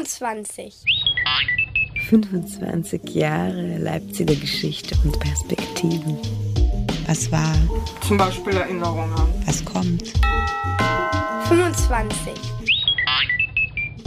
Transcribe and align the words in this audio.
25. 0.00 0.74
25 2.08 3.10
Jahre 3.10 3.76
Leipziger 3.76 4.34
Geschichte 4.34 4.96
und 5.04 5.20
Perspektiven. 5.20 6.16
Was 7.06 7.30
war? 7.30 7.54
Zum 8.08 8.16
Beispiel 8.16 8.54
Erinnerungen. 8.54 9.12
Was 9.44 9.62
kommt? 9.62 10.14
25. 11.48 12.32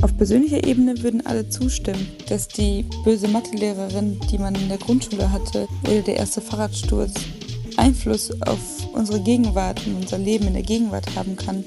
Auf 0.01 0.17
persönlicher 0.17 0.65
Ebene 0.65 0.99
würden 1.03 1.23
alle 1.27 1.47
zustimmen, 1.49 2.07
dass 2.27 2.47
die 2.47 2.85
böse 3.03 3.27
Mathelehrerin, 3.27 4.19
die 4.31 4.39
man 4.39 4.55
in 4.55 4.69
der 4.69 4.79
Grundschule 4.79 5.31
hatte, 5.31 5.67
oder 5.83 6.01
der 6.01 6.15
erste 6.17 6.41
Fahrradsturz 6.41 7.13
Einfluss 7.77 8.31
auf 8.41 8.59
unsere 8.93 9.21
Gegenwart 9.21 9.85
und 9.85 9.97
unser 9.97 10.17
Leben 10.17 10.47
in 10.47 10.53
der 10.53 10.63
Gegenwart 10.63 11.15
haben 11.15 11.35
kann. 11.35 11.63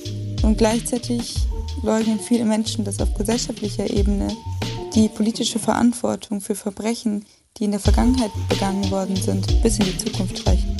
Und 0.46 0.58
gleichzeitig 0.58 1.34
leugnen 1.82 2.20
viele 2.20 2.44
Menschen, 2.44 2.84
dass 2.84 3.00
auf 3.00 3.12
gesellschaftlicher 3.14 3.90
Ebene 3.90 4.28
die 4.94 5.08
politische 5.08 5.58
Verantwortung 5.58 6.40
für 6.40 6.54
Verbrechen, 6.54 7.24
die 7.56 7.64
in 7.64 7.72
der 7.72 7.80
Vergangenheit 7.80 8.30
begangen 8.48 8.88
worden 8.92 9.16
sind, 9.16 9.60
bis 9.64 9.80
in 9.80 9.86
die 9.86 9.98
Zukunft 9.98 10.46
reichen. 10.46 10.76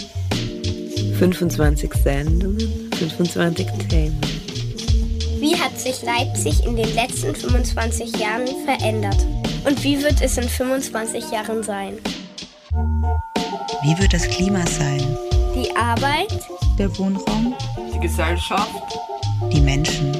25 1.19 1.93
Sendungen, 1.95 2.91
25 2.97 3.67
Themen. 3.89 4.21
Wie 5.41 5.57
hat 5.57 5.77
sich 5.81 6.01
Leipzig 6.03 6.65
in 6.65 6.77
den 6.77 6.95
letzten 6.95 7.35
25 7.35 8.17
Jahren 8.19 8.47
verändert? 8.65 9.27
Und 9.67 9.83
wie 9.83 10.01
wird 10.01 10.23
es 10.23 10.39
in 10.39 10.49
25 10.49 11.33
Jahren 11.33 11.65
sein? 11.65 11.99
Wie 13.83 13.99
wird 13.99 14.13
das 14.13 14.29
Klima 14.29 14.65
sein? 14.65 15.03
Die 15.57 15.75
Arbeit, 15.75 16.39
Der 16.79 16.97
Wohnraum, 16.99 17.53
Die 17.93 17.99
Gesellschaft. 17.99 18.96
Die 19.53 19.61
Menschen? 19.61 20.13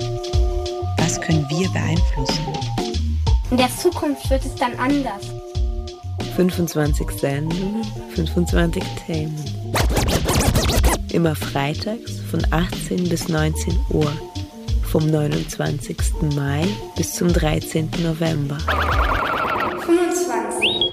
Was 0.99 1.21
können 1.21 1.47
wir 1.49 1.69
beeinflussen? 1.71 2.47
in 3.51 3.57
der 3.57 3.71
Zukunft 3.77 4.29
wird 4.29 4.45
es 4.45 4.55
dann 4.57 4.75
anders. 4.75 5.23
25 6.37 7.11
Sendungen, 7.11 7.83
25 8.15 8.83
Themen. 9.07 9.45
Immer 11.13 11.35
freitags 11.35 12.21
von 12.31 12.47
18 12.51 13.09
bis 13.09 13.29
19 13.29 13.79
Uhr. 13.91 14.13
Vom 14.83 15.11
29. 15.11 15.97
Mai 16.35 16.67
bis 16.97 17.15
zum 17.15 17.33
13. 17.33 17.91
November. 18.03 18.59
25. 19.87 20.91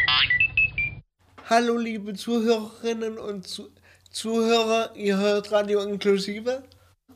Hallo 1.49 1.77
liebe 1.77 2.13
Zuhörerinnen 2.13 3.17
und 3.17 3.47
Zu 3.47 3.69
Zuhörer, 4.11 4.91
ihr 4.95 5.17
hört 5.17 5.52
Radio 5.52 5.81
Inklusive. 5.81 6.63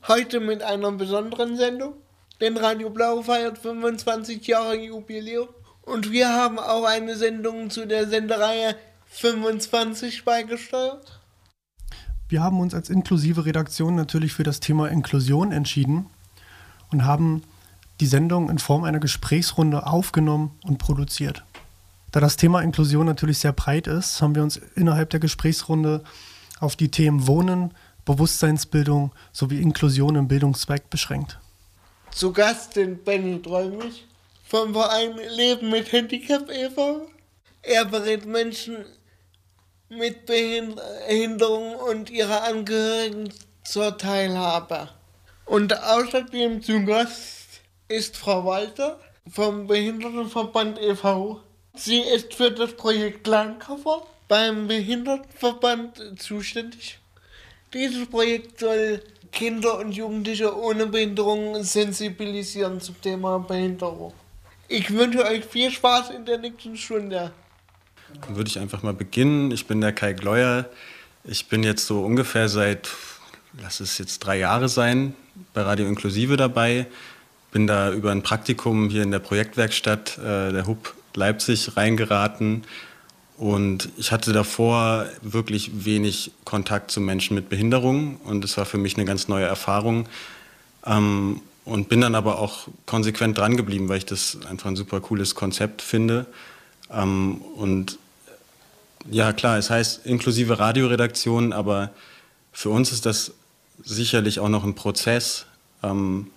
Heute 0.06 0.40
mit 0.40 0.62
einer 0.64 0.92
besonderen 0.92 1.58
Sendung, 1.58 1.94
denn 2.40 2.58
Radio 2.58 2.90
Blau 2.90 3.22
feiert 3.24 3.58
25 3.58 4.46
Jahre 4.46 4.76
Jubiläum 4.76 5.48
und 5.82 6.12
wir 6.12 6.30
haben 6.30 6.60
auch 6.60 6.86
eine 6.86 7.16
Sendung 7.16 7.70
zu 7.70 7.88
der 7.88 8.08
Sendereihe 8.08 8.76
25 9.08 10.24
beigesteuert. 10.26 11.20
Wir 12.30 12.44
haben 12.44 12.60
uns 12.60 12.74
als 12.74 12.90
inklusive 12.90 13.46
Redaktion 13.46 13.96
natürlich 13.96 14.34
für 14.34 14.44
das 14.44 14.60
Thema 14.60 14.90
Inklusion 14.90 15.52
entschieden 15.52 16.08
und 16.92 17.06
haben 17.06 17.44
die 18.00 18.06
Sendung 18.06 18.50
in 18.50 18.60
Form 18.60 18.84
einer 18.84 19.00
Gesprächsrunde 19.00 19.88
aufgenommen 19.88 20.52
und 20.64 20.78
produziert. 20.78 21.44
Da 22.12 22.20
das 22.20 22.38
Thema 22.38 22.62
Inklusion 22.62 23.06
natürlich 23.06 23.40
sehr 23.40 23.54
breit 23.54 23.88
ist, 23.88 24.22
haben 24.22 24.36
wir 24.36 24.44
uns 24.44 24.58
innerhalb 24.76 25.10
der 25.10 25.20
Gesprächsrunde 25.20 26.04
auf 26.60 26.76
die 26.76 26.90
Themen 26.90 27.28
Wohnen, 27.28 27.74
Bewusstseinsbildung 28.08 29.12
sowie 29.32 29.62
Inklusion 29.62 30.16
im 30.16 30.28
Bildungszweig 30.28 30.90
beschränkt. 30.90 31.38
Zu 32.12 32.34
Gast 32.34 32.74
sind 32.74 33.06
Benny 33.06 33.42
Träumig 33.42 34.06
vom 34.44 34.74
Verein 34.74 35.18
Leben 35.36 35.70
mit 35.70 35.92
Handicap 35.92 36.50
e.V. 36.50 37.08
Er 37.62 37.86
berät 37.86 38.26
Menschen 38.26 38.86
mit 39.90 40.26
Behinderung 40.26 41.76
und 41.76 42.10
ihre 42.10 42.42
Angehörigen 42.42 43.34
zur 43.64 43.98
Teilhabe. 43.98 44.90
Und 45.46 45.78
außerdem 45.84 46.64
zu 46.64 46.86
Gast 46.86 47.62
ist 47.90 48.16
Frau 48.16 48.46
Walter 48.46 49.00
vom 49.30 49.68
Behindertenverband 49.68 50.80
e.V. 50.80 51.42
Sie 51.76 52.00
ist 52.00 52.34
für 52.34 52.52
das 52.52 52.74
Projekt 52.74 53.28
Landkoffer 53.28 54.04
beim 54.28 54.68
Behindertenverband 54.68 56.20
zuständig. 56.20 57.00
Dieses 57.74 58.08
Projekt 58.08 58.60
soll 58.60 59.02
Kinder 59.32 59.80
und 59.80 59.92
Jugendliche 59.92 60.58
ohne 60.58 60.88
Behinderung 60.88 61.62
sensibilisieren 61.64 62.80
zum 62.80 63.00
Thema 63.02 63.40
Behinderung. 63.40 64.14
Ich 64.70 64.92
wünsche 64.92 65.26
euch 65.26 65.46
viel 65.46 65.72
Spaß 65.72 66.12
in 66.12 66.26
der 66.26 66.38
nächsten 66.38 66.78
Stunde. 66.78 67.32
Dann 68.22 68.36
würde 68.36 68.50
ich 68.50 68.58
einfach 68.60 68.84
mal 68.84 68.94
beginnen. 68.94 69.52
Ich 69.52 69.68
bin 69.68 69.82
der 69.82 69.92
Kai 69.92 70.14
Gleuer. 70.14 70.70
Ich 71.24 71.48
bin 71.48 71.64
jetzt 71.64 71.86
so 71.86 72.04
ungefähr 72.04 72.48
seit, 72.48 72.90
lass 73.62 73.82
es 73.82 73.98
jetzt 73.98 74.20
drei 74.20 74.40
Jahre 74.40 74.70
sein, 74.70 75.14
bei 75.54 75.62
Radio 75.62 75.88
Inklusive 75.88 76.38
dabei. 76.38 76.88
Bin 77.52 77.68
da 77.68 77.92
über 77.92 78.12
ein 78.12 78.24
Praktikum 78.24 78.90
hier 78.90 79.04
in 79.04 79.12
der 79.12 79.20
Projektwerkstatt 79.20 80.18
äh, 80.20 80.52
der 80.54 80.68
HUB 80.68 80.94
Leipzig 81.16 81.76
reingeraten. 81.76 82.64
Und 83.38 83.90
ich 83.98 84.12
hatte 84.12 84.34
davor 84.34 85.06
wirklich 85.22 85.86
wenig 85.86 86.32
Kontakt 86.44 86.90
zu 86.90 87.00
Menschen 87.00 87.36
mit 87.36 87.50
Behinderung. 87.50 88.18
Und 88.24 88.44
es 88.44 88.58
war 88.58 88.66
für 88.66 88.80
mich 88.80 88.96
eine 88.98 89.06
ganz 89.06 89.28
neue 89.28 89.46
Erfahrung. 89.46 90.08
Ähm, 90.86 91.42
und 91.64 91.90
bin 91.90 92.00
dann 92.00 92.16
aber 92.16 92.40
auch 92.40 92.70
konsequent 92.86 93.38
dran 93.38 93.58
geblieben, 93.58 93.90
weil 93.90 93.98
ich 93.98 94.06
das 94.06 94.38
einfach 94.50 94.70
ein 94.70 94.78
super 94.78 95.02
cooles 95.02 95.36
Konzept 95.36 95.82
finde. 95.82 96.26
Ähm, 96.90 97.42
und 97.56 98.00
ja, 99.12 99.34
klar, 99.34 99.58
es 99.58 99.70
heißt 99.70 100.06
inklusive 100.06 100.60
Radioredaktion, 100.60 101.54
aber 101.54 101.92
für 102.54 102.70
uns 102.70 102.92
ist 102.92 103.06
das 103.06 103.34
sicherlich 103.84 104.40
auch 104.40 104.50
noch 104.50 104.64
ein 104.64 104.76
Prozess, 104.76 105.46
ähm, 105.84 106.28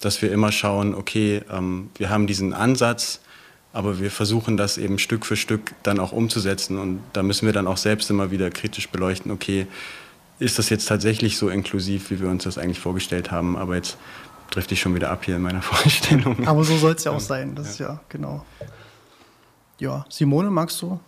dass 0.00 0.22
wir 0.22 0.30
immer 0.32 0.52
schauen, 0.52 0.94
okay, 0.94 1.42
ähm, 1.50 1.90
wir 1.96 2.08
haben 2.08 2.26
diesen 2.26 2.52
Ansatz, 2.52 3.20
aber 3.76 4.00
wir 4.00 4.10
versuchen 4.10 4.56
das 4.56 4.78
eben 4.78 4.98
Stück 4.98 5.26
für 5.26 5.36
Stück 5.36 5.74
dann 5.82 6.00
auch 6.00 6.10
umzusetzen. 6.12 6.78
Und 6.78 7.02
da 7.12 7.22
müssen 7.22 7.44
wir 7.44 7.52
dann 7.52 7.66
auch 7.66 7.76
selbst 7.76 8.08
immer 8.08 8.30
wieder 8.30 8.48
kritisch 8.48 8.88
beleuchten, 8.88 9.30
okay, 9.30 9.66
ist 10.38 10.58
das 10.58 10.70
jetzt 10.70 10.86
tatsächlich 10.86 11.36
so 11.36 11.50
inklusiv, 11.50 12.10
wie 12.10 12.18
wir 12.20 12.30
uns 12.30 12.44
das 12.44 12.56
eigentlich 12.56 12.80
vorgestellt 12.80 13.30
haben? 13.30 13.54
Aber 13.54 13.74
jetzt 13.74 13.98
trifft 14.50 14.72
ich 14.72 14.80
schon 14.80 14.94
wieder 14.94 15.10
ab 15.10 15.26
hier 15.26 15.36
in 15.36 15.42
meiner 15.42 15.60
Vorstellung. 15.72 16.48
Aber 16.48 16.64
so 16.64 16.74
soll 16.78 16.94
es 16.94 17.04
ja 17.04 17.12
auch 17.12 17.20
sein, 17.20 17.54
das 17.54 17.68
ist 17.70 17.78
ja 17.78 18.00
genau. 18.08 18.46
Ja, 19.78 20.06
Simone, 20.08 20.50
magst 20.50 20.80
du 20.80 20.98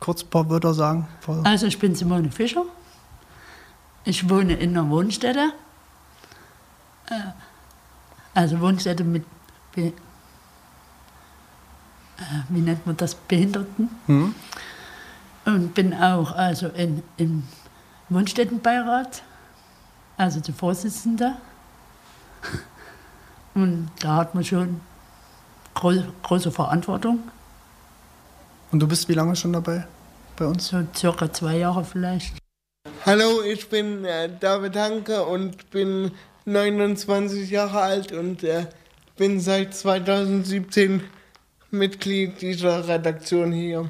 kurz 0.00 0.24
ein 0.24 0.28
paar 0.30 0.50
Wörter 0.50 0.74
sagen? 0.74 1.06
Also 1.44 1.66
ich 1.66 1.78
bin 1.78 1.94
Simone 1.94 2.32
Fischer. 2.32 2.64
Ich 4.04 4.28
wohne 4.28 4.54
in 4.54 4.70
einer 4.70 4.90
Wohnstätte. 4.90 5.52
Äh, 7.08 7.14
Also 8.34 8.60
Wohnstätte 8.60 9.04
mit, 9.04 9.24
wie 12.48 12.60
nennt 12.60 12.86
man 12.86 12.96
das, 12.96 13.14
Behinderten. 13.14 13.90
Hm? 14.06 14.34
Und 15.44 15.74
bin 15.74 15.94
auch 15.94 16.32
also 16.32 16.68
in, 16.68 17.02
im 17.16 17.44
Wohnstättenbeirat, 18.08 19.22
also 20.16 20.40
die 20.40 20.52
Vorsitzende. 20.52 21.36
Und 23.54 23.90
da 24.00 24.16
hat 24.16 24.34
man 24.34 24.44
schon 24.44 24.80
groß, 25.74 25.98
große 26.22 26.50
Verantwortung. 26.50 27.20
Und 28.70 28.80
du 28.80 28.86
bist 28.86 29.08
wie 29.08 29.14
lange 29.14 29.34
schon 29.34 29.52
dabei 29.52 29.86
bei 30.36 30.46
uns? 30.46 30.68
So 30.68 30.82
circa 30.96 31.32
zwei 31.32 31.58
Jahre 31.58 31.84
vielleicht. 31.84 32.36
Hallo, 33.04 33.42
ich 33.42 33.68
bin 33.68 34.04
äh, 34.04 34.30
David 34.38 34.76
Hanke 34.76 35.24
und 35.24 35.70
bin 35.70 36.12
29 36.44 37.50
Jahre 37.50 37.80
alt 37.80 38.12
und 38.12 38.42
äh, 38.42 38.66
bin 39.16 39.40
seit 39.40 39.74
2017 39.74 41.02
Mitglied 41.72 42.42
dieser 42.42 42.88
Redaktion 42.88 43.52
hier. 43.52 43.88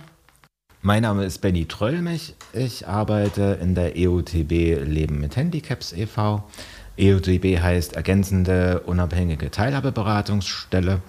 Mein 0.83 1.03
Name 1.03 1.25
ist 1.25 1.39
Benny 1.39 1.65
Tröllmich. 1.65 2.35
Ich 2.53 2.87
arbeite 2.87 3.59
in 3.61 3.75
der 3.75 3.93
EUTB 3.97 4.85
Leben 4.85 5.19
mit 5.21 5.37
Handicaps 5.37 5.93
e.V. 5.93 6.45
EUTB 6.99 7.59
heißt 7.59 7.97
Ergänzende 7.97 8.81
Unabhängige 8.81 9.51
Teilhabeberatungsstelle. 9.51 11.01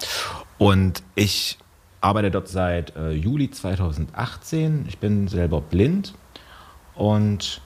Und 0.57 1.03
ich 1.15 1.57
arbeite 1.99 2.31
dort 2.31 2.47
seit 2.47 2.95
äh, 2.95 3.11
Juli 3.11 3.51
2018. 3.51 4.85
Ich 4.87 4.97
bin 4.97 5.27
selber 5.27 5.59
blind. 5.59 6.13
Und 6.95 7.61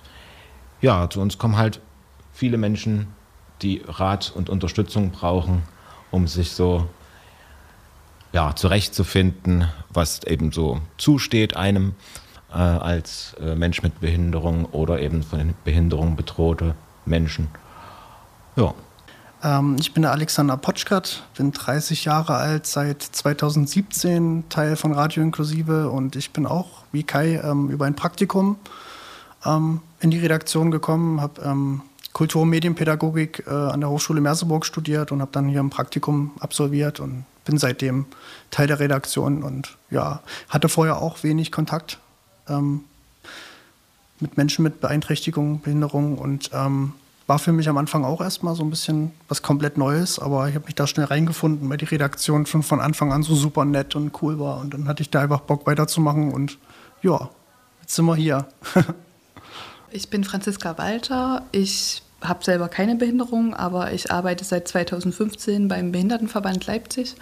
ja, 0.81 1.08
zu 1.12 1.22
uns 1.22 1.38
kommen 1.38 1.58
halt 1.58 1.80
viele 2.34 2.58
Menschen, 2.58 3.08
die 3.62 3.84
Rat 3.88 4.31
und 4.36 4.50
Unterstützung 4.50 5.12
brauchen, 5.12 5.62
um 6.10 6.28
sich 6.28 6.51
so 6.51 6.90
ja, 8.36 8.54
zurechtzufinden, 8.54 9.70
was 9.94 10.22
eben 10.26 10.52
so 10.52 10.82
zusteht 10.98 11.56
einem 11.56 11.94
äh, 12.52 12.58
als 12.58 13.34
äh, 13.40 13.56
Mensch 13.56 13.82
mit 13.82 14.02
Behinderung 14.02 14.66
oder 14.66 15.00
eben 15.00 15.24
von 15.24 15.54
Behinderung 15.64 16.18
bedrohte 16.18 16.76
Menschen. 17.06 17.48
Ja. 18.58 18.74
Ähm, 19.42 19.78
ich 19.80 19.94
bin 19.94 20.04
der 20.04 20.12
Alexander 20.12 20.58
Potschkat, 20.58 21.24
bin 21.38 21.54
30 21.54 22.04
Jahre 22.04 22.36
alt, 22.36 22.68
seit 22.68 23.02
2017 23.02 24.50
Teil 24.50 24.76
von 24.76 24.92
Radio 24.92 25.24
Inklusive 25.24 25.90
und 25.90 26.18
ich 26.18 26.32
bin 26.32 26.46
auch, 26.46 26.84
wie 26.92 27.04
Kai, 27.04 27.42
ähm, 27.42 27.70
über 27.70 27.86
ein 27.86 27.96
Praktikum 27.96 28.58
ähm, 29.46 29.80
in 30.02 30.12
die 30.12 30.20
Redaktion 30.20 30.72
gekommen, 30.72 31.22
habe 31.22 31.42
ähm, 31.42 31.84
Kultur- 32.12 32.42
und 32.42 32.50
Medienpädagogik 32.50 33.46
äh, 33.48 33.52
an 33.52 33.80
der 33.80 33.90
Hochschule 33.90 34.20
Merseburg 34.20 34.66
studiert 34.66 35.14
und 35.14 35.22
habe 35.22 35.32
dann 35.32 35.48
hier 35.48 35.62
ein 35.62 35.70
Praktikum 35.70 36.32
absolviert 36.42 37.00
und 37.00 37.24
bin 37.45 37.57
seitdem 37.57 38.06
Teil 38.51 38.68
der 38.68 38.80
Redaktion 38.80 39.44
und 39.44 39.77
ja, 39.89 40.21
hatte 40.50 40.68
vorher 40.68 41.01
auch 41.01 41.24
wenig 41.24 41.51
Kontakt 41.51 42.00
ähm, 42.50 42.83
mit 44.19 44.38
Menschen 44.38 44.63
mit 44.63 44.81
Beeinträchtigung, 44.81 45.62
Behinderung 45.62 46.18
und 46.18 46.50
ähm, 46.53 46.94
war 47.27 47.39
für 47.39 47.51
mich 47.51 47.68
am 47.69 47.77
Anfang 47.77 48.06
auch 48.06 48.21
erstmal 48.21 48.56
so 48.56 48.63
ein 48.63 48.69
bisschen 48.69 49.12
was 49.27 49.42
komplett 49.42 49.77
Neues, 49.77 50.19
aber 50.19 50.47
ich 50.47 50.56
habe 50.56 50.65
mich 50.65 50.75
da 50.75 50.86
schnell 50.86 51.06
reingefunden, 51.06 51.69
weil 51.69 51.77
die 51.77 51.86
Redaktion 51.86 52.45
schon 52.45 52.62
von 52.62 52.80
Anfang 52.80 53.12
an 53.12 53.24
so 53.24 53.33
super 53.36 53.65
nett 53.65 53.95
und 53.95 54.21
cool 54.21 54.39
war 54.39 54.59
und 54.59 54.74
dann 54.74 54.88
hatte 54.88 55.01
ich 55.01 55.09
da 55.09 55.21
einfach 55.21 55.41
Bock 55.41 55.65
weiterzumachen 55.65 56.31
und 56.31 56.57
ja, 57.01 57.30
jetzt 57.81 57.95
sind 57.95 58.06
wir 58.06 58.15
hier. 58.15 58.48
ich 59.91 60.09
bin 60.09 60.24
Franziska 60.24 60.77
Walter, 60.77 61.44
ich 61.51 62.03
habe 62.27 62.44
selber 62.44 62.68
keine 62.68 62.95
Behinderung, 62.95 63.54
aber 63.54 63.94
ich 63.94 64.12
arbeite 64.12 64.44
seit 64.44 64.68
2015 64.68 65.68
beim 65.68 65.92
Behindertenverband 65.92 66.66
Leipzig. 66.66 67.16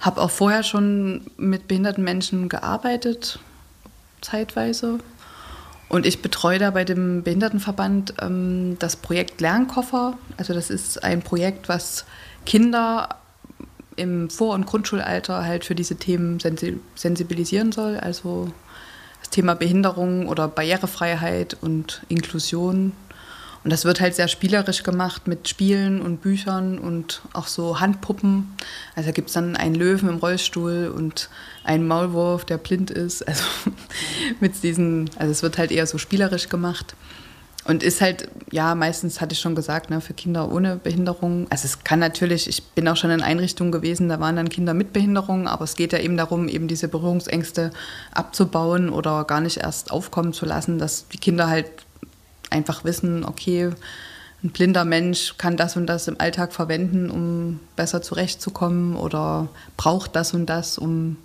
Habe 0.00 0.20
auch 0.20 0.30
vorher 0.30 0.62
schon 0.62 1.22
mit 1.36 1.68
behinderten 1.68 2.02
Menschen 2.02 2.48
gearbeitet, 2.48 3.38
zeitweise. 4.20 4.98
Und 5.88 6.06
ich 6.06 6.22
betreue 6.22 6.58
da 6.58 6.70
bei 6.70 6.84
dem 6.84 7.22
Behindertenverband 7.22 8.14
ähm, 8.20 8.76
das 8.78 8.96
Projekt 8.96 9.40
Lernkoffer. 9.40 10.16
Also 10.38 10.54
das 10.54 10.70
ist 10.70 11.04
ein 11.04 11.20
Projekt, 11.20 11.68
was 11.68 12.06
Kinder 12.46 13.16
im 13.96 14.30
Vor- 14.30 14.54
und 14.54 14.66
Grundschulalter 14.66 15.44
halt 15.44 15.64
für 15.64 15.74
diese 15.74 15.96
Themen 15.96 16.38
sensibilisieren 16.94 17.72
soll. 17.72 17.98
Also 17.98 18.50
das 19.20 19.30
Thema 19.30 19.54
Behinderung 19.54 20.28
oder 20.28 20.48
Barrierefreiheit 20.48 21.56
und 21.60 22.02
Inklusion 22.08 22.92
und 23.64 23.70
das 23.70 23.84
wird 23.84 24.00
halt 24.00 24.14
sehr 24.14 24.28
spielerisch 24.28 24.82
gemacht 24.82 25.28
mit 25.28 25.48
Spielen 25.48 26.02
und 26.02 26.20
Büchern 26.20 26.78
und 26.78 27.22
auch 27.32 27.46
so 27.46 27.78
Handpuppen. 27.78 28.56
Also 28.96 29.08
da 29.08 29.12
gibt 29.12 29.28
es 29.28 29.34
dann 29.34 29.56
einen 29.56 29.76
Löwen 29.76 30.08
im 30.08 30.16
Rollstuhl 30.16 30.92
und 30.94 31.30
einen 31.62 31.86
Maulwurf, 31.86 32.44
der 32.44 32.58
blind 32.58 32.90
ist. 32.90 33.24
Also 33.32 33.44
mit 34.40 34.62
diesen, 34.62 35.08
also 35.16 35.30
es 35.30 35.42
wird 35.42 35.56
halt 35.56 35.70
eher 35.72 35.86
so 35.86 35.96
spielerisch 35.96 36.48
gemacht. 36.48 36.94
Und 37.64 37.82
ist 37.82 38.00
halt, 38.00 38.28
ja, 38.50 38.74
meistens 38.74 39.20
hatte 39.20 39.34
ich 39.34 39.38
schon 39.38 39.54
gesagt, 39.54 39.88
ne, 39.88 40.00
für 40.00 40.14
Kinder 40.14 40.50
ohne 40.52 40.76
Behinderung. 40.76 41.46
Also 41.48 41.66
es 41.66 41.84
kann 41.84 42.00
natürlich, 42.00 42.48
ich 42.48 42.62
bin 42.74 42.88
auch 42.88 42.96
schon 42.96 43.10
in 43.10 43.22
Einrichtungen 43.22 43.70
gewesen, 43.70 44.08
da 44.08 44.18
waren 44.18 44.34
dann 44.36 44.48
Kinder 44.48 44.74
mit 44.74 44.92
Behinderung, 44.92 45.46
aber 45.46 45.64
es 45.64 45.76
geht 45.76 45.92
ja 45.92 46.00
eben 46.00 46.16
darum, 46.16 46.48
eben 46.48 46.66
diese 46.66 46.88
Berührungsängste 46.88 47.70
abzubauen 48.12 48.90
oder 48.90 49.24
gar 49.24 49.40
nicht 49.40 49.58
erst 49.58 49.92
aufkommen 49.92 50.32
zu 50.32 50.44
lassen, 50.44 50.78
dass 50.78 51.06
die 51.08 51.18
Kinder 51.18 51.48
halt 51.48 51.70
einfach 52.52 52.84
wissen, 52.84 53.24
okay, 53.24 53.70
ein 54.44 54.50
blinder 54.50 54.84
Mensch 54.84 55.36
kann 55.38 55.56
das 55.56 55.76
und 55.76 55.86
das 55.86 56.08
im 56.08 56.20
Alltag 56.20 56.52
verwenden, 56.52 57.10
um 57.10 57.60
besser 57.76 58.02
zurechtzukommen 58.02 58.96
oder 58.96 59.48
braucht 59.76 60.16
das 60.16 60.34
und 60.34 60.46
das, 60.46 60.78
um 60.78 61.16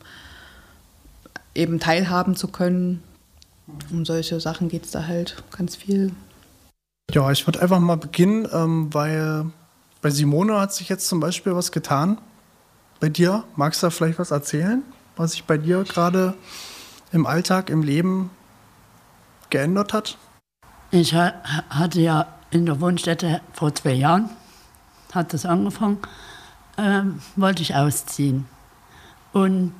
eben 1.56 1.80
teilhaben 1.80 2.36
zu 2.36 2.48
können. 2.48 3.02
Um 3.92 4.06
solche 4.06 4.40
Sachen 4.40 4.70
geht 4.70 4.86
es 4.86 4.92
da 4.92 5.08
halt 5.08 5.44
ganz 5.56 5.76
viel. 5.76 6.12
Ja, 7.12 7.32
ich 7.32 7.48
würde 7.48 7.62
einfach 7.62 7.80
mal 7.80 7.98
beginnen, 7.98 8.48
ähm, 8.54 8.94
weil 8.94 9.46
bei 10.02 10.10
Simone 10.10 10.60
hat 10.60 10.74
sich 10.74 10.90
jetzt 10.90 11.08
zum 11.08 11.20
Beispiel 11.20 11.56
was 11.56 11.72
getan. 11.72 12.20
Bei 13.00 13.10
dir, 13.10 13.44
magst 13.56 13.82
du 13.82 13.88
da 13.88 13.92
vielleicht 13.92 14.20
was 14.20 14.32
erzählen, 14.32 14.84
was 15.16 15.32
sich 15.32 15.44
bei 15.44 15.58
dir 15.58 15.84
gerade 15.84 16.36
im 17.12 17.26
Alltag, 17.26 17.70
im 17.70 17.82
Leben 17.82 18.30
geändert 19.50 19.94
hat? 19.94 20.18
Ich 20.90 21.14
hatte 21.14 22.00
ja 22.00 22.28
in 22.50 22.66
der 22.66 22.80
Wohnstätte 22.80 23.42
vor 23.52 23.76
zwei 23.76 23.94
Jahren, 23.94 24.30
hat 25.12 25.34
das 25.34 25.46
angefangen, 25.46 25.98
ähm, 26.78 27.20
wollte 27.36 27.62
ich 27.62 27.76
ausziehen. 27.76 28.46
Und 29.34 29.74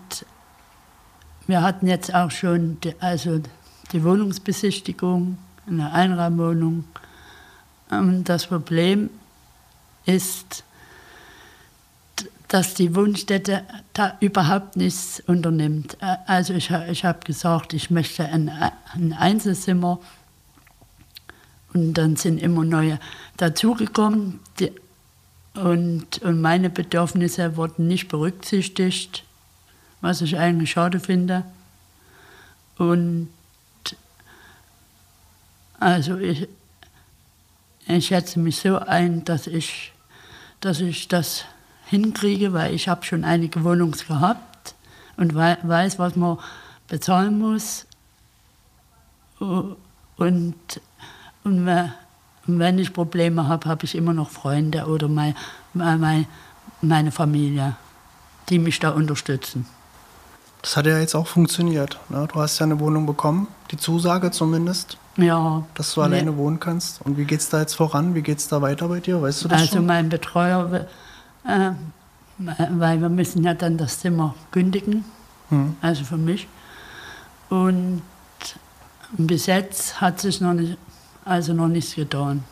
wir 1.48 1.62
hatten 1.62 1.88
jetzt 1.88 2.14
auch 2.14 2.30
schon 2.30 2.82
die, 2.82 2.94
also 3.00 3.42
die 3.94 4.04
Wohnungsbesichtigung 4.04 5.38
in 5.66 5.78
der 5.78 5.94
Einraumwohnung. 5.94 6.84
Ähm, 7.90 8.26
das 8.26 8.48
Problem 8.48 9.10
ist, 10.06 10.66
dass 12.50 12.74
die 12.74 12.96
Wohnstätte 12.96 13.64
da 13.94 14.18
überhaupt 14.20 14.76
nichts 14.76 15.22
unternimmt. 15.26 15.98
Also 16.26 16.54
ich, 16.54 16.70
ich 16.70 17.06
habe 17.06 17.20
gesagt, 17.26 17.74
ich 17.74 17.92
möchte 17.92 18.26
ein, 18.26 18.52
ein 18.94 19.14
Einzelzimmer 19.14 20.00
und 21.78 21.94
dann 21.94 22.16
sind 22.16 22.40
immer 22.42 22.64
neue 22.64 23.00
dazugekommen. 23.38 24.40
Und, 25.54 26.20
und 26.22 26.42
meine 26.42 26.70
Bedürfnisse 26.70 27.56
wurden 27.56 27.88
nicht 27.88 28.08
berücksichtigt, 28.08 29.24
was 30.02 30.22
ich 30.22 30.38
eigentlich 30.38 30.72
schade 30.72 31.00
finde. 31.00 31.44
Und 32.78 33.30
also 35.80 36.18
ich, 36.18 36.48
ich 37.88 38.08
schätze 38.08 38.40
mich 38.40 38.58
so 38.58 38.78
ein, 38.78 39.24
dass 39.26 39.48
ich, 39.48 39.94
dass 40.60 40.80
ich 40.80 41.08
das 41.08 41.46
hinkriege, 41.86 42.54
weil 42.54 42.74
ich 42.74 42.88
habe 42.88 43.06
schon 43.06 43.24
einige 43.24 43.64
Wohnungen 43.64 43.92
gehabt 43.92 44.76
und 45.16 45.36
weiß, 45.36 46.00
was 46.00 46.16
man 46.16 46.40
bezahlen 46.88 47.40
muss. 47.40 47.86
Und 49.40 50.82
und 51.48 51.66
wenn 52.60 52.80
ich 52.80 52.94
Probleme 52.94 53.48
habe, 53.48 53.70
habe 53.70 53.86
ich 53.86 53.96
immer 53.96 54.14
noch 54.14 54.30
Freunde 54.30 54.86
oder 54.86 55.08
mein, 55.08 55.36
mein, 55.74 56.28
meine 56.82 57.12
Familie, 57.12 57.76
die 58.50 58.60
mich 58.60 58.80
da 58.80 58.92
unterstützen. 58.92 59.66
Das 60.62 60.76
hat 60.76 60.86
ja 60.86 61.00
jetzt 61.00 61.16
auch 61.16 61.28
funktioniert. 61.28 62.00
Ne? 62.10 62.28
Du 62.32 62.40
hast 62.40 62.60
ja 62.60 62.66
eine 62.66 62.80
Wohnung 62.80 63.06
bekommen, 63.06 63.48
die 63.72 63.78
Zusage 63.78 64.32
zumindest. 64.32 64.98
Ja. 65.18 65.64
Dass 65.74 65.94
du 65.94 66.02
alleine 66.02 66.32
ja. 66.32 66.38
wohnen 66.38 66.60
kannst. 66.60 67.02
Und 67.02 67.18
wie 67.18 67.26
geht 67.26 67.40
es 67.40 67.50
da 67.50 67.60
jetzt 67.60 67.76
voran? 67.76 68.16
Wie 68.16 68.22
geht 68.22 68.40
es 68.40 68.48
da 68.48 68.62
weiter 68.62 68.88
bei 68.88 69.00
dir? 69.00 69.22
Weißt 69.22 69.44
du 69.44 69.48
das 69.48 69.62
also 69.62 69.78
schon? 69.78 69.86
mein 69.86 70.10
Betreuer, 70.10 70.88
äh, 71.46 71.72
weil 72.38 73.02
wir 73.02 73.10
müssen 73.10 73.44
ja 73.44 73.54
dann 73.54 73.78
das 73.78 74.00
Zimmer 74.00 74.36
kündigen, 74.52 75.06
hm. 75.50 75.76
also 75.82 76.04
für 76.04 76.18
mich. 76.18 76.48
Und 77.50 78.02
bis 79.12 79.46
jetzt 79.46 80.02
hat 80.02 80.20
sich 80.20 80.42
noch 80.42 80.54
nicht 80.54 80.78
also 81.28 81.54
noch 81.54 81.68
nichts 81.68 81.96
getan. 81.96 82.44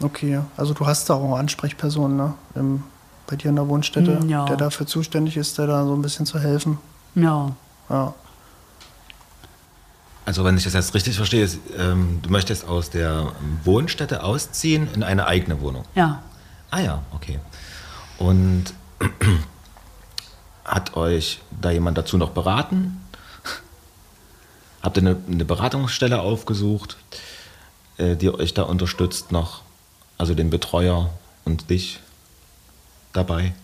Okay, 0.00 0.40
also 0.56 0.74
du 0.74 0.86
hast 0.86 1.08
da 1.08 1.14
auch 1.14 1.24
eine 1.24 1.36
Ansprechperson, 1.36 2.16
ne? 2.16 2.34
Im, 2.54 2.82
bei 3.26 3.36
dir 3.36 3.48
in 3.48 3.56
der 3.56 3.66
Wohnstätte, 3.66 4.20
hm, 4.20 4.28
ja. 4.28 4.44
der 4.44 4.56
dafür 4.56 4.86
zuständig 4.86 5.36
ist, 5.36 5.58
der 5.58 5.66
da 5.66 5.84
so 5.84 5.94
ein 5.94 6.02
bisschen 6.02 6.26
zu 6.26 6.38
helfen. 6.38 6.78
Ja. 7.14 7.52
Ja. 7.88 8.14
Also 10.26 10.44
wenn 10.44 10.56
ich 10.56 10.64
das 10.64 10.74
jetzt 10.74 10.94
richtig 10.94 11.16
verstehe, 11.16 11.44
ist, 11.44 11.58
ähm, 11.78 12.20
du 12.22 12.30
möchtest 12.30 12.66
aus 12.66 12.90
der 12.90 13.32
Wohnstätte 13.64 14.22
ausziehen 14.22 14.88
in 14.94 15.02
eine 15.02 15.26
eigene 15.26 15.60
Wohnung. 15.60 15.84
Ja. 15.94 16.22
Ah 16.70 16.80
ja, 16.80 17.02
okay. 17.12 17.38
Und 18.18 18.64
hat 20.64 20.96
euch 20.96 21.40
da 21.60 21.70
jemand 21.70 21.96
dazu 21.96 22.18
noch 22.18 22.30
beraten? 22.30 23.00
Habt 24.82 24.98
ihr 24.98 25.02
eine, 25.02 25.16
eine 25.30 25.44
Beratungsstelle 25.44 26.20
aufgesucht? 26.20 26.96
Äh, 27.98 28.16
die 28.16 28.32
euch 28.32 28.54
da 28.54 28.62
unterstützt 28.62 29.32
noch? 29.32 29.62
Also 30.18 30.34
den 30.34 30.50
Betreuer 30.50 31.10
und 31.44 31.70
dich 31.70 32.00
dabei? 33.12 33.54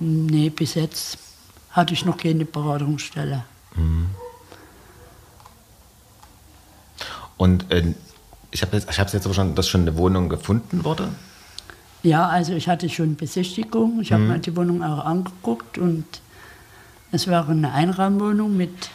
Nee, 0.00 0.50
bis 0.50 0.74
jetzt 0.74 1.18
hatte 1.70 1.94
ich 1.94 2.04
noch 2.04 2.16
keine 2.16 2.44
Beratungsstelle. 2.44 3.44
Mhm. 3.74 4.10
Und 7.36 7.70
äh, 7.72 7.94
ich 8.50 8.62
habe 8.62 8.76
es 8.76 9.12
jetzt, 9.12 9.24
aber 9.24 9.34
schon, 9.34 9.54
dass 9.54 9.68
schon 9.68 9.82
eine 9.82 9.96
Wohnung 9.96 10.28
gefunden 10.28 10.84
wurde? 10.84 11.08
Ja, 12.02 12.28
also 12.28 12.52
ich 12.52 12.68
hatte 12.68 12.88
schon 12.88 13.16
Besichtigung. 13.16 14.00
Ich 14.00 14.12
habe 14.12 14.22
mhm. 14.22 14.28
mir 14.28 14.38
die 14.38 14.54
Wohnung 14.56 14.82
auch 14.82 15.04
angeguckt 15.04 15.78
und 15.78 16.04
es 17.12 17.28
war 17.28 17.48
eine 17.48 17.72
Einraumwohnung 17.72 18.56
mit, 18.56 18.90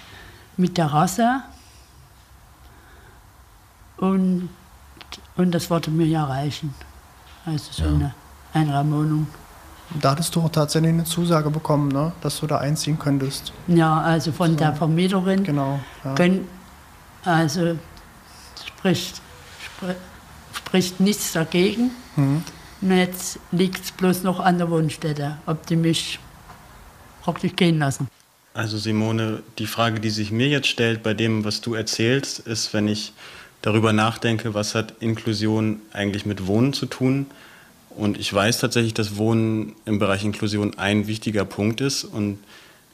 mit 0.58 0.76
Terrasse. 0.76 1.42
Und, 3.98 4.50
und 5.36 5.52
das 5.52 5.70
wollte 5.70 5.92
mir 5.92 6.06
ja 6.06 6.26
reichen. 6.26 6.74
Also 7.46 7.72
so 7.72 7.84
ja. 7.84 7.90
eine 7.90 8.16
Einraumwohnung. 8.54 9.28
Da 10.02 10.12
hattest 10.12 10.36
du 10.36 10.42
auch 10.42 10.50
tatsächlich 10.50 10.92
eine 10.92 11.06
Zusage 11.06 11.50
bekommen, 11.50 11.88
ne? 11.90 12.12
dass 12.22 12.40
du 12.40 12.48
da 12.48 12.58
einziehen 12.58 13.00
könntest. 13.00 13.54
Ja, 13.68 14.02
also 14.02 14.32
von 14.32 14.52
so. 14.52 14.58
der 14.58 14.74
Vermieterin. 14.74 15.44
Genau. 15.44 15.80
Ja. 16.04 16.14
Können, 16.16 16.48
also 17.24 17.78
spricht, 18.66 19.22
spricht, 19.64 20.00
spricht 20.54 21.00
nichts 21.00 21.32
dagegen. 21.32 21.92
Mhm. 22.16 22.44
Und 22.82 22.92
jetzt 22.92 23.40
liegt 23.52 23.84
es 23.84 23.92
bloß 23.92 24.24
noch 24.24 24.40
an 24.40 24.58
der 24.58 24.70
Wohnstätte, 24.70 25.38
ob 25.46 25.66
die 25.66 25.78
mich 25.78 26.20
praktisch 27.24 27.56
gehen 27.56 27.80
lassen. 27.80 28.08
Also 28.54 28.78
Simone, 28.78 29.44
die 29.58 29.68
Frage, 29.68 30.00
die 30.00 30.10
sich 30.10 30.32
mir 30.32 30.48
jetzt 30.48 30.68
stellt 30.68 31.04
bei 31.04 31.14
dem, 31.14 31.46
was 31.46 31.62
du 31.62 31.76
erzählst, 31.76 32.40
ist, 32.40 32.74
wenn 32.74 32.88
ich 32.88 33.14
darüber 33.62 33.94
nachdenke, 33.94 34.54
was 34.54 34.76
hat 34.76 34.96
Inklusion 35.00 35.82
eigentlich 35.94 36.26
mit 36.26 36.48
Wohnen 36.48 36.74
zu 36.74 36.86
tun? 36.86 37.28
Und 37.90 38.20
ich 38.20 38.32
weiß 38.32 38.60
tatsächlich, 38.60 38.94
dass 38.94 39.18
Wohnen 39.18 39.74
im 39.86 39.98
Bereich 39.98 40.24
Inklusion 40.24 40.78
ein 40.78 41.08
wichtiger 41.08 41.46
Punkt 41.46 41.82
ist 41.82 42.04
und 42.04 42.38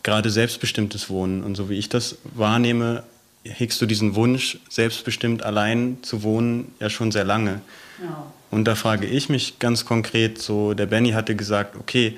gerade 0.02 0.30
selbstbestimmtes 0.30 1.10
Wohnen. 1.10 1.44
Und 1.44 1.56
so 1.56 1.70
wie 1.70 1.78
ich 1.78 1.90
das 1.90 2.18
wahrnehme, 2.36 3.04
hegst 3.44 3.82
du 3.82 3.86
diesen 3.86 4.16
Wunsch, 4.16 4.58
selbstbestimmt 4.70 5.44
allein 5.44 5.98
zu 6.02 6.24
wohnen, 6.24 6.74
ja 6.80 6.90
schon 6.90 7.12
sehr 7.12 7.26
lange. 7.26 7.62
Ja. 8.02 8.26
Und 8.52 8.66
da 8.66 8.76
frage 8.76 9.06
ich 9.06 9.30
mich 9.30 9.60
ganz 9.60 9.86
konkret, 9.86 10.42
so 10.42 10.74
der 10.74 10.86
Benny 10.86 11.12
hatte 11.12 11.36
gesagt, 11.36 11.76
okay, 11.76 12.18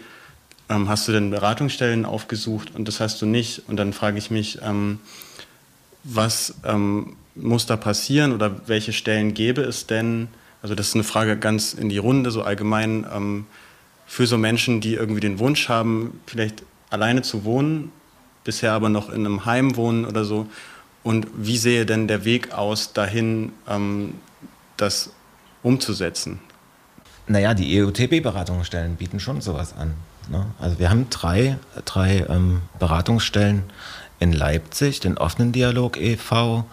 ähm, 0.70 0.90
hast 0.90 1.08
du 1.08 1.12
denn 1.12 1.30
Beratungsstellen 1.30 2.06
aufgesucht 2.06 2.76
und 2.76 2.88
das 2.88 3.00
hast 3.00 3.22
du 3.22 3.26
nicht. 3.26 3.64
Und 3.68 3.78
dann 3.78 3.94
frage 3.94 4.18
ich 4.18 4.32
mich, 4.32 4.60
ähm, 4.62 5.00
was 6.06 6.54
ähm, 6.64 7.16
muss 7.36 7.66
da 7.66 7.76
passieren 7.76 8.32
oder 8.32 8.68
welche 8.68 8.94
Stellen 8.94 9.34
gäbe 9.34 9.62
es 9.62 9.88
denn? 9.88 10.30
Also 10.62 10.76
das 10.76 10.90
ist 10.90 10.96
eine 10.96 11.04
Frage 11.04 11.38
ganz 11.38 11.74
in 11.74 11.90
die 11.90 11.98
Runde, 11.98 12.32
so 12.32 12.44
allgemein 12.44 13.06
ähm, 13.14 13.46
für 14.06 14.28
so 14.28 14.38
Menschen, 14.38 14.82
die 14.82 14.94
irgendwie 14.94 15.20
den 15.20 15.40
Wunsch 15.40 15.68
haben, 15.68 16.20
vielleicht 16.28 16.64
alleine 16.90 17.24
zu 17.24 17.44
wohnen, 17.44 17.92
bisher 18.44 18.72
aber 18.72 18.90
noch 18.90 19.10
in 19.10 19.26
einem 19.26 19.46
Heim 19.46 19.76
wohnen 19.76 20.06
oder 20.06 20.24
so. 20.24 20.48
Und 21.04 21.28
wie 21.36 21.58
sehe 21.58 21.86
denn 21.86 22.08
der 22.08 22.24
Weg 22.24 22.54
aus, 22.54 22.94
dahin 22.94 23.52
ähm, 23.68 24.16
das 24.78 25.12
umzusetzen? 25.62 26.40
Naja, 27.28 27.54
die 27.56 27.82
EUTB-Beratungsstellen 27.82 28.96
bieten 28.96 29.20
schon 29.20 29.42
sowas 29.42 29.74
an. 29.76 29.96
Ne? 30.30 30.46
Also 30.60 30.80
wir 30.80 30.90
haben 30.90 31.10
drei, 31.10 31.58
drei 31.86 32.26
ähm, 32.30 32.62
Beratungsstellen 32.80 33.64
in 34.20 34.34
Leipzig, 34.34 35.00
den 35.00 35.18
offenen 35.18 35.52
Dialog 35.52 35.98
e.V., 35.98 36.66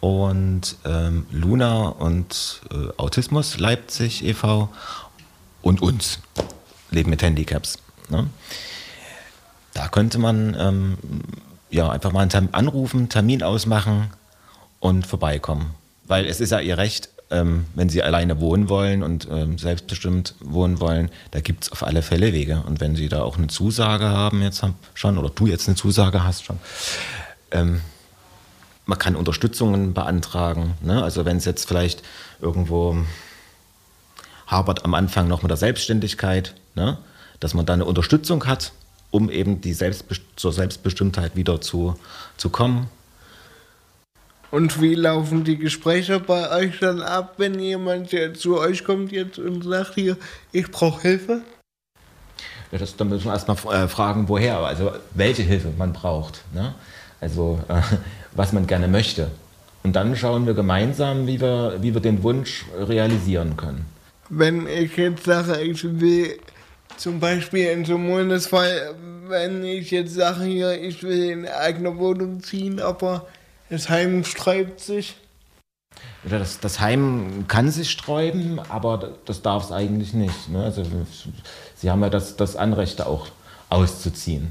und 0.00 0.76
ähm, 0.84 1.26
Luna 1.32 1.88
und 1.88 2.60
äh, 2.70 2.92
Autismus 2.96 3.58
Leipzig 3.58 4.24
e.V. 4.24 4.68
und 5.62 5.82
uns, 5.82 6.20
Leben 6.90 7.10
mit 7.10 7.22
Handicaps. 7.22 7.78
Ne? 8.08 8.28
Da 9.74 9.88
könnte 9.88 10.18
man 10.18 10.56
ähm, 10.58 10.98
ja, 11.70 11.90
einfach 11.90 12.12
mal 12.12 12.20
einen 12.20 12.54
anrufen, 12.54 13.08
Termin 13.08 13.42
ausmachen 13.42 14.10
und 14.80 15.06
vorbeikommen. 15.06 15.74
Weil 16.04 16.26
es 16.26 16.40
ist 16.40 16.50
ja 16.50 16.60
ihr 16.60 16.78
Recht, 16.78 17.08
ähm, 17.30 17.66
wenn 17.74 17.88
sie 17.88 18.02
alleine 18.02 18.40
wohnen 18.40 18.68
wollen 18.68 19.02
und 19.02 19.26
ähm, 19.30 19.58
selbstbestimmt 19.58 20.34
wohnen 20.40 20.80
wollen, 20.80 21.10
da 21.32 21.40
gibt 21.40 21.64
es 21.64 21.72
auf 21.72 21.82
alle 21.82 22.02
Fälle 22.02 22.32
Wege. 22.32 22.62
Und 22.66 22.80
wenn 22.80 22.94
sie 22.94 23.08
da 23.08 23.22
auch 23.22 23.36
eine 23.36 23.48
Zusage 23.48 24.08
haben 24.08 24.42
jetzt 24.42 24.62
schon, 24.94 25.18
oder 25.18 25.30
du 25.30 25.46
jetzt 25.46 25.68
eine 25.68 25.76
Zusage 25.76 26.22
hast 26.22 26.44
schon, 26.44 26.58
ähm, 27.50 27.80
man 28.86 28.98
kann 28.98 29.16
Unterstützungen 29.16 29.92
beantragen. 29.92 30.74
Ne? 30.80 31.02
Also 31.02 31.24
wenn 31.24 31.36
es 31.38 31.44
jetzt 31.44 31.66
vielleicht 31.66 32.02
irgendwo 32.40 32.96
hapert 34.46 34.84
am 34.84 34.94
Anfang 34.94 35.26
noch 35.26 35.42
mit 35.42 35.50
der 35.50 35.56
Selbstständigkeit, 35.56 36.54
ne? 36.76 36.98
dass 37.40 37.54
man 37.54 37.66
da 37.66 37.72
eine 37.72 37.84
Unterstützung 37.84 38.46
hat, 38.46 38.72
um 39.10 39.30
eben 39.30 39.60
die 39.60 39.72
Selbstbe 39.72 40.16
zur 40.36 40.52
Selbstbestimmtheit 40.52 41.34
wieder 41.34 41.60
zu, 41.60 41.96
zu 42.36 42.50
kommen. 42.50 42.88
Und 44.50 44.80
wie 44.80 44.94
laufen 44.94 45.44
die 45.44 45.58
Gespräche 45.58 46.20
bei 46.20 46.50
euch 46.50 46.78
dann 46.80 47.02
ab, 47.02 47.34
wenn 47.38 47.58
jemand 47.58 48.14
zu 48.34 48.58
euch 48.58 48.84
kommt 48.84 49.12
jetzt 49.12 49.38
und 49.38 49.64
sagt 49.64 49.94
hier, 49.94 50.16
ich 50.52 50.70
brauche 50.70 51.02
Hilfe? 51.02 51.42
Ja, 52.72 52.78
das, 52.78 52.96
da 52.96 53.04
müssen 53.04 53.26
wir 53.26 53.32
erstmal 53.32 53.56
äh, 53.84 53.88
fragen, 53.88 54.28
woher, 54.28 54.58
also 54.58 54.92
welche 55.14 55.42
Hilfe 55.42 55.72
man 55.76 55.92
braucht. 55.92 56.42
Ne? 56.54 56.74
Also 57.20 57.60
äh, 57.68 57.80
was 58.34 58.52
man 58.52 58.66
gerne 58.66 58.88
möchte. 58.88 59.30
Und 59.82 59.94
dann 59.94 60.16
schauen 60.16 60.46
wir 60.46 60.54
gemeinsam, 60.54 61.26
wie 61.26 61.40
wir, 61.40 61.78
wie 61.80 61.94
wir 61.94 62.00
den 62.00 62.22
Wunsch 62.22 62.64
realisieren 62.76 63.56
können. 63.56 63.86
Wenn 64.28 64.66
ich 64.66 64.96
jetzt 64.96 65.24
sage, 65.24 65.60
ich 65.60 65.84
will 66.00 66.38
zum 66.96 67.20
Beispiel 67.20 67.66
in 67.66 67.84
Simones 67.84 68.48
Fall, 68.48 68.94
wenn 69.28 69.64
ich 69.64 69.92
jetzt 69.92 70.14
sage, 70.14 70.44
hier, 70.44 70.80
ich 70.82 71.02
will 71.02 71.30
in 71.30 71.38
eine 71.46 71.56
eigene 71.56 71.96
Wohnung 71.98 72.42
ziehen, 72.42 72.80
aber 72.80 73.26
das 73.70 73.88
Heim 73.88 74.24
sträubt 74.24 74.80
sich. 74.80 75.16
Das, 76.28 76.60
das 76.60 76.80
Heim 76.80 77.46
kann 77.48 77.70
sich 77.70 77.90
sträuben, 77.90 78.60
aber 78.68 79.14
das 79.24 79.40
darf 79.42 79.64
es 79.64 79.72
eigentlich 79.72 80.12
nicht. 80.12 80.48
Ne? 80.48 80.64
Also, 80.64 80.82
sie 81.76 81.90
haben 81.90 82.02
ja 82.02 82.10
das, 82.10 82.36
das 82.36 82.56
Anrecht 82.56 83.00
auch 83.00 83.28
auszuziehen. 83.68 84.50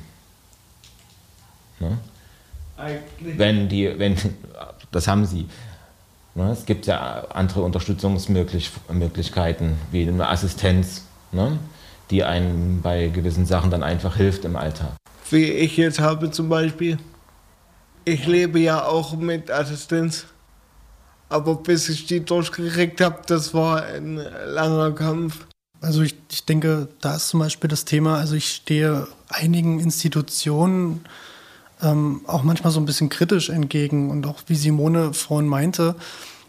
Ne? 1.80 1.98
Eigentlich. 2.78 3.38
Wenn 3.38 3.70
die, 3.70 3.98
wenn, 4.00 4.18
das 4.92 5.08
haben 5.08 5.26
sie. 5.26 5.48
Ne? 6.34 6.52
Es 6.52 6.66
gibt 6.66 6.88
ja 6.88 7.26
andere 7.30 7.62
Unterstützungsmöglichkeiten, 7.62 9.78
wie 9.92 10.08
eine 10.08 10.30
Assistenz, 10.30 11.04
ne? 11.32 11.60
die 12.10 12.24
einem 12.24 12.82
bei 12.82 13.08
gewissen 13.08 13.46
Sachen 13.46 13.70
dann 13.72 13.84
einfach 13.84 14.18
hilft 14.18 14.44
im 14.46 14.56
Alltag. 14.56 14.94
Wie 15.30 15.44
ich 15.44 15.78
jetzt 15.78 16.00
habe 16.00 16.32
zum 16.32 16.50
Beispiel. 16.50 16.98
Ich 18.06 18.28
lebe 18.28 18.60
ja 18.60 18.86
auch 18.86 19.18
mit 19.18 19.50
Assistenz. 19.50 20.26
Aber 21.28 21.56
bis 21.56 21.90
ich 21.90 22.06
die 22.06 22.24
durchgekriegt 22.24 23.02
habe, 23.02 23.22
das 23.26 23.54
war 23.54 23.84
ein 23.84 24.22
langer 24.46 24.92
Kampf. 24.92 25.48
Also 25.82 26.04
ich, 26.04 26.16
ich 26.32 26.46
denke, 26.46 26.88
da 27.02 27.16
ist 27.16 27.30
zum 27.30 27.40
Beispiel 27.40 27.68
das 27.68 27.84
Thema, 27.84 28.18
also 28.18 28.36
ich 28.36 28.50
stehe 28.50 29.08
einigen 29.28 29.80
Institutionen 29.80 31.04
ähm, 31.82 32.22
auch 32.28 32.44
manchmal 32.44 32.72
so 32.72 32.80
ein 32.80 32.86
bisschen 32.86 33.10
kritisch 33.10 33.50
entgegen 33.50 34.10
und 34.12 34.26
auch 34.28 34.42
wie 34.48 34.56
Simone 34.56 35.14
vorhin 35.14 35.50
meinte, 35.50 35.96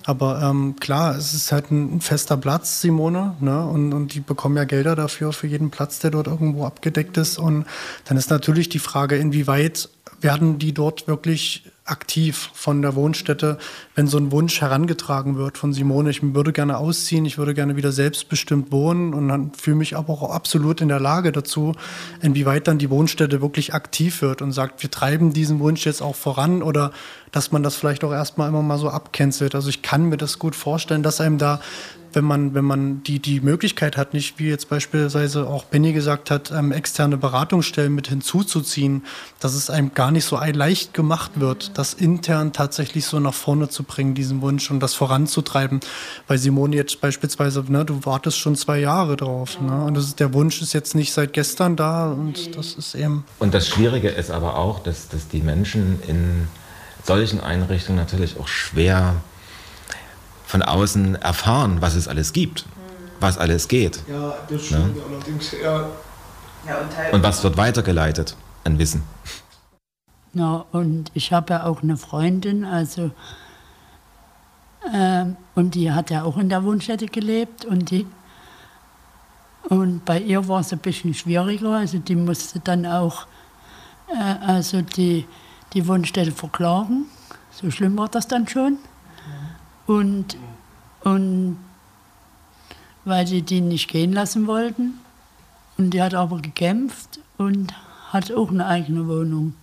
aber 0.06 0.40
ähm, 0.40 0.76
klar, 0.78 1.16
es 1.16 1.34
ist 1.34 1.50
halt 1.50 1.72
ein, 1.72 2.00
fester 2.00 2.36
Platz, 2.36 2.80
Simone, 2.80 3.34
ne? 3.40 3.66
Und, 3.66 3.92
und 3.92 4.14
die 4.14 4.20
bekommen 4.20 4.56
ja 4.56 4.62
Gelder 4.62 4.94
dafür, 4.94 5.32
für 5.32 5.48
jeden 5.48 5.70
Platz, 5.70 5.98
der 5.98 6.12
dort 6.12 6.28
irgendwo 6.28 6.64
abgedeckt 6.64 7.16
ist. 7.16 7.38
Und 7.38 7.66
dann 8.04 8.16
ist 8.16 8.30
natürlich 8.30 8.68
die 8.68 8.78
Frage, 8.78 9.16
inwieweit 9.16 9.88
werden 10.20 10.60
die 10.60 10.72
dort 10.72 11.08
wirklich 11.08 11.64
aktiv 11.86 12.50
von 12.52 12.82
der 12.82 12.94
Wohnstätte, 12.94 13.58
wenn 13.94 14.06
so 14.06 14.18
ein 14.18 14.32
Wunsch 14.32 14.60
herangetragen 14.60 15.36
wird 15.36 15.56
von 15.58 15.72
Simone, 15.72 16.10
ich 16.10 16.22
würde 16.22 16.52
gerne 16.52 16.78
ausziehen, 16.78 17.24
ich 17.24 17.38
würde 17.38 17.54
gerne 17.54 17.76
wieder 17.76 17.92
selbstbestimmt 17.92 18.72
wohnen 18.72 19.14
und 19.14 19.28
dann 19.28 19.52
fühle 19.52 19.76
mich 19.76 19.96
aber 19.96 20.12
auch 20.12 20.30
absolut 20.30 20.80
in 20.80 20.88
der 20.88 21.00
Lage 21.00 21.32
dazu, 21.32 21.72
inwieweit 22.20 22.68
dann 22.68 22.78
die 22.78 22.90
Wohnstätte 22.90 23.40
wirklich 23.40 23.74
aktiv 23.74 24.22
wird 24.22 24.42
und 24.42 24.52
sagt, 24.52 24.82
wir 24.82 24.90
treiben 24.90 25.32
diesen 25.32 25.60
Wunsch 25.60 25.86
jetzt 25.86 26.02
auch 26.02 26.16
voran 26.16 26.62
oder 26.62 26.92
dass 27.32 27.52
man 27.52 27.62
das 27.62 27.76
vielleicht 27.76 28.04
auch 28.04 28.12
erstmal 28.12 28.48
immer 28.48 28.62
mal 28.62 28.78
so 28.78 28.88
abcancelt. 28.88 29.54
Also 29.54 29.68
ich 29.68 29.82
kann 29.82 30.08
mir 30.08 30.16
das 30.16 30.38
gut 30.38 30.56
vorstellen, 30.56 31.02
dass 31.02 31.20
einem 31.20 31.38
da 31.38 31.60
wenn 32.16 32.24
man, 32.24 32.54
wenn 32.54 32.64
man 32.64 33.02
die, 33.02 33.18
die 33.18 33.42
Möglichkeit 33.42 33.98
hat, 33.98 34.14
nicht 34.14 34.38
wie 34.38 34.48
jetzt 34.48 34.70
beispielsweise 34.70 35.46
auch 35.46 35.64
Benny 35.66 35.92
gesagt 35.92 36.30
hat, 36.30 36.50
ähm, 36.50 36.72
externe 36.72 37.18
Beratungsstellen 37.18 37.94
mit 37.94 38.08
hinzuzuziehen, 38.08 39.04
dass 39.38 39.52
es 39.52 39.68
einem 39.68 39.92
gar 39.92 40.10
nicht 40.10 40.24
so 40.24 40.38
leicht 40.38 40.94
gemacht 40.94 41.32
wird, 41.34 41.76
das 41.76 41.92
intern 41.92 42.54
tatsächlich 42.54 43.04
so 43.04 43.20
nach 43.20 43.34
vorne 43.34 43.68
zu 43.68 43.82
bringen, 43.82 44.14
diesen 44.14 44.40
Wunsch 44.40 44.70
und 44.70 44.80
das 44.80 44.94
voranzutreiben. 44.94 45.80
Weil 46.26 46.38
Simone 46.38 46.74
jetzt 46.74 47.02
beispielsweise, 47.02 47.62
ne, 47.68 47.84
du 47.84 48.06
wartest 48.06 48.38
schon 48.38 48.56
zwei 48.56 48.78
Jahre 48.78 49.16
drauf. 49.16 49.60
Ne? 49.60 49.84
Und 49.84 49.94
das 49.94 50.06
ist, 50.06 50.18
der 50.18 50.32
Wunsch 50.32 50.62
ist 50.62 50.72
jetzt 50.72 50.94
nicht 50.94 51.12
seit 51.12 51.34
gestern 51.34 51.76
da 51.76 52.10
und 52.10 52.56
das 52.56 52.72
ist 52.74 52.94
eben. 52.94 53.24
Und 53.38 53.52
das 53.52 53.68
Schwierige 53.68 54.08
ist 54.08 54.30
aber 54.30 54.56
auch, 54.56 54.78
dass, 54.78 55.08
dass 55.08 55.28
die 55.28 55.42
Menschen 55.42 56.00
in 56.08 56.48
solchen 57.04 57.40
Einrichtungen 57.40 57.98
natürlich 57.98 58.40
auch 58.40 58.48
schwer 58.48 59.16
von 60.46 60.62
außen 60.62 61.16
erfahren, 61.16 61.78
was 61.80 61.94
es 61.94 62.08
alles 62.08 62.32
gibt, 62.32 62.64
was 63.20 63.36
alles 63.36 63.68
geht. 63.68 64.02
Ja, 64.08 64.34
das 64.48 64.66
stimmt 64.66 64.96
ja? 64.96 65.02
allerdings. 65.08 65.52
Ja. 65.52 65.88
Ja, 66.66 66.78
und, 66.78 67.14
und 67.14 67.22
was 67.22 67.44
wird 67.44 67.56
weitergeleitet 67.56 68.36
an 68.64 68.78
Wissen? 68.78 69.02
Ja, 70.32 70.64
und 70.72 71.10
ich 71.14 71.32
habe 71.32 71.54
ja 71.54 71.64
auch 71.64 71.82
eine 71.82 71.96
Freundin, 71.96 72.64
also 72.64 73.10
äh, 74.92 75.26
und 75.54 75.74
die 75.74 75.92
hat 75.92 76.10
ja 76.10 76.24
auch 76.24 76.36
in 76.38 76.48
der 76.48 76.64
Wohnstätte 76.64 77.06
gelebt 77.06 77.64
und 77.64 77.90
die 77.90 78.06
und 79.68 80.04
bei 80.04 80.20
ihr 80.20 80.46
war 80.46 80.60
es 80.60 80.72
ein 80.72 80.78
bisschen 80.78 81.12
schwieriger, 81.14 81.72
also 81.72 81.98
die 81.98 82.14
musste 82.14 82.60
dann 82.60 82.86
auch 82.86 83.26
äh, 84.08 84.46
also 84.46 84.82
die, 84.82 85.26
die 85.72 85.86
Wohnstätte 85.88 86.32
verklagen. 86.32 87.06
So 87.50 87.70
schlimm 87.70 87.96
war 87.96 88.08
das 88.08 88.28
dann 88.28 88.46
schon. 88.46 88.78
Und, 89.86 90.36
und 91.02 91.58
weil 93.04 93.26
sie 93.26 93.42
die 93.42 93.60
nicht 93.60 93.88
gehen 93.88 94.12
lassen 94.12 94.46
wollten. 94.46 94.94
Und 95.78 95.90
die 95.90 96.02
hat 96.02 96.14
aber 96.14 96.40
gekämpft 96.40 97.20
und 97.38 97.72
hat 98.10 98.32
auch 98.32 98.50
eine 98.50 98.66
eigene 98.66 99.06
Wohnung. 99.06 99.54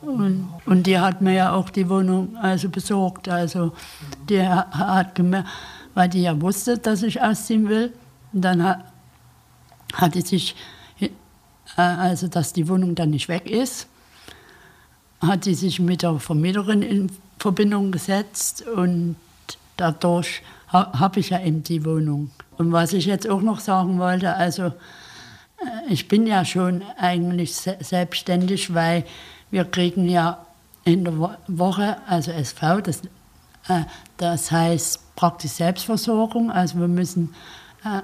Und, 0.00 0.48
und 0.64 0.86
die 0.86 0.98
hat 0.98 1.20
mir 1.22 1.34
ja 1.34 1.52
auch 1.52 1.70
die 1.70 1.88
Wohnung 1.88 2.36
also 2.36 2.68
besorgt. 2.68 3.28
Also 3.28 3.72
die 4.28 4.40
hat 4.40 5.14
gemerkt, 5.14 5.48
weil 5.94 6.08
die 6.08 6.22
ja 6.22 6.40
wusste, 6.40 6.78
dass 6.78 7.02
ich 7.02 7.20
ausziehen 7.20 7.68
will. 7.68 7.92
dann 8.32 8.62
hat, 8.62 8.84
hat 9.94 10.14
sie 10.14 10.20
sich, 10.20 10.56
äh, 11.00 11.08
also 11.76 12.28
dass 12.28 12.52
die 12.52 12.68
Wohnung 12.68 12.94
dann 12.94 13.10
nicht 13.10 13.28
weg 13.28 13.50
ist, 13.50 13.88
hat 15.20 15.44
sie 15.44 15.54
sich 15.54 15.80
mit 15.80 16.02
der 16.02 16.18
Vermieterin 16.20 16.82
in 16.82 17.10
Verbindung 17.38 17.92
gesetzt 17.92 18.66
und 18.66 19.16
dadurch 19.76 20.42
ha, 20.72 20.98
habe 20.98 21.20
ich 21.20 21.30
ja 21.30 21.40
eben 21.40 21.62
die 21.62 21.84
Wohnung. 21.84 22.30
Und 22.56 22.72
was 22.72 22.92
ich 22.92 23.06
jetzt 23.06 23.28
auch 23.28 23.42
noch 23.42 23.60
sagen 23.60 23.98
wollte, 23.98 24.34
also 24.34 24.66
äh, 24.66 24.72
ich 25.88 26.08
bin 26.08 26.26
ja 26.26 26.44
schon 26.44 26.82
eigentlich 26.98 27.54
se 27.54 27.76
selbstständig, 27.80 28.74
weil 28.74 29.04
wir 29.50 29.64
kriegen 29.64 30.08
ja 30.08 30.44
in 30.84 31.04
der 31.04 31.36
Woche, 31.46 31.96
also 32.06 32.30
SV, 32.32 32.80
das, 32.80 33.02
äh, 33.68 33.82
das 34.16 34.50
heißt 34.50 35.16
praktisch 35.16 35.52
Selbstversorgung, 35.52 36.50
also 36.50 36.80
wir 36.80 36.88
müssen 36.88 37.34
äh, 37.84 37.98
äh 37.98 38.02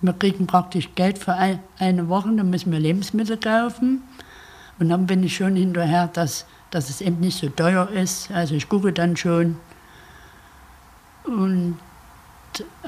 wir 0.00 0.12
kriegen 0.12 0.46
praktisch 0.46 0.90
Geld 0.94 1.18
für 1.18 1.32
ein, 1.32 1.58
eine 1.78 2.08
Woche, 2.08 2.30
dann 2.36 2.50
müssen 2.50 2.70
wir 2.70 2.78
Lebensmittel 2.78 3.38
kaufen. 3.38 4.02
Und 4.78 4.90
dann 4.90 5.06
bin 5.06 5.22
ich 5.24 5.36
schon 5.36 5.56
hinterher, 5.56 6.08
dass, 6.08 6.44
dass 6.70 6.90
es 6.90 7.00
eben 7.00 7.20
nicht 7.20 7.38
so 7.38 7.48
teuer 7.48 7.88
ist. 7.90 8.30
Also 8.30 8.54
ich 8.54 8.68
gucke 8.68 8.92
dann 8.92 9.16
schon. 9.16 9.56
Und, 11.24 11.78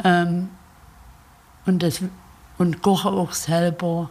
ähm, 0.04 0.48
und, 1.66 1.82
das, 1.82 2.00
und 2.58 2.82
koche 2.82 3.08
auch 3.08 3.32
selber. 3.32 4.10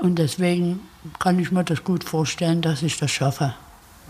Und 0.00 0.18
deswegen 0.18 0.80
kann 1.18 1.38
ich 1.38 1.50
mir 1.50 1.64
das 1.64 1.84
gut 1.84 2.04
vorstellen, 2.04 2.62
dass 2.62 2.82
ich 2.82 2.98
das 2.98 3.10
schaffe. 3.10 3.54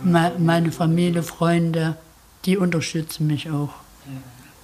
Meine 0.03 0.73
Familie, 0.73 1.23
Freunde, 1.23 1.97
die 2.45 2.57
unterstützen 2.57 3.29
mich 3.29 3.51
auch. 3.51 3.71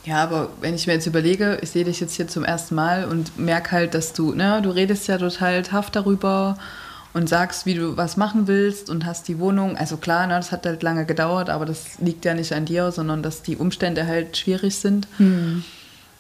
Ja, 0.04 0.22
aber 0.22 0.48
wenn 0.60 0.74
ich 0.74 0.86
mir 0.86 0.94
jetzt 0.94 1.06
überlege, 1.06 1.58
ich 1.62 1.70
sehe 1.70 1.84
dich 1.84 2.00
jetzt 2.00 2.14
hier 2.14 2.26
zum 2.26 2.44
ersten 2.44 2.74
Mal 2.74 3.04
und 3.04 3.38
merke 3.38 3.72
halt, 3.72 3.94
dass 3.94 4.12
du, 4.12 4.32
ne, 4.32 4.60
du 4.62 4.70
redest 4.70 5.06
ja 5.08 5.18
total 5.18 5.62
tough 5.62 5.90
darüber 5.90 6.56
und 7.12 7.28
sagst, 7.28 7.66
wie 7.66 7.74
du 7.74 7.96
was 7.96 8.16
machen 8.16 8.46
willst 8.46 8.88
und 8.88 9.04
hast 9.04 9.26
die 9.28 9.38
Wohnung. 9.38 9.76
Also 9.76 9.96
klar, 9.96 10.26
ne, 10.26 10.34
das 10.34 10.52
hat 10.52 10.66
halt 10.66 10.82
lange 10.82 11.06
gedauert, 11.06 11.50
aber 11.50 11.66
das 11.66 11.98
liegt 11.98 12.24
ja 12.24 12.34
nicht 12.34 12.52
an 12.52 12.64
dir, 12.64 12.92
sondern 12.92 13.22
dass 13.22 13.42
die 13.42 13.56
Umstände 13.56 14.06
halt 14.06 14.36
schwierig 14.36 14.76
sind. 14.76 15.08
Mhm. 15.18 15.64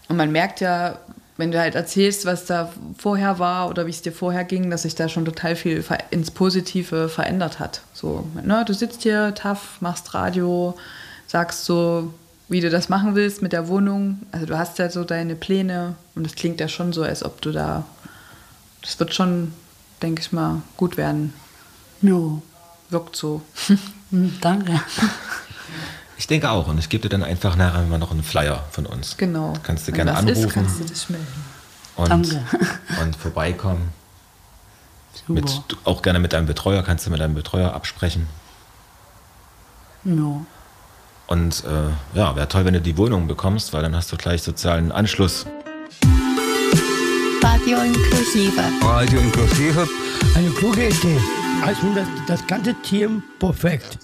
Und 0.08 0.16
man 0.16 0.32
merkt 0.32 0.60
ja, 0.60 0.98
wenn 1.36 1.52
du 1.52 1.58
halt 1.58 1.74
erzählst, 1.74 2.26
was 2.26 2.44
da 2.44 2.70
vorher 2.98 3.38
war 3.38 3.70
oder 3.70 3.86
wie 3.86 3.90
es 3.90 4.02
dir 4.02 4.12
vorher 4.12 4.44
ging, 4.44 4.68
dass 4.68 4.82
sich 4.82 4.94
da 4.94 5.08
schon 5.08 5.24
total 5.24 5.56
viel 5.56 5.82
ins 6.10 6.30
Positive 6.30 7.08
verändert 7.08 7.58
hat. 7.60 7.80
So, 7.94 8.26
ne, 8.44 8.64
du 8.66 8.74
sitzt 8.74 9.02
hier 9.02 9.34
tough, 9.34 9.80
machst 9.80 10.12
Radio, 10.12 10.76
sagst 11.26 11.64
so, 11.64 12.12
wie 12.48 12.60
du 12.60 12.68
das 12.68 12.88
machen 12.88 13.14
willst 13.14 13.42
mit 13.42 13.52
der 13.52 13.68
Wohnung. 13.68 14.20
Also 14.32 14.44
du 14.44 14.58
hast 14.58 14.78
ja 14.78 14.90
so 14.90 15.04
deine 15.04 15.36
Pläne 15.36 15.94
und 16.16 16.26
es 16.26 16.34
klingt 16.34 16.60
ja 16.60 16.68
schon 16.68 16.92
so, 16.92 17.04
als 17.04 17.24
ob 17.24 17.40
du 17.40 17.52
da, 17.52 17.84
das 18.82 18.98
wird 18.98 19.14
schon 19.14 19.52
denke 20.02 20.22
ich 20.22 20.32
mal, 20.32 20.62
gut 20.76 20.96
werden. 20.96 21.32
Ja. 22.02 22.40
Wirkt 22.90 23.16
so. 23.16 23.42
Hm, 24.10 24.38
danke. 24.40 24.80
Ich 26.18 26.26
denke 26.26 26.50
auch. 26.50 26.66
Und 26.66 26.78
ich 26.78 26.88
gebe 26.88 27.02
dir 27.02 27.08
dann 27.08 27.22
einfach 27.22 27.54
nachher 27.54 27.82
mal 27.84 27.98
noch 27.98 28.10
einen 28.10 28.24
Flyer 28.24 28.64
von 28.72 28.86
uns. 28.86 29.16
Genau. 29.16 29.52
Kannst 29.62 29.86
du 29.86 29.92
gerne 29.92 30.16
anrufen. 30.16 30.48
Ist, 30.48 30.52
kannst 30.52 30.80
du 30.80 30.84
dich 30.84 31.08
melden. 31.08 31.26
Und, 31.96 32.10
Danke. 32.10 32.42
und 33.02 33.14
vorbeikommen. 33.14 33.90
Super. 35.14 35.32
Mit, 35.32 35.62
auch 35.84 36.02
gerne 36.02 36.18
mit 36.18 36.32
deinem 36.32 36.46
Betreuer, 36.46 36.82
kannst 36.82 37.06
du 37.06 37.10
mit 37.10 37.20
deinem 37.20 37.34
Betreuer 37.34 37.72
absprechen. 37.72 38.26
Ja. 40.04 40.44
Und 41.26 41.64
äh, 41.64 42.18
ja, 42.18 42.34
wäre 42.34 42.48
toll, 42.48 42.64
wenn 42.64 42.74
du 42.74 42.80
die 42.80 42.96
Wohnung 42.96 43.28
bekommst, 43.28 43.72
weil 43.72 43.82
dann 43.82 43.94
hast 43.94 44.10
du 44.10 44.16
gleich 44.16 44.42
sozialen 44.42 44.90
Anschluss. 44.90 45.46
Radio 47.52 47.78
Inklusive. 47.82 48.62
Radio 48.80 49.18
Inklusive. 49.18 49.88
Eine 50.36 50.50
kluge 50.50 50.86
Idee. 50.86 51.18
Also 51.66 51.92
das, 51.96 52.06
das 52.28 52.46
ganze 52.46 52.74
Team 52.82 53.24
perfekt. 53.40 53.98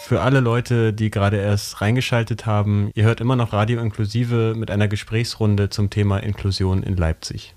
Für 0.00 0.22
alle 0.22 0.40
Leute, 0.40 0.94
die 0.94 1.10
gerade 1.10 1.36
erst 1.36 1.82
reingeschaltet 1.82 2.46
haben, 2.46 2.90
ihr 2.94 3.04
hört 3.04 3.20
immer 3.20 3.36
noch 3.36 3.52
Radio 3.52 3.82
Inklusive 3.82 4.54
mit 4.56 4.70
einer 4.70 4.88
Gesprächsrunde 4.88 5.68
zum 5.68 5.90
Thema 5.90 6.22
Inklusion 6.22 6.82
in 6.82 6.96
Leipzig. 6.96 7.54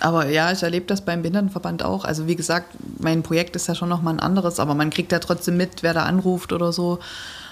Aber 0.00 0.26
ja, 0.30 0.50
ich 0.50 0.62
erlebe 0.62 0.86
das 0.86 1.04
beim 1.04 1.20
Behindertenverband 1.20 1.84
auch. 1.84 2.06
Also 2.06 2.26
wie 2.26 2.36
gesagt, 2.36 2.68
mein 2.98 3.24
Projekt 3.24 3.56
ist 3.56 3.68
ja 3.68 3.74
schon 3.74 3.90
nochmal 3.90 4.14
ein 4.14 4.20
anderes, 4.20 4.58
aber 4.58 4.74
man 4.74 4.88
kriegt 4.88 5.12
ja 5.12 5.18
trotzdem 5.18 5.58
mit, 5.58 5.82
wer 5.82 5.92
da 5.92 6.04
anruft 6.04 6.54
oder 6.54 6.72
so. 6.72 6.98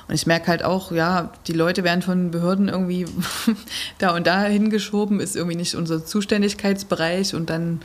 Und 0.07 0.15
ich 0.15 0.27
merke 0.27 0.49
halt 0.49 0.65
auch, 0.65 0.93
ja, 0.93 1.31
die 1.47 1.53
Leute 1.53 1.83
werden 1.85 2.03
von 2.03 2.31
Behörden 2.31 2.69
irgendwie 2.69 3.07
da 3.99 4.15
und 4.15 4.27
da 4.27 4.43
hingeschoben, 4.45 5.21
ist 5.21 5.37
irgendwie 5.37 5.57
nicht 5.57 5.75
unser 5.75 6.05
Zuständigkeitsbereich 6.05 7.35
und 7.35 7.49
dann 7.49 7.81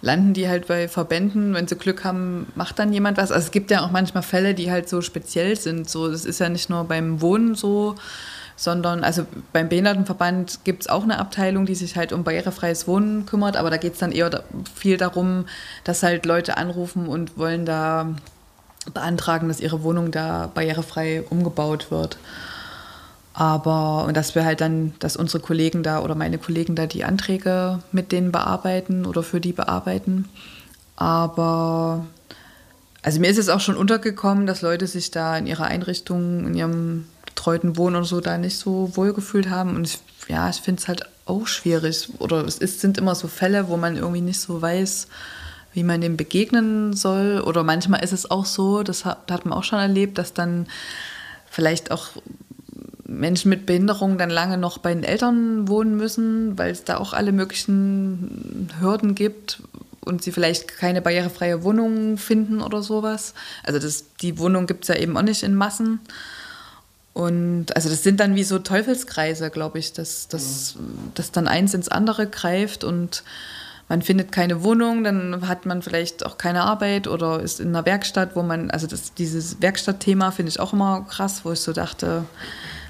landen 0.00 0.34
die 0.34 0.48
halt 0.48 0.66
bei 0.66 0.86
Verbänden, 0.86 1.54
wenn 1.54 1.66
sie 1.66 1.76
Glück 1.76 2.04
haben, 2.04 2.46
macht 2.54 2.78
dann 2.78 2.92
jemand 2.92 3.16
was. 3.16 3.32
Also 3.32 3.46
es 3.46 3.50
gibt 3.50 3.70
ja 3.70 3.84
auch 3.84 3.90
manchmal 3.90 4.22
Fälle, 4.22 4.54
die 4.54 4.70
halt 4.70 4.88
so 4.88 5.00
speziell 5.00 5.56
sind. 5.56 5.88
So, 5.88 6.10
das 6.10 6.24
ist 6.24 6.40
ja 6.40 6.48
nicht 6.48 6.68
nur 6.68 6.84
beim 6.84 7.22
Wohnen 7.22 7.54
so, 7.54 7.94
sondern 8.56 9.02
also 9.02 9.26
beim 9.52 9.68
Behindertenverband 9.68 10.60
gibt 10.64 10.82
es 10.82 10.88
auch 10.88 11.02
eine 11.02 11.18
Abteilung, 11.18 11.66
die 11.66 11.74
sich 11.74 11.96
halt 11.96 12.12
um 12.12 12.22
barrierefreies 12.22 12.86
Wohnen 12.86 13.26
kümmert, 13.26 13.56
aber 13.56 13.70
da 13.70 13.78
geht 13.78 13.94
es 13.94 13.98
dann 13.98 14.12
eher 14.12 14.44
viel 14.74 14.96
darum, 14.96 15.46
dass 15.84 16.02
halt 16.02 16.26
Leute 16.26 16.56
anrufen 16.56 17.08
und 17.08 17.36
wollen 17.36 17.64
da 17.66 18.14
beantragen, 18.92 19.48
dass 19.48 19.60
ihre 19.60 19.82
Wohnung 19.82 20.10
da 20.10 20.50
barrierefrei 20.52 21.22
umgebaut 21.30 21.90
wird. 21.90 22.18
Aber, 23.32 24.04
und 24.04 24.16
dass 24.16 24.36
wir 24.36 24.44
halt 24.44 24.60
dann, 24.60 24.94
dass 25.00 25.16
unsere 25.16 25.42
Kollegen 25.42 25.82
da 25.82 26.00
oder 26.02 26.14
meine 26.14 26.38
Kollegen 26.38 26.76
da 26.76 26.86
die 26.86 27.04
Anträge 27.04 27.80
mit 27.90 28.12
denen 28.12 28.30
bearbeiten 28.30 29.06
oder 29.06 29.24
für 29.24 29.40
die 29.40 29.52
bearbeiten. 29.52 30.28
Aber, 30.94 32.06
also 33.02 33.18
mir 33.18 33.28
ist 33.28 33.38
es 33.38 33.48
auch 33.48 33.60
schon 33.60 33.76
untergekommen, 33.76 34.46
dass 34.46 34.62
Leute 34.62 34.86
sich 34.86 35.10
da 35.10 35.36
in 35.36 35.48
ihrer 35.48 35.64
Einrichtung, 35.64 36.46
in 36.46 36.54
ihrem 36.54 37.06
betreuten 37.26 37.76
Wohnen 37.76 37.96
oder 37.96 38.04
so 38.04 38.20
da 38.20 38.38
nicht 38.38 38.56
so 38.56 38.92
wohlgefühlt 38.94 39.50
haben. 39.50 39.74
Und 39.74 39.88
ich, 39.88 39.98
ja, 40.28 40.48
ich 40.48 40.60
finde 40.60 40.80
es 40.80 40.86
halt 40.86 41.02
auch 41.26 41.48
schwierig. 41.48 42.10
Oder 42.20 42.44
es 42.44 42.58
ist, 42.58 42.80
sind 42.80 42.98
immer 42.98 43.16
so 43.16 43.26
Fälle, 43.26 43.68
wo 43.68 43.76
man 43.76 43.96
irgendwie 43.96 44.20
nicht 44.20 44.40
so 44.40 44.62
weiß, 44.62 45.08
wie 45.74 45.82
man 45.82 46.00
dem 46.00 46.16
begegnen 46.16 46.94
soll. 46.94 47.40
Oder 47.44 47.62
manchmal 47.62 48.02
ist 48.02 48.12
es 48.12 48.30
auch 48.30 48.46
so, 48.46 48.82
das 48.82 49.04
hat, 49.04 49.30
hat 49.30 49.44
man 49.44 49.52
auch 49.52 49.64
schon 49.64 49.78
erlebt, 49.78 50.18
dass 50.18 50.32
dann 50.32 50.66
vielleicht 51.50 51.90
auch 51.90 52.08
Menschen 53.06 53.48
mit 53.48 53.66
Behinderung 53.66 54.16
dann 54.18 54.30
lange 54.30 54.56
noch 54.56 54.78
bei 54.78 54.94
den 54.94 55.04
Eltern 55.04 55.68
wohnen 55.68 55.96
müssen, 55.96 56.56
weil 56.58 56.70
es 56.70 56.84
da 56.84 56.96
auch 56.96 57.12
alle 57.12 57.32
möglichen 57.32 58.70
Hürden 58.80 59.14
gibt 59.14 59.60
und 60.00 60.22
sie 60.22 60.32
vielleicht 60.32 60.68
keine 60.68 61.02
barrierefreie 61.02 61.62
Wohnung 61.62 62.18
finden 62.18 62.60
oder 62.60 62.82
sowas. 62.82 63.34
Also 63.62 63.78
das, 63.78 64.04
die 64.20 64.38
Wohnung 64.38 64.66
gibt 64.66 64.84
es 64.84 64.88
ja 64.88 64.96
eben 64.96 65.16
auch 65.16 65.22
nicht 65.22 65.42
in 65.42 65.54
Massen. 65.54 66.00
Und 67.12 67.74
also 67.76 67.88
das 67.88 68.02
sind 68.02 68.20
dann 68.20 68.34
wie 68.34 68.44
so 68.44 68.58
Teufelskreise, 68.58 69.50
glaube 69.50 69.78
ich, 69.78 69.92
dass, 69.92 70.26
dass, 70.28 70.76
dass 71.14 71.30
dann 71.30 71.46
eins 71.46 71.72
ins 71.72 71.88
andere 71.88 72.26
greift 72.26 72.82
und 72.82 73.22
man 73.88 74.02
findet 74.02 74.32
keine 74.32 74.62
Wohnung, 74.62 75.04
dann 75.04 75.46
hat 75.46 75.66
man 75.66 75.82
vielleicht 75.82 76.24
auch 76.24 76.38
keine 76.38 76.62
Arbeit 76.62 77.06
oder 77.06 77.40
ist 77.40 77.60
in 77.60 77.68
einer 77.68 77.84
Werkstatt, 77.84 78.34
wo 78.34 78.42
man, 78.42 78.70
also 78.70 78.86
das, 78.86 79.14
dieses 79.14 79.60
Werkstattthema 79.60 80.30
finde 80.30 80.50
ich 80.50 80.60
auch 80.60 80.72
immer 80.72 81.06
krass, 81.08 81.44
wo 81.44 81.52
ich 81.52 81.60
so 81.60 81.72
dachte, 81.72 82.24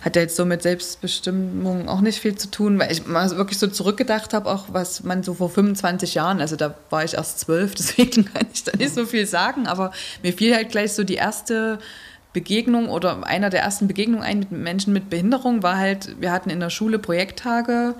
hat 0.04 0.16
ja 0.16 0.22
jetzt 0.22 0.36
so 0.36 0.44
mit 0.44 0.62
Selbstbestimmung 0.62 1.88
auch 1.88 2.00
nicht 2.00 2.20
viel 2.20 2.36
zu 2.36 2.50
tun, 2.50 2.78
weil 2.78 2.92
ich 2.92 3.06
mal 3.06 3.28
wirklich 3.36 3.58
so 3.58 3.66
zurückgedacht 3.66 4.34
habe, 4.34 4.50
auch 4.50 4.66
was 4.68 5.02
man 5.02 5.22
so 5.22 5.34
vor 5.34 5.50
25 5.50 6.14
Jahren, 6.14 6.40
also 6.40 6.56
da 6.56 6.74
war 6.90 7.04
ich 7.04 7.14
erst 7.14 7.40
zwölf, 7.40 7.74
deswegen 7.78 8.26
kann 8.26 8.46
ich 8.52 8.64
da 8.64 8.76
nicht 8.76 8.94
so 8.94 9.06
viel 9.06 9.26
sagen, 9.26 9.66
aber 9.66 9.92
mir 10.22 10.32
fiel 10.32 10.54
halt 10.54 10.70
gleich 10.70 10.92
so 10.92 11.02
die 11.02 11.14
erste 11.14 11.78
Begegnung 12.34 12.88
oder 12.88 13.24
einer 13.26 13.48
der 13.48 13.62
ersten 13.62 13.88
Begegnungen 13.88 14.24
ein 14.24 14.40
mit 14.40 14.52
Menschen 14.52 14.92
mit 14.92 15.08
Behinderung 15.08 15.62
war 15.62 15.78
halt, 15.78 16.20
wir 16.20 16.32
hatten 16.32 16.50
in 16.50 16.60
der 16.60 16.70
Schule 16.70 16.98
Projekttage 16.98 17.94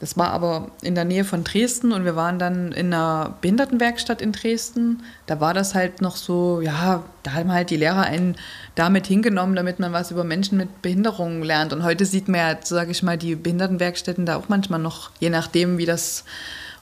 das 0.00 0.16
war 0.16 0.30
aber 0.30 0.70
in 0.82 0.94
der 0.94 1.04
Nähe 1.04 1.24
von 1.24 1.42
Dresden 1.42 1.90
und 1.92 2.04
wir 2.04 2.14
waren 2.14 2.38
dann 2.38 2.70
in 2.70 2.94
einer 2.94 3.34
Behindertenwerkstatt 3.40 4.22
in 4.22 4.30
Dresden. 4.30 5.02
Da 5.26 5.40
war 5.40 5.54
das 5.54 5.74
halt 5.74 6.00
noch 6.02 6.14
so, 6.14 6.60
ja, 6.60 7.02
da 7.24 7.32
haben 7.32 7.52
halt 7.52 7.70
die 7.70 7.76
Lehrer 7.76 8.02
einen 8.02 8.36
damit 8.76 9.08
hingenommen, 9.08 9.56
damit 9.56 9.80
man 9.80 9.92
was 9.92 10.12
über 10.12 10.22
Menschen 10.22 10.56
mit 10.56 10.82
Behinderungen 10.82 11.42
lernt. 11.42 11.72
Und 11.72 11.82
heute 11.82 12.04
sieht 12.04 12.28
man 12.28 12.40
ja, 12.40 12.56
sage 12.62 12.92
ich 12.92 13.02
mal, 13.02 13.18
die 13.18 13.34
Behindertenwerkstätten 13.34 14.24
da 14.24 14.36
auch 14.36 14.48
manchmal 14.48 14.78
noch, 14.78 15.10
je 15.18 15.30
nachdem, 15.30 15.78
wie 15.78 15.86
das 15.86 16.24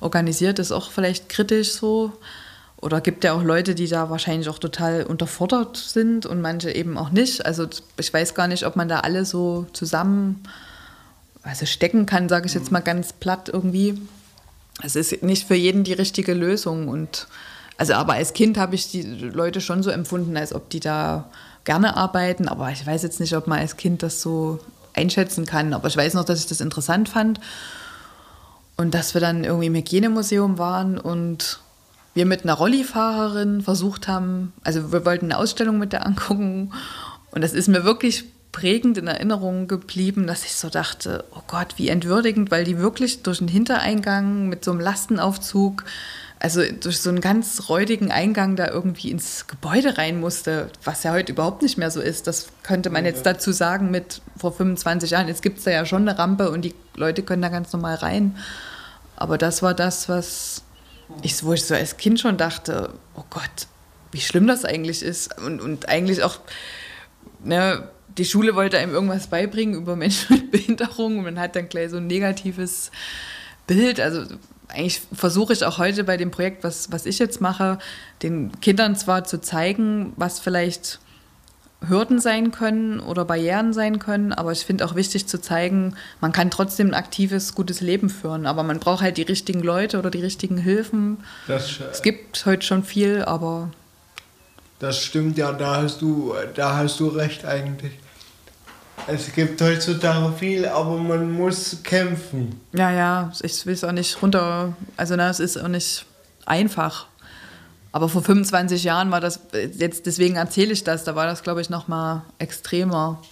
organisiert 0.01 0.59
ist, 0.59 0.71
auch 0.71 0.91
vielleicht 0.91 1.31
kritisch 1.31 1.73
so. 1.73 2.13
Oder 2.83 3.01
gibt 3.01 3.25
ja 3.25 3.33
auch 3.33 3.43
Leute, 3.43 3.75
die 3.75 3.89
da 3.89 4.11
wahrscheinlich 4.11 4.51
auch 4.51 4.59
total 4.59 5.05
unterfordert 5.05 5.79
sind 5.79 6.27
und 6.27 6.43
manche 6.43 6.71
eben 6.71 6.99
auch 6.99 7.09
nicht. 7.09 7.47
Also 7.47 7.67
ich 7.99 8.13
weiß 8.13 8.35
gar 8.35 8.47
nicht, 8.47 8.67
ob 8.67 8.77
man 8.77 8.91
da 8.91 9.01
alle 9.01 9.25
so 9.25 9.65
zusammen 9.73 10.43
also 11.47 11.65
stecken 11.65 12.07
kann, 12.07 12.29
sage 12.29 12.47
ich 12.47 12.55
jetzt 12.55 12.73
mal 12.73 12.81
ganz 12.81 13.13
platt 13.13 13.49
irgendwie. 13.53 14.01
Es 14.83 14.97
ist 14.97 15.23
nicht 15.23 15.47
für 15.47 15.55
jeden 15.55 15.85
die 15.85 15.95
richtige 15.95 16.35
Lösung 16.35 16.89
und 16.89 17.29
also 17.79 17.95
aber 17.95 18.15
als 18.15 18.33
Kind 18.33 18.59
habe 18.59 18.75
ich 18.75 18.91
die 18.91 19.03
Leute 19.03 19.61
schon 19.61 19.83
so 19.83 19.91
empfunden, 19.91 20.37
als 20.37 20.55
ob 20.55 20.71
die 20.71 20.81
da 20.81 21.31
gerne 21.65 21.97
arbeiten, 21.97 22.49
aber 22.49 22.71
ich 22.71 22.87
weiß 22.87 23.03
jetzt 23.03 23.21
nicht, 23.21 23.37
ob 23.37 23.47
man 23.47 23.59
als 23.59 23.77
Kind 23.77 24.03
das 24.03 24.23
so 24.23 24.61
einschätzen 24.95 25.45
kann. 25.45 25.75
Aber 25.75 25.89
ich 25.89 25.97
weiß 25.97 26.15
noch, 26.15 26.25
dass 26.25 26.41
ich 26.41 26.47
das 26.47 26.61
interessant 26.61 27.09
fand. 27.09 27.41
Und 28.79 28.95
dass 28.95 29.15
wir 29.15 29.21
dann 29.21 29.45
irgendwie 29.45 29.67
im 29.67 29.75
Hygienemuseum 29.75 30.59
waren 30.59 30.99
und 30.99 31.61
wir 32.15 32.27
mit 32.27 32.45
einer 32.45 32.55
Rollifahrerin 32.55 33.63
versucht 33.63 34.09
haben, 34.09 34.53
also 34.65 34.93
wir 34.93 35.05
wollten 35.05 35.27
eine 35.27 35.39
Ausstellung 35.39 35.79
mit 35.79 35.93
der 35.93 36.07
angucken. 36.07 36.73
Und 37.31 37.43
das 37.43 37.53
ist 37.53 37.69
mir 37.69 37.85
wirklich 37.85 38.25
prägend 38.57 38.97
in 38.97 39.07
Erinnerung 39.07 39.69
geblieben, 39.69 40.27
dass 40.27 40.47
ich 40.47 40.55
so 40.55 40.71
dachte, 40.71 41.27
oh 41.33 41.43
Gott, 41.47 41.75
wie 41.77 41.91
entwürdigend, 41.91 42.51
weil 42.51 42.65
die 42.65 42.79
wirklich 42.79 43.23
durch 43.23 43.37
den 43.37 43.49
Hintereingang 43.49 44.49
mit 44.49 44.65
so 44.65 44.71
einem 44.71 44.81
Lastenaufzug, 44.81 45.85
also 46.41 46.63
durch 46.81 47.03
so 47.03 47.11
einen 47.11 47.21
ganz 47.21 47.69
räudigen 47.69 48.11
Eingang 48.11 48.57
da 48.57 48.69
irgendwie 48.69 49.11
ins 49.11 49.47
Gebäude 49.47 49.99
rein 49.99 50.21
musste, 50.21 50.71
was 50.85 51.03
ja 51.03 51.13
heute 51.13 51.33
überhaupt 51.33 51.61
nicht 51.61 51.77
mehr 51.77 51.91
so 51.91 52.01
ist. 52.01 52.29
Das 52.29 52.47
könnte 52.63 52.89
man 52.89 53.05
jetzt 53.05 53.27
dazu 53.27 53.53
sagen 53.53 53.91
mit 53.91 54.23
vor 54.39 54.55
25 54.55 55.11
Jahren. 55.11 55.29
Jetzt 55.29 55.43
gibt 55.43 55.59
es 55.59 55.65
da 55.65 55.71
ja 55.71 55.85
schon 55.85 56.09
eine 56.09 56.19
Rampe 56.19 56.51
und 56.51 56.63
die 56.63 56.75
Leute 56.95 57.23
können 57.23 57.43
da 57.43 57.51
ganz 57.51 57.75
normal 57.75 57.97
rein. 57.97 58.39
Aber 59.17 59.37
das 59.37 59.63
war 59.63 59.75
das, 59.75 60.09
was 60.09 60.63
ich, 61.21 61.45
wo 61.45 61.53
ich 61.53 61.63
so 61.63 61.75
als 61.75 61.99
Kind 61.99 62.21
schon 62.21 62.39
dachte, 62.39 62.95
oh 63.17 63.25
Gott, 63.29 63.67
wie 64.13 64.21
schlimm 64.23 64.47
das 64.47 64.65
eigentlich 64.65 65.03
ist. 65.03 65.39
Und, 65.43 65.61
und 65.61 65.91
eigentlich 65.91 66.23
auch, 66.23 66.39
ne, 67.45 67.91
die 68.19 68.25
Schule 68.25 68.55
wollte 68.55 68.79
einem 68.79 68.93
irgendwas 68.93 69.27
beibringen 69.27 69.75
über 69.75 69.97
Menschen 69.97 70.37
mit 70.37 70.51
Behinderung 70.51 71.19
und 71.19 71.25
man 71.25 71.39
hat 71.39 71.57
dann 71.57 71.69
gleich 71.69 71.91
so 71.91 71.99
ein 71.99 72.07
negatives 72.07 72.91
Bild. 73.67 74.01
Also 74.01 74.25
eigentlich 74.69 75.03
versuche 75.13 75.53
ich 75.53 75.65
auch 75.65 75.79
heute 75.79 76.05
bei 76.05 76.17
dem 76.17 76.31
Projekt, 76.31 76.65
was, 76.65 76.91
was 76.91 77.07
ich 77.07 77.19
jetzt 77.19 77.41
mache, 77.41 77.79
den 78.23 78.59
Kindern 78.61 78.97
zwar 78.97 79.25
zu 79.25 79.41
zeigen, 79.41 80.13
was 80.17 80.41
vielleicht 80.41 80.99
Hürden 81.87 82.21
sein 82.21 82.53
können 82.53 83.01
oder 83.01 83.25
Barrieren 83.27 83.73
sein 83.73 83.99
können, 83.99 84.33
aber 84.33 84.51
ich 84.51 84.65
finde 84.65 84.87
auch 84.87 84.95
wichtig 84.95 85.27
zu 85.27 85.41
zeigen, 85.41 85.95
man 86.21 86.33
kann 86.33 86.51
trotzdem 86.51 86.89
ein 86.89 86.95
aktives, 86.95 87.55
gutes 87.55 87.81
Leben 87.81 88.09
führen, 88.09 88.47
aber 88.47 88.63
man 88.63 88.81
braucht 88.81 89.03
halt 89.03 89.19
die 89.19 89.23
richtigen 89.23 89.61
Leute 89.61 89.99
oder 89.99 90.11
die 90.11 90.23
richtigen 90.23 90.57
Hilfen. 90.57 91.19
Das, 91.47 91.79
es 91.93 92.03
gibt 92.03 92.45
heute 92.47 92.65
schon 92.67 92.83
viel, 92.83 93.23
aber 93.23 93.71
das 94.79 95.03
stimmt 95.03 95.39
ja, 95.39 95.53
da 95.53 95.83
hast 95.83 96.01
du, 96.01 96.35
da 96.55 96.77
hast 96.77 96.99
du 97.01 97.09
recht 97.09 97.45
eigentlich. 97.45 97.93
Es 99.07 99.33
gibt 99.33 99.61
heutzutage 99.61 100.33
viel, 100.37 100.67
aber 100.67 100.97
man 100.97 101.31
muss 101.33 101.79
kämpfen. 101.83 102.61
Ja, 102.73 102.91
ja, 102.91 103.33
ich 103.43 103.65
will 103.67 103.75
es 103.75 103.85
auch 103.85 103.93
nicht 103.93 104.21
runter. 104.21 104.75
Also, 104.97 105.15
na, 105.17 105.31
es 105.31 105.39
ist 105.39 105.57
auch 105.57 105.69
nicht 105.69 106.05
einfach. 106.45 107.07
Aber 107.93 108.09
vor 108.09 108.23
25 108.23 108.85
Jahren 108.85 109.11
war 109.11 109.21
das, 109.21 109.41
jetzt 109.79 110.07
deswegen 110.07 110.37
erzähle 110.37 110.73
ich 110.73 110.85
das, 110.85 111.05
da 111.05 111.15
war 111.15 111.27
das, 111.27 111.43
glaube 111.43 111.61
ich, 111.61 111.71
noch 111.71 111.89
mal 111.89 112.23
extremer. 112.39 113.23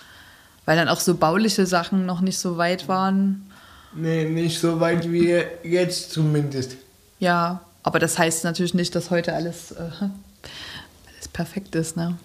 Weil 0.65 0.77
dann 0.77 0.89
auch 0.89 1.01
so 1.01 1.17
bauliche 1.17 1.67
Sachen 1.67 2.07
noch 2.07 2.21
nicht 2.21 2.39
so 2.39 2.57
weit 2.57 2.89
waren. 2.89 3.51
Nee, 3.95 4.25
nicht 4.25 4.59
so 4.59 4.81
weit 4.81 5.11
wie 5.11 5.43
jetzt 5.63 6.13
zumindest. 6.13 6.77
Ja, 7.19 7.61
aber 7.83 7.99
das 7.99 8.19
heißt 8.19 8.45
natürlich 8.45 8.75
nicht, 8.75 8.95
dass 8.95 9.11
heute 9.11 9.35
alles, 9.35 9.73
äh, 9.73 9.83
alles 10.01 11.29
perfekt 11.33 11.75
ist, 11.75 11.97
ne? 11.97 12.17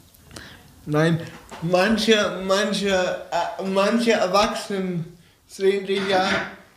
Nein, 0.86 1.20
manche, 1.62 2.42
manche, 2.46 2.90
äh, 2.90 3.64
manche 3.64 4.12
Erwachsenen 4.14 5.18
sehen 5.48 5.86
dich, 5.86 6.08
ja, 6.08 6.28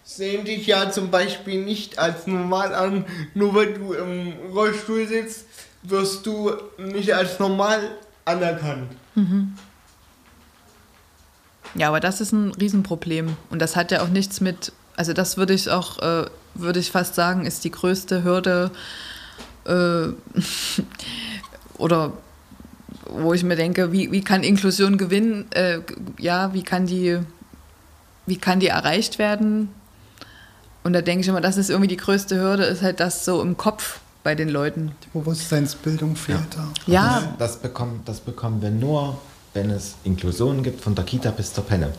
sehen 0.05 0.45
dich 0.45 0.67
ja 0.67 0.91
zum 0.91 1.11
Beispiel 1.11 1.65
nicht 1.65 1.99
als 1.99 2.27
normal 2.27 2.75
an. 2.75 3.05
Nur 3.35 3.55
weil 3.55 3.75
du 3.75 3.93
im 3.93 4.33
Rollstuhl 4.53 5.07
sitzt, 5.07 5.47
wirst 5.83 6.27
du 6.27 6.53
nicht 6.79 7.15
als 7.15 7.39
normal 7.39 7.81
anerkannt. 8.25 8.93
Mhm. 9.15 9.55
Ja, 11.75 11.89
aber 11.89 12.01
das 12.01 12.21
ist 12.21 12.33
ein 12.33 12.53
Riesenproblem. 12.53 13.37
Und 13.51 13.61
das 13.61 13.77
hat 13.77 13.91
ja 13.91 14.03
auch 14.03 14.09
nichts 14.09 14.41
mit, 14.41 14.73
also 14.97 15.13
das 15.13 15.37
würde 15.37 15.55
ich 15.55 15.71
auch, 15.71 15.99
äh, 16.01 16.27
würde 16.55 16.81
ich 16.81 16.91
fast 16.91 17.15
sagen, 17.15 17.47
ist 17.47 17.65
die 17.65 17.71
größte 17.71 18.25
Hürde 18.25 18.71
äh, 19.65 20.09
oder 21.79 22.13
wo 23.15 23.33
ich 23.33 23.43
mir 23.43 23.57
denke, 23.57 23.93
wie, 23.93 24.11
wie 24.13 24.23
kann 24.23 24.43
Inklusion 24.43 24.99
gewinnen, 24.99 25.51
äh, 25.53 25.81
ja, 26.19 26.53
wie 26.55 26.63
kann, 26.63 26.87
die, 26.87 27.19
wie 28.27 28.37
kann 28.37 28.61
die 28.61 28.69
erreicht 28.69 29.19
werden? 29.19 29.69
Und 30.85 30.93
da 30.95 31.01
denke 31.01 31.23
ich 31.23 31.29
immer, 31.29 31.41
das 31.41 31.57
ist 31.57 31.71
irgendwie 31.71 31.89
die 31.89 31.97
größte 31.97 32.39
Hürde, 32.41 32.65
ist 32.65 32.83
halt 32.83 33.01
das 33.01 33.25
so 33.25 33.41
im 33.41 33.57
Kopf 33.57 34.01
bei 34.23 34.35
den 34.35 34.49
Leuten. 34.49 34.93
Die 35.05 35.19
Bewusstseinsbildung 35.19 36.17
fehlt 36.17 36.39
ja. 36.57 36.65
da. 36.87 36.93
Ja. 36.93 37.21
Das, 37.39 37.53
das, 37.53 37.57
bekommen, 37.63 38.01
das 38.05 38.21
bekommen 38.21 38.63
wir 38.63 38.71
nur, 38.71 39.19
wenn 39.55 39.71
es 39.71 39.95
Inklusion 40.05 40.63
gibt, 40.63 40.81
von 40.81 40.95
der 40.95 41.05
Kita 41.05 41.31
bis 41.31 41.53
zur 41.53 41.65
Penne. 41.65 41.93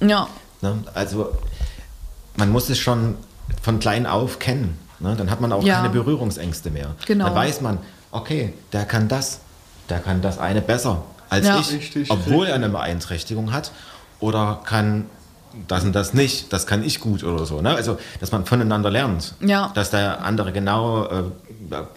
Ja. 0.00 0.28
Ne? 0.62 0.82
Also 0.94 1.36
man 2.36 2.50
muss 2.50 2.68
es 2.70 2.78
schon 2.78 3.16
von 3.62 3.78
klein 3.78 4.06
auf 4.06 4.38
kennen. 4.38 4.78
Ne? 5.00 5.14
Dann 5.16 5.30
hat 5.30 5.40
man 5.40 5.52
auch 5.52 5.62
ja. 5.62 5.76
keine 5.76 5.90
Berührungsängste 5.90 6.70
mehr. 6.70 6.94
Genau. 7.06 7.26
Dann 7.26 7.34
weiß 7.34 7.60
man, 7.60 7.78
okay, 8.10 8.52
der 8.72 8.84
kann 8.84 9.08
das, 9.08 9.40
der 9.88 10.00
kann 10.00 10.22
das 10.22 10.38
eine 10.38 10.60
besser 10.60 11.02
als 11.30 11.46
ja. 11.46 11.60
ich, 11.60 11.72
richtig, 11.72 12.10
obwohl 12.10 12.46
er 12.46 12.54
eine 12.54 12.68
Beeinträchtigung 12.68 13.52
hat. 13.52 13.72
Oder 14.20 14.60
kann 14.64 15.06
das 15.68 15.84
und 15.84 15.92
das 15.92 16.14
nicht, 16.14 16.52
das 16.52 16.66
kann 16.66 16.84
ich 16.84 17.00
gut 17.00 17.24
oder 17.24 17.46
so. 17.46 17.60
Ne? 17.60 17.74
Also, 17.74 17.98
dass 18.20 18.32
man 18.32 18.44
voneinander 18.44 18.90
lernt. 18.90 19.34
Ja. 19.40 19.70
Dass 19.74 19.90
der 19.90 20.24
andere 20.24 20.52
genau 20.52 21.04
äh, 21.04 21.22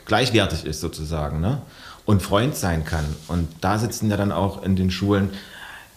gleichwertig 0.06 0.66
ist 0.66 0.80
sozusagen. 0.80 1.42
Ne? 1.42 1.62
Und 2.06 2.22
Freund 2.22 2.56
sein 2.56 2.86
kann. 2.86 3.06
Und 3.28 3.48
da 3.62 3.80
sitzen 3.80 4.10
ja 4.10 4.18
dann 4.18 4.32
auch 4.32 4.64
in 4.64 4.76
den 4.76 4.92
Schulen, 4.92 5.32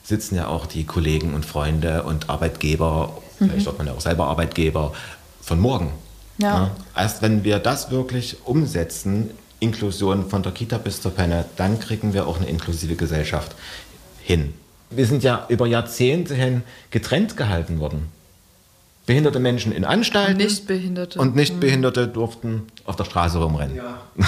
sitzen 0.02 0.34
ja 0.34 0.48
auch 0.48 0.66
die 0.66 0.84
Kollegen 0.84 1.34
und 1.34 1.44
Freunde 1.44 2.02
und 2.02 2.30
Arbeitgeber, 2.30 3.12
mhm. 3.38 3.50
vielleicht 3.50 3.66
wird 3.66 3.78
man 3.78 3.86
ja 3.86 3.92
auch 3.92 4.00
selber 4.00 4.26
Arbeitgeber, 4.26 4.92
von 5.40 5.60
morgen. 5.60 5.92
Ja. 6.38 6.60
Ne? 6.60 6.70
Erst 6.96 7.22
wenn 7.22 7.44
wir 7.44 7.58
das 7.58 7.90
wirklich 7.90 8.38
umsetzen 8.44 9.30
Inklusion 9.60 10.28
von 10.28 10.42
der 10.42 10.52
Kita 10.52 10.78
bis 10.78 11.00
zur 11.00 11.12
Penne, 11.12 11.44
dann 11.56 11.78
kriegen 11.78 12.12
wir 12.12 12.26
auch 12.26 12.38
eine 12.38 12.48
inklusive 12.48 12.96
Gesellschaft 12.96 13.54
hin. 14.22 14.54
Wir 14.90 15.06
sind 15.06 15.22
ja 15.22 15.46
über 15.48 15.66
Jahrzehnte 15.66 16.34
hin 16.34 16.62
getrennt 16.90 17.36
gehalten 17.36 17.78
worden. 17.78 18.08
Behinderte 19.06 19.38
Menschen 19.38 19.72
in 19.72 19.84
Anstalten. 19.84 20.32
Und 20.32 20.38
Nichtbehinderte. 20.38 21.18
Und 21.18 21.36
Nichtbehinderte 21.36 22.08
durften 22.08 22.66
auf 22.84 22.96
der 22.96 23.04
Straße 23.04 23.38
rumrennen. 23.38 23.76
Ja. 23.76 23.98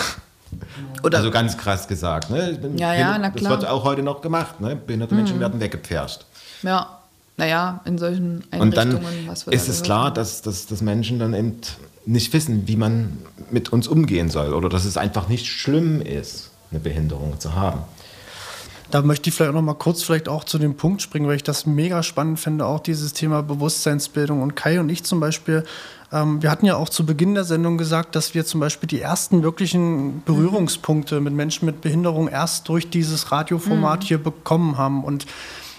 Oder 1.02 1.18
also 1.18 1.30
ganz 1.30 1.56
krass 1.56 1.88
gesagt. 1.88 2.30
Ne? 2.30 2.58
Ja, 2.76 2.94
ja, 2.94 3.18
na 3.18 3.30
klar. 3.30 3.52
Das 3.52 3.60
wird 3.62 3.70
auch 3.70 3.84
heute 3.84 4.02
noch 4.02 4.20
gemacht. 4.20 4.60
Ne? 4.60 4.76
Behinderte 4.76 5.14
mhm. 5.14 5.20
Menschen 5.20 5.40
werden 5.40 5.60
weggepfercht. 5.60 6.26
Ja, 6.62 6.98
naja, 7.36 7.80
in 7.84 7.98
solchen 7.98 8.44
Einrichtungen. 8.50 8.60
Und 8.60 8.76
dann 8.76 9.52
ist 9.52 9.68
es 9.68 9.82
klar, 9.82 10.12
dass, 10.12 10.42
dass, 10.42 10.66
dass 10.66 10.80
Menschen 10.80 11.18
dann 11.18 11.34
eben 11.34 11.60
nicht 12.04 12.32
wissen, 12.32 12.66
wie 12.66 12.76
man 12.76 13.18
mit 13.50 13.72
uns 13.72 13.88
umgehen 13.88 14.28
soll 14.28 14.54
oder 14.54 14.68
dass 14.68 14.84
es 14.84 14.96
einfach 14.96 15.28
nicht 15.28 15.46
schlimm 15.46 16.00
ist, 16.00 16.50
eine 16.70 16.80
Behinderung 16.80 17.38
zu 17.38 17.54
haben. 17.54 17.80
Da 18.90 19.00
möchte 19.00 19.30
ich 19.30 19.34
vielleicht 19.34 19.50
auch 19.50 19.54
noch 19.54 19.62
mal 19.62 19.74
kurz 19.74 20.02
vielleicht 20.02 20.28
auch 20.28 20.44
zu 20.44 20.58
dem 20.58 20.76
Punkt 20.76 21.00
springen, 21.00 21.26
weil 21.26 21.36
ich 21.36 21.42
das 21.42 21.64
mega 21.64 22.02
spannend 22.02 22.38
finde, 22.38 22.66
auch 22.66 22.80
dieses 22.80 23.14
Thema 23.14 23.42
Bewusstseinsbildung. 23.42 24.42
Und 24.42 24.54
Kai 24.54 24.80
und 24.80 24.90
ich 24.90 25.02
zum 25.02 25.18
Beispiel, 25.18 25.64
ähm, 26.12 26.42
wir 26.42 26.50
hatten 26.50 26.66
ja 26.66 26.76
auch 26.76 26.90
zu 26.90 27.06
Beginn 27.06 27.34
der 27.34 27.44
Sendung 27.44 27.78
gesagt, 27.78 28.14
dass 28.16 28.34
wir 28.34 28.44
zum 28.44 28.60
Beispiel 28.60 28.86
die 28.86 29.00
ersten 29.00 29.42
wirklichen 29.42 30.22
Berührungspunkte 30.26 31.22
mit 31.22 31.32
Menschen 31.32 31.64
mit 31.64 31.80
Behinderung 31.80 32.28
erst 32.28 32.68
durch 32.68 32.90
dieses 32.90 33.32
Radioformat 33.32 34.00
mhm. 34.00 34.06
hier 34.06 34.22
bekommen 34.22 34.76
haben. 34.76 35.04
Und 35.04 35.24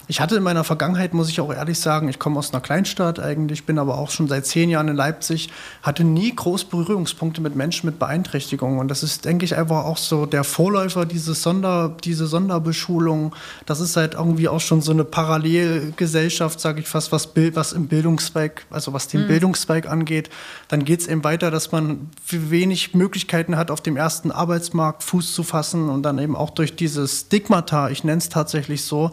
ich 0.07 0.19
hatte 0.19 0.35
in 0.35 0.43
meiner 0.43 0.63
Vergangenheit, 0.63 1.13
muss 1.13 1.29
ich 1.29 1.39
auch 1.39 1.53
ehrlich 1.53 1.79
sagen, 1.79 2.09
ich 2.09 2.19
komme 2.19 2.37
aus 2.37 2.51
einer 2.51 2.61
Kleinstadt 2.61 3.19
eigentlich, 3.19 3.65
bin 3.65 3.79
aber 3.79 3.97
auch 3.97 4.09
schon 4.09 4.27
seit 4.27 4.45
zehn 4.45 4.69
Jahren 4.69 4.89
in 4.89 4.95
Leipzig, 4.95 5.49
hatte 5.81 6.03
nie 6.03 6.35
groß 6.35 6.65
Berührungspunkte 6.65 7.39
mit 7.39 7.55
Menschen 7.55 7.85
mit 7.85 7.99
Beeinträchtigungen. 7.99 8.79
Und 8.79 8.89
das 8.89 9.01
ist, 9.01 9.23
denke 9.23 9.45
ich, 9.45 9.55
einfach 9.55 9.85
auch 9.85 9.97
so 9.97 10.25
der 10.25 10.43
Vorläufer 10.43 11.05
dieses 11.05 11.41
Sonder, 11.41 11.95
diese 12.03 12.27
Sonderbeschulung. 12.27 13.33
Das 13.65 13.79
ist 13.79 13.95
halt 13.95 14.15
irgendwie 14.15 14.49
auch 14.49 14.59
schon 14.59 14.81
so 14.81 14.91
eine 14.91 15.05
Parallelgesellschaft, 15.05 16.59
sage 16.59 16.81
ich 16.81 16.87
fast, 16.87 17.13
was, 17.13 17.27
Bild, 17.27 17.55
was 17.55 17.71
im 17.71 17.87
Bildungszweig, 17.87 18.65
also 18.69 18.91
was 18.91 19.07
den 19.07 19.23
mhm. 19.23 19.27
Bildungszweig 19.27 19.89
angeht. 19.89 20.29
Dann 20.67 20.83
geht 20.83 21.01
es 21.01 21.07
eben 21.07 21.23
weiter, 21.23 21.49
dass 21.49 21.71
man 21.71 22.09
wenig 22.29 22.93
Möglichkeiten 22.93 23.55
hat, 23.55 23.71
auf 23.71 23.79
dem 23.79 23.95
ersten 23.95 24.31
Arbeitsmarkt 24.31 25.03
Fuß 25.03 25.33
zu 25.33 25.43
fassen 25.43 25.89
und 25.89 26.03
dann 26.03 26.19
eben 26.19 26.35
auch 26.35 26.49
durch 26.49 26.75
dieses 26.75 27.21
Stigmata, 27.21 27.89
ich 27.89 28.03
nenne 28.03 28.17
es 28.17 28.29
tatsächlich 28.29 28.83
so, 28.83 29.11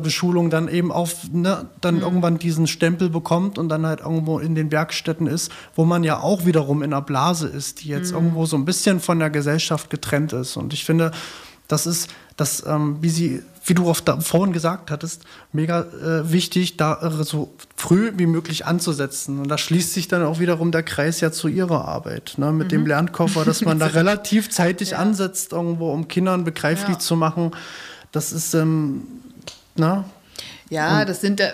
Sonderbeschulung 0.00 0.50
dann 0.50 0.68
eben 0.68 0.90
auf, 0.90 1.30
ne, 1.32 1.68
dann 1.80 1.96
mhm. 1.96 2.02
irgendwann 2.02 2.38
diesen 2.38 2.66
Stempel 2.66 3.10
bekommt 3.10 3.58
und 3.58 3.68
dann 3.68 3.86
halt 3.86 4.00
irgendwo 4.00 4.38
in 4.38 4.54
den 4.54 4.72
Werkstätten 4.72 5.26
ist, 5.26 5.52
wo 5.74 5.84
man 5.84 6.04
ja 6.04 6.20
auch 6.20 6.46
wiederum 6.46 6.82
in 6.82 6.92
einer 6.92 7.02
Blase 7.02 7.46
ist, 7.46 7.82
die 7.82 7.88
jetzt 7.88 8.10
mhm. 8.10 8.16
irgendwo 8.18 8.46
so 8.46 8.56
ein 8.56 8.64
bisschen 8.64 9.00
von 9.00 9.18
der 9.18 9.30
Gesellschaft 9.30 9.90
getrennt 9.90 10.32
ist. 10.32 10.56
Und 10.56 10.72
ich 10.72 10.84
finde, 10.84 11.12
das 11.68 11.86
ist, 11.86 12.10
das, 12.36 12.64
ähm, 12.66 12.96
wie 13.00 13.10
sie, 13.10 13.42
wie 13.64 13.74
du 13.74 13.88
auf 13.88 14.00
da, 14.00 14.18
vorhin 14.20 14.52
gesagt 14.52 14.90
hattest, 14.90 15.22
mega 15.52 15.82
äh, 15.82 16.32
wichtig, 16.32 16.76
da 16.76 17.10
so 17.22 17.52
früh 17.76 18.12
wie 18.16 18.26
möglich 18.26 18.66
anzusetzen. 18.66 19.38
Und 19.38 19.48
da 19.48 19.58
schließt 19.58 19.92
sich 19.92 20.08
dann 20.08 20.24
auch 20.24 20.40
wiederum 20.40 20.72
der 20.72 20.82
Kreis 20.82 21.20
ja 21.20 21.30
zu 21.30 21.46
ihrer 21.46 21.86
Arbeit, 21.86 22.34
ne, 22.38 22.50
mit 22.52 22.68
mhm. 22.68 22.70
dem 22.70 22.86
Lernkoffer, 22.86 23.44
dass 23.44 23.60
man 23.64 23.78
da 23.78 23.86
relativ 24.00 24.50
zeitig 24.50 24.90
ja. 24.90 24.98
ansetzt, 24.98 25.52
irgendwo, 25.52 25.92
um 25.92 26.08
Kindern 26.08 26.44
begreiflich 26.44 26.96
ja. 26.96 26.98
zu 26.98 27.14
machen. 27.14 27.52
Das 28.10 28.32
ist, 28.32 28.54
ähm, 28.54 29.02
na? 29.76 30.04
Ja, 30.70 31.04
das 31.04 31.20
sind, 31.20 31.40
äh, 31.40 31.52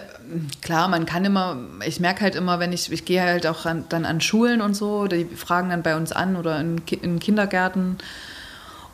klar, 0.61 0.89
man 0.89 1.07
kann 1.07 1.25
immer, 1.25 1.57
ich 1.87 2.01
merke 2.01 2.21
halt 2.21 2.35
immer, 2.35 2.61
wenn 2.61 2.73
ich, 2.73 2.93
ich 2.93 3.07
gehe 3.07 3.23
halt 3.23 3.47
auch 3.47 3.65
an, 3.65 3.87
dann 3.89 4.05
an 4.05 4.21
Schulen 4.21 4.61
und 4.61 4.75
so, 4.75 5.07
die 5.07 5.25
fragen 5.25 5.71
dann 5.71 5.83
bei 5.83 5.97
uns 5.97 6.13
an 6.13 6.37
oder 6.37 6.61
in, 6.61 6.83
in 7.01 7.19
Kindergärten 7.19 7.97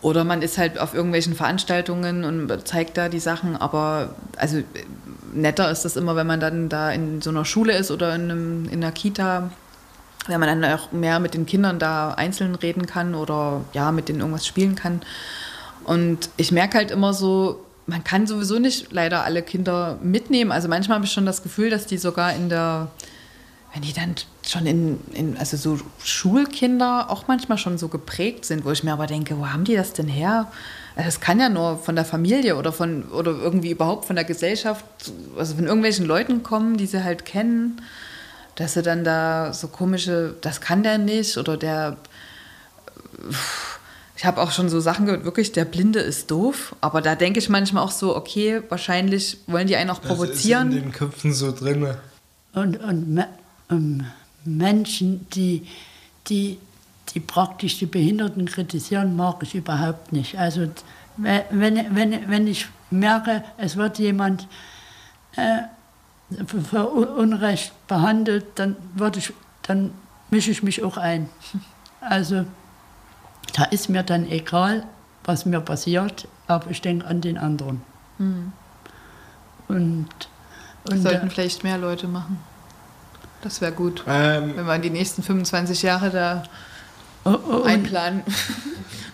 oder 0.03 0.25
man 0.25 0.43
ist 0.43 0.59
halt 0.59 0.79
auf 0.79 0.95
irgendwelchen 0.95 1.35
Veranstaltungen 1.35 2.25
und 2.25 2.67
zeigt 2.67 2.97
da 2.99 3.09
die 3.09 3.21
Sachen, 3.21 3.57
aber 3.57 4.15
also 4.37 4.63
netter 5.33 5.71
ist 5.71 5.85
das 5.85 5.97
immer, 5.97 6.17
wenn 6.17 6.27
man 6.27 6.41
dann 6.41 6.69
da 6.69 6.91
in 6.91 7.21
so 7.21 7.31
einer 7.31 7.45
Schule 7.45 7.77
ist 7.77 7.91
oder 7.91 8.15
in, 8.15 8.23
einem, 8.23 8.65
in 8.67 8.83
einer 8.83 8.93
Kita, 8.93 9.51
wenn 10.27 10.41
man 10.41 10.61
dann 10.61 10.73
auch 10.73 10.93
mehr 10.93 11.21
mit 11.21 11.35
den 11.35 11.47
Kindern 11.47 11.79
da 11.79 12.15
einzeln 12.15 12.55
reden 12.57 12.87
kann 12.87 13.15
oder 13.15 13.63
ja, 13.73 13.93
mit 13.93 14.09
denen 14.09 14.21
irgendwas 14.21 14.47
spielen 14.47 14.75
kann. 14.75 15.03
Und 15.85 16.31
ich 16.37 16.53
merke 16.53 16.79
halt 16.79 16.91
immer 16.91 17.13
so, 17.13 17.65
man 17.93 18.03
kann 18.05 18.27
sowieso 18.27 18.59
nicht 18.59 18.91
leider 18.91 19.25
alle 19.25 19.43
Kinder 19.43 19.99
mitnehmen. 20.03 20.51
Also 20.51 20.67
manchmal 20.67 20.97
habe 20.97 21.05
ich 21.05 21.13
schon 21.13 21.27
das 21.27 21.43
Gefühl, 21.43 21.69
dass 21.69 21.87
die 21.87 21.99
sogar 21.99 22.35
in 22.35 22.49
der, 22.49 22.89
wenn 23.75 23.83
die 23.83 23.93
dann 23.93 24.15
schon 24.47 24.67
in, 24.67 24.99
in, 25.13 25.37
also 25.37 25.59
so 25.59 25.79
Schulkinder 26.03 27.11
auch 27.11 27.29
manchmal 27.29 27.59
schon 27.59 27.77
so 27.77 27.89
geprägt 27.89 28.47
sind, 28.47 28.65
wo 28.65 28.71
ich 28.71 28.83
mir 28.83 28.95
aber 28.95 29.07
denke, 29.07 29.39
wo 29.39 29.47
haben 29.49 29.65
die 29.65 29.77
das 29.77 29.93
denn 29.93 30.09
her? 30.09 30.51
Also 30.97 31.07
das 31.07 31.21
kann 31.21 31.39
ja 31.39 31.51
nur 31.51 31.79
von 31.79 31.95
der 31.95 32.07
Familie 32.07 32.57
oder 32.57 32.73
von 32.73 33.05
oder 33.11 33.33
irgendwie 33.33 33.71
überhaupt 33.71 34.07
von 34.07 34.17
der 34.17 34.25
Gesellschaft, 34.25 34.85
also 35.37 35.55
von 35.55 35.67
irgendwelchen 35.67 36.07
Leuten 36.07 36.43
kommen, 36.43 36.79
die 36.79 36.87
sie 36.87 37.05
halt 37.05 37.27
kennen, 37.27 37.83
dass 38.55 38.73
sie 38.73 38.83
dann 38.83 39.05
da 39.05 39.53
so 39.53 39.69
komische, 39.69 40.35
das 40.41 40.63
kann 40.63 40.83
der 40.83 40.97
nicht 40.97 41.37
oder 41.37 41.59
der 41.59 41.99
ich 44.23 44.27
habe 44.27 44.41
auch 44.41 44.53
schon 44.53 44.69
so 44.69 44.79
Sachen 44.79 45.07
gehört, 45.07 45.25
wirklich, 45.25 45.51
der 45.51 45.65
Blinde 45.65 45.99
ist 45.99 46.31
doof. 46.31 46.77
Aber 46.81 47.03
da 47.03 47.17
denke 47.17 47.41
ich 47.41 47.49
manchmal 47.49 47.83
auch 47.83 47.91
so, 47.91 48.15
okay, 48.15 48.63
wahrscheinlich 48.69 49.39
wollen 49.49 49.67
die 49.67 49.75
einen 49.75 49.91
auch 49.91 50.01
provozieren. 50.01 50.69
Das 50.69 50.77
ist 50.77 50.83
in 50.85 50.91
den 50.91 50.93
Köpfen 50.93 51.35
so 51.35 51.51
drin. 51.51 51.89
Und, 52.53 52.77
und 52.77 53.25
um, 53.69 54.07
Menschen, 54.45 55.27
die, 55.31 55.67
die, 56.29 56.59
die 57.13 57.19
praktisch 57.19 57.81
die 57.81 57.87
Behinderten 57.87 58.47
kritisieren, 58.47 59.17
mag 59.17 59.43
ich 59.43 59.57
überhaupt 59.57 60.13
nicht. 60.13 60.39
Also 60.39 60.69
wenn, 61.17 61.85
wenn, 61.91 62.31
wenn 62.31 62.47
ich 62.47 62.69
merke, 62.93 63.43
es 63.59 63.77
wird 63.77 63.99
jemand 63.99 64.47
äh, 65.35 65.63
für 66.71 66.87
Unrecht 66.91 67.73
behandelt, 67.89 68.45
dann, 68.55 68.77
ich, 69.17 69.33
dann 69.63 69.91
mische 70.31 70.53
ich 70.53 70.63
mich 70.63 70.85
auch 70.85 70.97
ein. 70.97 71.29
Also 72.01 72.45
da 73.53 73.65
ist 73.65 73.89
mir 73.89 74.03
dann 74.03 74.29
egal, 74.31 74.85
was 75.25 75.47
mir 75.47 75.61
passiert, 75.61 76.27
aber 76.47 76.71
ich 76.71 76.81
denke 76.81 77.07
an 77.07 77.21
den 77.21 77.39
anderen. 77.39 77.83
Mhm. 78.19 78.53
Und, 79.69 80.09
und 80.85 81.03
sollten 81.03 81.31
vielleicht 81.31 81.63
mehr 81.63 81.79
Leute 81.79 82.09
machen. 82.09 82.39
Das 83.43 83.61
wäre 83.61 83.73
gut, 83.73 84.05
ähm, 84.07 84.57
wenn 84.57 84.67
wir 84.67 84.79
die 84.79 84.91
nächsten 84.91 85.23
25 85.23 85.83
Jahre 85.83 86.11
da 86.11 86.43
oh, 87.25 87.39
oh, 87.49 87.63
einplanen. 87.63 88.23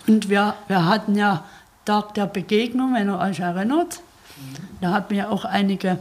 Und 0.07 0.29
wir, 0.29 0.55
wir 0.67 0.85
hatten 0.85 1.15
ja 1.15 1.45
Tag 1.85 2.15
der 2.15 2.25
Begegnung, 2.25 2.95
wenn 2.95 3.09
ihr 3.09 3.19
euch 3.19 3.39
erinnert. 3.39 4.01
Da 4.81 4.91
hatten 4.91 5.13
wir 5.13 5.31
auch 5.31 5.45
einige, 5.45 5.99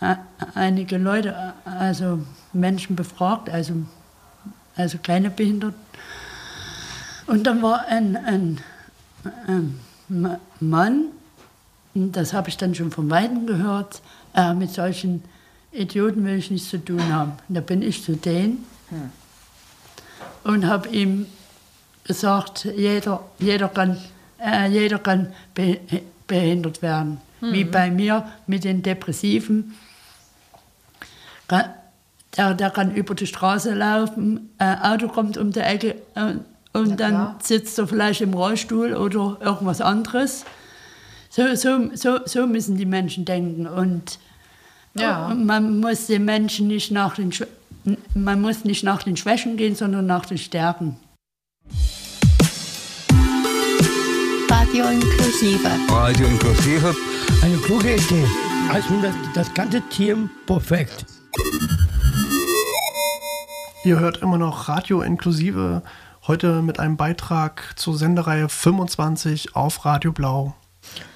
äh, 0.00 0.16
einige 0.54 0.98
Leute, 0.98 1.54
also 1.64 2.20
Menschen 2.52 2.94
befragt, 2.94 3.48
also, 3.48 3.74
also 4.76 4.98
kleine 4.98 5.30
Behinderte 5.30 5.76
und 7.26 7.46
dann 7.46 7.62
war 7.62 7.86
ein, 7.86 8.16
ein, 8.16 8.60
ein 9.46 10.38
Mann, 10.60 11.04
das 11.94 12.32
habe 12.32 12.48
ich 12.48 12.56
dann 12.56 12.74
schon 12.74 12.90
von 12.90 13.10
Weitem 13.10 13.46
gehört, 13.46 14.02
äh, 14.34 14.54
mit 14.54 14.70
solchen 14.70 15.22
Idioten 15.72 16.24
will 16.24 16.36
ich 16.36 16.50
nichts 16.50 16.70
zu 16.70 16.78
tun 16.78 17.02
haben. 17.12 17.32
Und 17.48 17.54
da 17.54 17.60
bin 17.60 17.82
ich 17.82 18.02
zu 18.02 18.16
denen 18.16 18.64
hm. 18.88 19.10
und 20.44 20.66
habe 20.66 20.88
ihm 20.88 21.26
gesagt, 22.04 22.64
jeder, 22.64 23.24
jeder 23.38 23.68
kann, 23.68 23.98
äh, 24.38 24.68
jeder 24.68 24.98
kann 24.98 25.32
be 25.54 25.78
behindert 26.26 26.80
werden. 26.82 27.20
Mhm. 27.40 27.52
Wie 27.52 27.64
bei 27.64 27.90
mir 27.90 28.26
mit 28.46 28.64
den 28.64 28.82
Depressiven. 28.82 29.74
Der, 31.50 32.54
der 32.54 32.70
kann 32.70 32.94
über 32.94 33.14
die 33.14 33.26
Straße 33.26 33.74
laufen, 33.74 34.48
äh, 34.58 34.76
Auto 34.80 35.08
kommt 35.08 35.36
um 35.36 35.52
die 35.52 35.60
Ecke, 35.60 35.96
äh, 36.14 36.36
und 36.72 36.90
ja, 36.90 36.96
dann 36.96 37.34
sitzt 37.42 37.78
er 37.78 37.86
vielleicht 37.86 38.20
im 38.22 38.34
Rollstuhl 38.34 38.94
oder 38.94 39.38
irgendwas 39.40 39.80
anderes. 39.80 40.44
So, 41.28 41.54
so, 41.54 41.90
so, 41.94 42.20
so 42.24 42.46
müssen 42.46 42.76
die 42.76 42.86
Menschen 42.86 43.24
denken. 43.24 43.66
Und 43.66 44.18
ja. 44.94 45.34
man 45.34 45.80
muss 45.80 46.06
den 46.06 46.24
Menschen 46.24 46.68
nicht 46.68 46.90
nach 46.90 47.14
den, 47.14 47.32
man 48.14 48.40
muss 48.40 48.64
nicht 48.64 48.84
nach 48.84 49.02
den 49.02 49.16
Schwächen 49.16 49.56
gehen, 49.56 49.74
sondern 49.74 50.06
nach 50.06 50.26
den 50.26 50.38
Stärken. 50.38 50.96
Radio 54.48 54.88
inklusive. 54.88 55.68
Radio 55.88 56.26
inklusive. 56.26 56.94
Eine 57.42 57.56
kluge 57.58 57.94
Idee. 57.94 58.26
Also 58.70 58.88
das, 59.02 59.14
das 59.34 59.54
ganze 59.54 59.82
Team 59.88 60.30
perfekt. 60.46 61.04
Ihr 63.84 63.98
hört 63.98 64.22
immer 64.22 64.38
noch 64.38 64.68
Radio 64.68 65.02
inklusive 65.02 65.82
Heute 66.24 66.62
mit 66.62 66.78
einem 66.78 66.96
Beitrag 66.96 67.72
zur 67.74 67.98
Sendereihe 67.98 68.48
25 68.48 69.56
auf 69.56 69.84
Radio 69.84 70.12
Blau. 70.12 70.54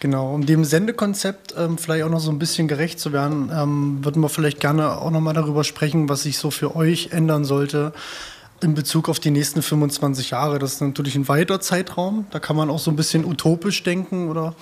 Genau, 0.01 0.35
um 0.35 0.47
dem 0.47 0.65
Sendekonzept 0.65 1.55
ähm, 1.57 1.79
vielleicht 1.79 2.03
auch 2.03 2.11
noch 2.11 2.19
so 2.19 2.33
ein 2.33 2.41
bisschen 2.41 2.67
gerecht 2.67 2.99
zu 2.99 3.13
werden, 3.13 3.53
ähm, 3.55 4.05
würden 4.05 4.21
wir 4.21 4.29
vielleicht 4.29 4.59
gerne 4.59 4.99
auch 4.99 5.13
noch 5.13 5.21
mal 5.21 5.33
darüber 5.33 5.63
sprechen, 5.63 6.09
was 6.09 6.25
sich 6.25 6.39
so 6.39 6.51
für 6.51 6.75
euch 6.75 7.11
ändern 7.13 7.45
sollte 7.45 7.93
in 8.61 8.75
Bezug 8.75 9.09
auf 9.09 9.21
die 9.21 9.31
nächsten 9.31 9.63
25 9.63 10.31
Jahre. 10.31 10.59
Das 10.59 10.73
ist 10.73 10.81
natürlich 10.81 11.15
ein 11.15 11.29
weiter 11.29 11.61
Zeitraum, 11.61 12.27
da 12.33 12.41
kann 12.41 12.57
man 12.57 12.69
auch 12.69 12.81
so 12.81 12.91
ein 12.91 12.97
bisschen 12.97 13.25
utopisch 13.25 13.85
denken 13.85 14.29
oder 14.29 14.57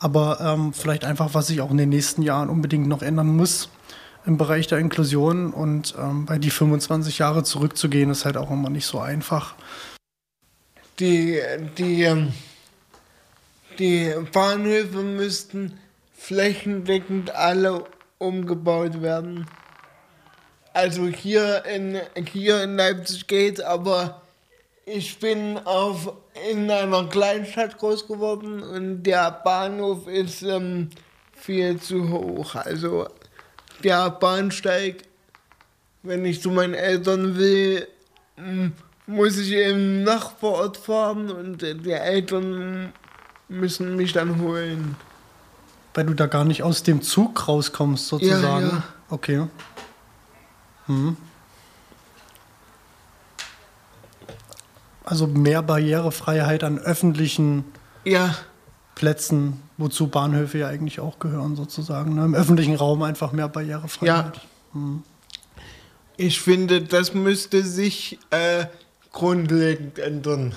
aber 0.00 0.40
ähm, 0.40 0.72
vielleicht 0.72 1.04
einfach, 1.04 1.34
was 1.34 1.46
sich 1.46 1.60
auch 1.60 1.70
in 1.70 1.76
den 1.76 1.90
nächsten 1.90 2.22
Jahren 2.22 2.48
unbedingt 2.48 2.88
noch 2.88 3.02
ändern 3.02 3.28
muss 3.28 3.68
im 4.26 4.38
Bereich 4.38 4.66
der 4.66 4.78
Inklusion 4.78 5.52
und 5.52 5.94
ähm, 5.98 6.26
bei 6.26 6.38
die 6.38 6.50
25 6.50 7.18
Jahre 7.18 7.44
zurückzugehen, 7.44 8.10
ist 8.10 8.24
halt 8.24 8.36
auch 8.36 8.50
immer 8.50 8.70
nicht 8.70 8.86
so 8.86 8.98
einfach. 8.98 9.54
Die, 10.98 11.40
die, 11.76 12.02
ähm, 12.02 12.32
die 13.78 14.12
Bahnhöfe 14.32 15.02
müssten 15.02 15.78
flächendeckend 16.16 17.34
alle 17.34 17.84
umgebaut 18.18 19.02
werden. 19.02 19.46
Also 20.72 21.06
hier 21.06 21.64
in, 21.66 22.00
hier 22.32 22.62
in 22.62 22.76
Leipzig 22.76 23.26
geht 23.26 23.62
aber 23.62 24.22
ich 24.86 25.18
bin 25.18 25.58
auf, 25.58 26.12
in 26.50 26.70
einer 26.70 27.08
Kleinstadt 27.08 27.78
groß 27.78 28.06
geworden 28.06 28.62
und 28.62 29.02
der 29.02 29.30
Bahnhof 29.30 30.06
ist 30.08 30.42
ähm, 30.42 30.90
viel 31.32 31.80
zu 31.80 32.10
hoch. 32.10 32.54
Also 32.54 33.08
der 33.84 34.10
Bahnsteig, 34.10 35.04
wenn 36.02 36.24
ich 36.24 36.42
zu 36.42 36.50
meinen 36.50 36.74
Eltern 36.74 37.36
will, 37.36 37.86
muss 39.06 39.38
ich 39.38 39.52
im 39.52 40.02
Nachbarort 40.02 40.76
fahren 40.76 41.30
und 41.30 41.62
die 41.62 41.92
Eltern 41.92 42.92
müssen 43.48 43.96
mich 43.96 44.12
dann 44.12 44.40
holen. 44.40 44.96
Weil 45.92 46.06
du 46.06 46.14
da 46.14 46.26
gar 46.26 46.44
nicht 46.44 46.62
aus 46.62 46.82
dem 46.82 47.02
Zug 47.02 47.46
rauskommst, 47.46 48.08
sozusagen. 48.08 48.66
Ja, 48.66 48.72
ja. 48.72 48.82
Okay. 49.10 49.46
Hm. 50.86 51.16
Also 55.04 55.26
mehr 55.26 55.62
Barrierefreiheit 55.62 56.64
an 56.64 56.78
öffentlichen 56.78 57.64
ja. 58.04 58.34
Plätzen, 58.94 59.60
wozu 59.76 60.08
Bahnhöfe 60.08 60.58
ja 60.58 60.68
eigentlich 60.68 61.00
auch 61.00 61.18
gehören, 61.18 61.56
sozusagen. 61.56 62.14
Ne? 62.14 62.24
Im 62.24 62.34
öffentlichen 62.34 62.76
Raum 62.76 63.02
einfach 63.02 63.32
mehr 63.32 63.48
Barrierefreiheit. 63.48 64.36
Ja. 64.36 64.42
Hm. 64.72 65.02
Ich 66.16 66.40
finde, 66.40 66.82
das 66.82 67.12
müsste 67.12 67.64
sich 67.64 68.18
äh, 68.30 68.66
grundlegend 69.12 69.98
ändern. 69.98 70.54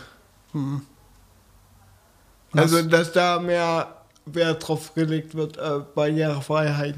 Hm. 0.51 0.81
Also, 2.53 2.81
dass 2.83 3.11
da 3.11 3.39
mehr 3.39 3.95
Wert 4.25 4.67
drauf 4.67 4.93
gelegt 4.93 5.35
wird, 5.35 5.57
äh, 5.57 5.79
Barrierefreiheit. 5.95 6.95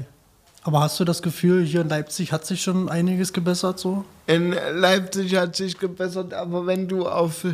Aber 0.62 0.80
hast 0.80 1.00
du 1.00 1.04
das 1.04 1.22
Gefühl, 1.22 1.64
hier 1.64 1.80
in 1.80 1.88
Leipzig 1.88 2.32
hat 2.32 2.44
sich 2.44 2.62
schon 2.62 2.90
einiges 2.90 3.32
gebessert 3.32 3.78
so? 3.78 4.04
In 4.26 4.54
Leipzig 4.74 5.34
hat 5.36 5.56
sich 5.56 5.78
gebessert, 5.78 6.34
aber 6.34 6.66
wenn 6.66 6.86
du 6.86 7.08
auf 7.08 7.46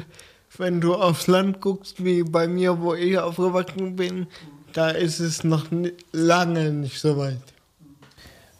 wenn 0.59 0.81
du 0.81 0.95
aufs 0.95 1.27
Land 1.27 1.61
guckst, 1.61 2.05
wie 2.05 2.23
bei 2.23 2.49
mir, 2.49 2.81
wo 2.81 2.95
ich 2.95 3.19
aufgewachsen 3.19 3.97
bin, 3.97 4.27
da 4.73 4.91
ist 4.91 5.21
es 5.21 5.45
noch 5.45 5.67
lange 6.13 6.71
nicht 6.71 7.01
so 7.01 7.17
weit. 7.17 7.43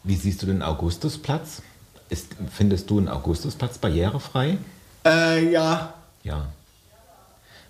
Wie 0.03 0.15
siehst 0.15 0.41
du 0.41 0.45
den 0.45 0.61
Augustusplatz? 0.61 1.61
Ist, 2.09 2.35
findest 2.51 2.89
du 2.89 2.99
einen 2.99 3.09
Augustusplatz 3.09 3.77
barrierefrei? 3.77 4.57
Äh, 5.05 5.51
ja. 5.51 5.93
Ja. 6.23 6.47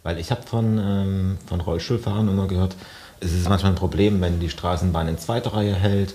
Weil 0.03 0.19
ich 0.19 0.31
habe 0.31 0.43
von, 0.43 0.77
ähm, 0.77 1.37
von 1.47 1.59
Rollstuhlfahrern 1.59 2.27
immer 2.27 2.47
gehört, 2.47 2.75
es 3.19 3.33
ist 3.33 3.49
manchmal 3.49 3.71
ein 3.71 3.77
Problem, 3.77 4.21
wenn 4.21 4.39
die 4.39 4.49
Straßenbahn 4.49 5.07
in 5.07 5.17
zweiter 5.17 5.53
Reihe 5.53 5.73
hält 5.73 6.13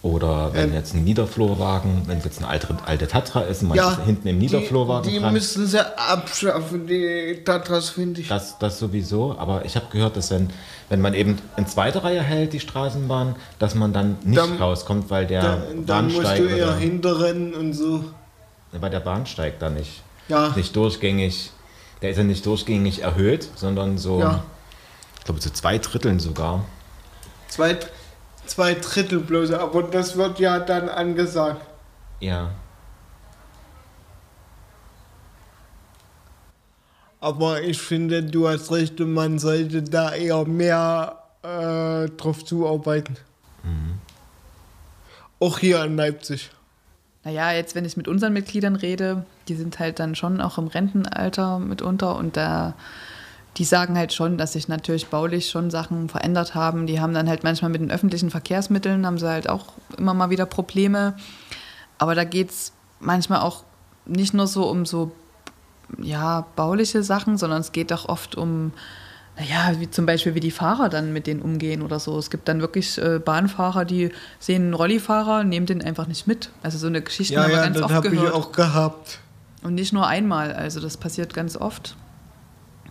Oder 0.00 0.54
wenn 0.54 0.68
Ähm, 0.68 0.74
jetzt 0.74 0.94
ein 0.94 1.02
Niederflurwagen, 1.02 2.02
wenn 2.06 2.18
es 2.18 2.24
jetzt 2.24 2.38
eine 2.38 2.46
alte, 2.46 2.68
alte 2.86 3.08
Tatra 3.08 3.40
ist 3.40 3.62
und 3.62 3.68
man 3.70 3.78
Ja, 3.78 3.90
ist 3.92 4.00
hinten 4.04 4.28
im 4.28 4.38
Niederflurwagen 4.38 5.02
Die, 5.10 5.16
die 5.16 5.20
dran. 5.20 5.32
müssen 5.32 5.66
sie 5.66 5.80
abschaffen, 5.98 6.86
die 6.86 7.40
Tatras, 7.44 7.90
finde 7.90 8.20
ich. 8.20 8.28
Das, 8.28 8.58
das 8.60 8.78
sowieso, 8.78 9.36
aber 9.36 9.64
ich 9.64 9.74
habe 9.74 9.86
gehört, 9.90 10.16
dass 10.16 10.30
wenn, 10.30 10.50
wenn 10.88 11.00
man 11.00 11.14
eben 11.14 11.38
in 11.56 11.66
zweiter 11.66 12.04
Reihe 12.04 12.22
hält, 12.22 12.52
die 12.52 12.60
Straßenbahn, 12.60 13.34
dass 13.58 13.74
man 13.74 13.92
dann 13.92 14.16
nicht 14.22 14.38
Dann- 14.38 14.56
rauskommt, 14.58 15.10
weil 15.10 15.26
der 15.26 15.42
Dann, 15.42 15.86
dann 15.86 16.04
musst 16.04 16.18
Bahnsteig 16.22 16.38
du 16.38 16.44
eher 16.56 16.76
hinterrennen 16.76 17.54
und 17.54 17.72
so. 17.72 18.04
weil 18.70 18.90
der 18.90 19.00
Bahnsteig 19.00 19.58
da 19.58 19.68
nicht, 19.68 20.02
Ja. 20.28 20.50
nicht 20.54 20.76
durchgängig, 20.76 21.50
der 22.02 22.10
ist 22.10 22.18
ja 22.18 22.22
nicht 22.22 22.46
durchgängig 22.46 23.02
erhöht, 23.02 23.48
sondern 23.56 23.98
so, 23.98 24.20
Ja. 24.20 24.44
ich 25.18 25.24
glaube 25.24 25.40
zu 25.40 25.52
zwei 25.52 25.78
Dritteln 25.78 26.20
sogar. 26.20 26.64
Zwei, 27.48 27.76
zwei 28.48 28.74
Drittel 28.74 29.20
bloß, 29.20 29.52
aber 29.52 29.82
das 29.84 30.16
wird 30.16 30.38
ja 30.38 30.58
dann 30.58 30.88
angesagt. 30.88 31.64
Ja. 32.20 32.50
Aber 37.20 37.62
ich 37.62 37.80
finde, 37.80 38.22
du 38.22 38.48
hast 38.48 38.70
recht, 38.70 39.00
und 39.00 39.12
man 39.12 39.38
sollte 39.38 39.82
da 39.82 40.12
eher 40.12 40.44
mehr 40.44 41.22
äh, 41.42 42.08
drauf 42.10 42.44
zuarbeiten. 42.44 43.16
Auch 45.40 45.58
hier 45.58 45.84
in 45.84 45.96
Leipzig. 45.96 46.50
Naja, 47.24 47.52
jetzt, 47.52 47.74
wenn 47.74 47.84
ich 47.84 47.96
mit 47.96 48.08
unseren 48.08 48.32
Mitgliedern 48.32 48.76
rede, 48.76 49.24
die 49.46 49.54
sind 49.54 49.78
halt 49.78 49.98
dann 49.98 50.14
schon 50.14 50.40
auch 50.40 50.58
im 50.58 50.66
Rentenalter 50.66 51.58
mitunter 51.58 52.16
und 52.16 52.36
da, 52.36 52.74
die 53.58 53.64
sagen 53.64 53.98
halt 53.98 54.12
schon, 54.12 54.38
dass 54.38 54.52
sich 54.52 54.68
natürlich 54.68 55.08
baulich 55.08 55.50
schon 55.50 55.70
Sachen 55.70 56.08
verändert 56.08 56.54
haben. 56.54 56.86
Die 56.86 57.00
haben 57.00 57.12
dann 57.12 57.28
halt 57.28 57.42
manchmal 57.42 57.70
mit 57.72 57.80
den 57.80 57.90
öffentlichen 57.90 58.30
Verkehrsmitteln, 58.30 59.04
haben 59.04 59.18
sie 59.18 59.28
halt 59.28 59.48
auch 59.48 59.66
immer 59.96 60.14
mal 60.14 60.30
wieder 60.30 60.46
Probleme. 60.46 61.14
Aber 61.98 62.14
da 62.14 62.22
geht 62.22 62.50
es 62.50 62.72
manchmal 63.00 63.40
auch 63.40 63.64
nicht 64.06 64.32
nur 64.32 64.46
so 64.46 64.68
um 64.70 64.86
so, 64.86 65.10
ja, 66.00 66.46
bauliche 66.54 67.02
Sachen, 67.02 67.36
sondern 67.36 67.60
es 67.60 67.72
geht 67.72 67.92
auch 67.92 68.08
oft 68.08 68.36
um, 68.36 68.72
naja, 69.36 69.80
wie 69.80 69.90
zum 69.90 70.06
Beispiel, 70.06 70.36
wie 70.36 70.40
die 70.40 70.52
Fahrer 70.52 70.88
dann 70.88 71.12
mit 71.12 71.26
denen 71.26 71.42
umgehen 71.42 71.82
oder 71.82 71.98
so. 71.98 72.16
Es 72.16 72.30
gibt 72.30 72.46
dann 72.46 72.60
wirklich 72.60 72.96
äh, 72.98 73.18
Bahnfahrer, 73.18 73.84
die 73.84 74.10
sehen 74.38 74.62
einen 74.66 74.74
Rollifahrer, 74.74 75.42
nehmen 75.42 75.66
den 75.66 75.82
einfach 75.82 76.06
nicht 76.06 76.28
mit. 76.28 76.50
Also 76.62 76.78
so 76.78 76.86
eine 76.86 77.02
Geschichte 77.02 77.34
Ja, 77.34 77.42
haben 77.42 77.50
wir 77.50 77.56
ja, 77.56 77.64
ganz 77.64 77.82
oft 77.82 77.92
habe 77.92 78.06
ich 78.06 78.12
gehört. 78.14 78.34
auch 78.34 78.52
gehabt. 78.52 79.18
Und 79.64 79.74
nicht 79.74 79.92
nur 79.92 80.06
einmal, 80.06 80.52
also 80.52 80.78
das 80.78 80.96
passiert 80.96 81.34
ganz 81.34 81.56
oft. 81.56 81.96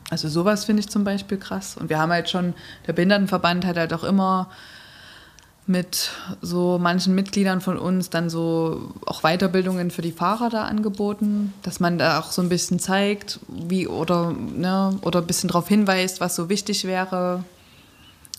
Also 0.09 0.29
sowas 0.29 0.65
finde 0.65 0.81
ich 0.81 0.89
zum 0.89 1.03
Beispiel 1.03 1.37
krass. 1.37 1.75
Und 1.77 1.89
wir 1.89 1.99
haben 1.99 2.11
halt 2.11 2.29
schon, 2.29 2.53
der 2.85 2.93
Behindertenverband 2.93 3.65
hat 3.65 3.77
halt 3.77 3.93
auch 3.93 4.03
immer 4.03 4.49
mit 5.69 6.11
so 6.41 6.77
manchen 6.79 7.13
Mitgliedern 7.13 7.59
von 7.59 7.77
uns 7.77 8.09
dann 8.09 8.29
so 8.29 8.93
auch 9.05 9.21
Weiterbildungen 9.23 9.91
für 9.91 10.01
die 10.01 10.13
Fahrer 10.13 10.49
da 10.49 10.63
angeboten, 10.63 11.53
dass 11.61 11.81
man 11.81 11.97
da 11.97 12.19
auch 12.19 12.31
so 12.31 12.41
ein 12.41 12.47
bisschen 12.47 12.79
zeigt, 12.79 13.41
wie 13.49 13.85
oder, 13.85 14.31
ne, 14.31 14.97
oder 15.01 15.19
ein 15.19 15.27
bisschen 15.27 15.49
darauf 15.49 15.67
hinweist, 15.67 16.21
was 16.21 16.37
so 16.37 16.47
wichtig 16.47 16.85
wäre. 16.85 17.43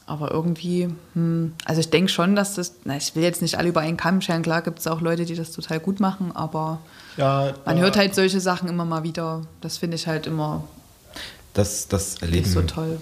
Aber 0.06 0.30
irgendwie, 0.30 0.88
hm, 1.12 1.52
also 1.66 1.80
ich 1.80 1.90
denke 1.90 2.10
schon, 2.10 2.34
dass 2.34 2.54
das, 2.54 2.76
na, 2.84 2.96
ich 2.96 3.14
will 3.14 3.22
jetzt 3.22 3.42
nicht 3.42 3.58
alle 3.58 3.68
über 3.68 3.82
einen 3.82 3.98
Kamm 3.98 4.22
scheren, 4.22 4.42
klar 4.42 4.62
gibt 4.62 4.78
es 4.78 4.86
auch 4.86 5.02
Leute, 5.02 5.26
die 5.26 5.34
das 5.34 5.52
total 5.52 5.80
gut 5.80 6.00
machen, 6.00 6.32
aber 6.34 6.78
Ja, 7.18 7.52
man 7.66 7.78
hört 7.78 7.98
halt 7.98 8.14
solche 8.14 8.40
Sachen 8.40 8.70
immer 8.70 8.86
mal 8.86 9.02
wieder. 9.02 9.42
Das 9.60 9.76
finde 9.76 9.96
ich 9.96 10.06
halt 10.06 10.26
immer 10.26 10.64
Das, 11.58 11.88
das 11.88 12.16
erleben 12.22 12.44
nicht 12.44 12.52
so 12.52 12.62
toll. 12.62 13.00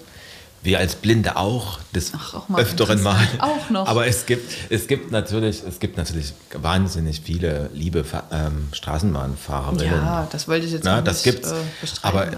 wir 0.63 0.79
als 0.79 0.95
Blinde 0.95 1.37
auch 1.37 1.79
des 1.95 2.13
auch 2.13 2.49
mal 2.49 2.61
öfteren 2.61 3.01
Mal. 3.03 3.25
Auch 3.39 3.69
noch. 3.69 3.87
Aber 3.87 4.07
es 4.07 4.25
gibt, 4.25 4.51
es 4.69 4.87
gibt 4.87 5.11
natürlich, 5.11 5.63
es 5.63 5.79
gibt 5.79 5.95
natürlich 5.97 6.33
wahnsinnig 6.53 7.21
viele 7.23 7.69
liebe 7.73 8.03
ähm, 8.31 8.67
Straßenbahnfahrerinnen. 8.73 9.85
Ja, 9.85 10.27
das 10.31 10.47
wollte 10.47 10.65
ich 10.65 10.71
jetzt 10.73 10.83
Na, 10.83 11.01
das 11.01 11.23
nicht 11.23 11.35
gibt's. 11.35 11.51
äh, 11.51 11.55
bestreiten. 11.81 12.17
aber 12.17 12.37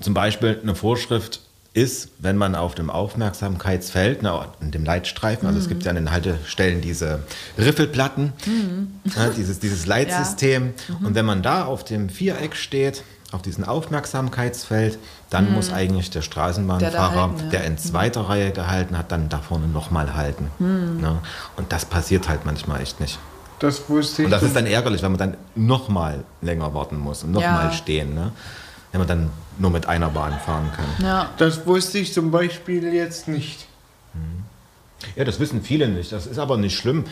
zum 0.00 0.14
Beispiel 0.14 0.58
eine 0.62 0.74
Vorschrift 0.74 1.40
ist, 1.72 2.08
wenn 2.18 2.36
man 2.36 2.54
auf 2.54 2.74
dem 2.76 2.88
Aufmerksamkeitsfeld, 2.88 4.22
na, 4.22 4.52
in 4.60 4.70
dem 4.70 4.84
Leitstreifen, 4.84 5.46
also 5.48 5.58
es 5.58 5.64
Mhm. 5.64 5.68
gibt 5.70 5.82
ja 5.84 5.90
an 5.90 5.96
den 5.96 6.10
Haltestellen 6.12 6.80
diese 6.80 7.20
Riffelplatten, 7.58 8.32
Mhm. 8.46 8.88
ja, 9.16 9.30
dieses, 9.30 9.58
dieses 9.58 9.86
Leitsystem. 9.94 10.74
Und 11.02 11.14
wenn 11.16 11.24
man 11.26 11.42
da 11.42 11.64
auf 11.64 11.84
dem 11.84 12.08
Viereck 12.10 12.54
steht, 12.54 13.02
auf 13.34 13.42
diesem 13.42 13.64
Aufmerksamkeitsfeld, 13.64 14.98
dann 15.30 15.48
Mhm. 15.48 15.54
muss 15.54 15.72
eigentlich 15.72 16.10
der 16.10 16.22
Straßenbahnfahrer, 16.22 16.90
Der 16.90 17.20
halten, 17.22 17.38
ja. 17.44 17.50
der 17.50 17.64
in 17.64 17.78
zweiter 17.78 18.22
Reihe 18.22 18.52
gehalten 18.52 18.96
hat, 18.96 19.12
dann 19.12 19.28
da 19.28 19.38
vorne 19.38 19.66
nochmal 19.66 20.14
halten. 20.14 20.50
Mhm. 20.58 21.00
Ne? 21.00 21.18
Und 21.56 21.72
das 21.72 21.84
passiert 21.84 22.28
halt 22.28 22.44
manchmal 22.46 22.80
echt 22.80 23.00
nicht. 23.00 23.18
Das 23.58 23.88
wusste 23.88 24.22
ich. 24.22 24.26
Und 24.26 24.30
das 24.32 24.42
ist 24.42 24.54
dann 24.56 24.66
ärgerlich, 24.66 25.02
weil 25.02 25.10
man 25.10 25.18
dann 25.18 25.36
nochmal 25.54 26.24
länger 26.42 26.72
warten 26.74 26.98
muss 26.98 27.22
und 27.24 27.32
nochmal 27.32 27.66
Ja. 27.66 27.72
stehen. 27.72 28.14
Ne? 28.14 28.32
Wenn 28.92 29.00
man 29.00 29.08
dann 29.08 29.30
nur 29.58 29.70
mit 29.70 29.86
einer 29.86 30.08
Bahn 30.08 30.38
fahren 30.44 30.70
kann. 30.74 31.04
Ja. 31.06 31.30
Das 31.36 31.66
wusste 31.66 31.98
ich 31.98 32.12
zum 32.12 32.30
Beispiel 32.30 32.92
jetzt 32.94 33.28
nicht. 33.28 33.66
Ja, 35.16 35.24
das 35.24 35.38
wissen 35.40 35.62
viele 35.62 35.88
nicht. 35.88 36.12
Das 36.12 36.26
ist 36.26 36.38
aber 36.38 36.56
nicht 36.56 36.76
schlimm, 36.78 37.04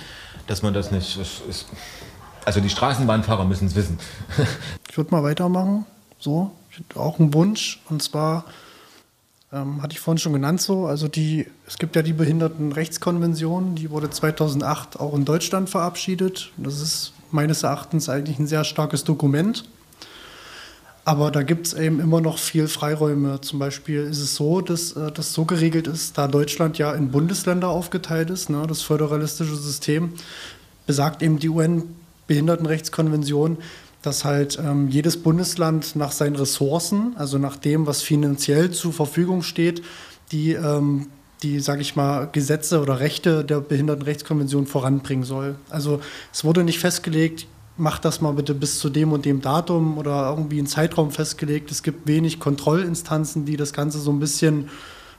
dass 0.46 0.62
man 0.62 0.72
das 0.72 0.90
nicht. 0.90 1.18
Das 1.20 1.40
ist, 1.48 1.66
also 2.44 2.60
die 2.60 2.70
Straßenbahnfahrer 2.70 3.44
müssen 3.44 3.66
es 3.66 3.74
wissen. 3.74 3.98
Ich 4.90 4.96
würde 4.98 5.10
mal 5.10 5.22
weitermachen. 5.22 5.86
So, 6.22 6.52
auch 6.94 7.18
einen 7.18 7.34
Wunsch. 7.34 7.82
Und 7.90 8.00
zwar 8.00 8.44
ähm, 9.52 9.82
hatte 9.82 9.94
ich 9.94 9.98
vorhin 9.98 10.18
schon 10.18 10.32
genannt 10.32 10.60
so. 10.60 10.86
Also 10.86 11.08
die, 11.08 11.48
es 11.66 11.78
gibt 11.78 11.96
ja 11.96 12.02
die 12.02 12.12
Behindertenrechtskonvention, 12.12 13.74
die 13.74 13.90
wurde 13.90 14.08
2008 14.08 15.00
auch 15.00 15.14
in 15.14 15.24
Deutschland 15.24 15.68
verabschiedet. 15.68 16.52
Das 16.56 16.80
ist 16.80 17.12
meines 17.32 17.64
Erachtens 17.64 18.08
eigentlich 18.08 18.38
ein 18.38 18.46
sehr 18.46 18.62
starkes 18.62 19.02
Dokument. 19.02 19.64
Aber 21.04 21.32
da 21.32 21.42
gibt 21.42 21.66
es 21.66 21.74
eben 21.74 21.98
immer 21.98 22.20
noch 22.20 22.38
viel 22.38 22.68
Freiräume. 22.68 23.40
Zum 23.40 23.58
Beispiel 23.58 24.02
ist 24.02 24.20
es 24.20 24.36
so, 24.36 24.60
dass 24.60 24.92
äh, 24.92 25.10
das 25.10 25.32
so 25.32 25.44
geregelt 25.44 25.88
ist, 25.88 26.18
da 26.18 26.28
Deutschland 26.28 26.78
ja 26.78 26.92
in 26.92 27.10
Bundesländer 27.10 27.66
aufgeteilt 27.66 28.30
ist, 28.30 28.48
ne, 28.48 28.64
das 28.68 28.82
föderalistische 28.82 29.56
System, 29.56 30.12
besagt 30.86 31.20
eben 31.20 31.40
die 31.40 31.48
UN-Behindertenrechtskonvention, 31.48 33.58
dass 34.02 34.24
halt 34.24 34.58
ähm, 34.58 34.88
jedes 34.88 35.22
Bundesland 35.22 35.96
nach 35.96 36.12
seinen 36.12 36.36
Ressourcen, 36.36 37.14
also 37.16 37.38
nach 37.38 37.56
dem, 37.56 37.86
was 37.86 38.02
finanziell 38.02 38.72
zur 38.72 38.92
Verfügung 38.92 39.42
steht, 39.42 39.82
die, 40.32 40.52
ähm, 40.52 41.06
die 41.42 41.60
sage 41.60 41.80
ich 41.80 41.94
mal, 41.94 42.28
Gesetze 42.30 42.80
oder 42.80 43.00
Rechte 43.00 43.44
der 43.44 43.60
Behindertenrechtskonvention 43.60 44.66
voranbringen 44.66 45.24
soll. 45.24 45.54
Also 45.70 46.00
es 46.32 46.44
wurde 46.44 46.64
nicht 46.64 46.80
festgelegt, 46.80 47.46
macht 47.76 48.04
das 48.04 48.20
mal 48.20 48.32
bitte 48.32 48.54
bis 48.54 48.78
zu 48.78 48.90
dem 48.90 49.12
und 49.12 49.24
dem 49.24 49.40
Datum 49.40 49.98
oder 49.98 50.30
irgendwie 50.30 50.58
einen 50.58 50.66
Zeitraum 50.66 51.10
festgelegt. 51.10 51.70
Es 51.70 51.82
gibt 51.82 52.06
wenig 52.06 52.40
Kontrollinstanzen, 52.40 53.44
die 53.44 53.56
das 53.56 53.72
Ganze 53.72 53.98
so 53.98 54.10
ein 54.10 54.20
bisschen, 54.20 54.68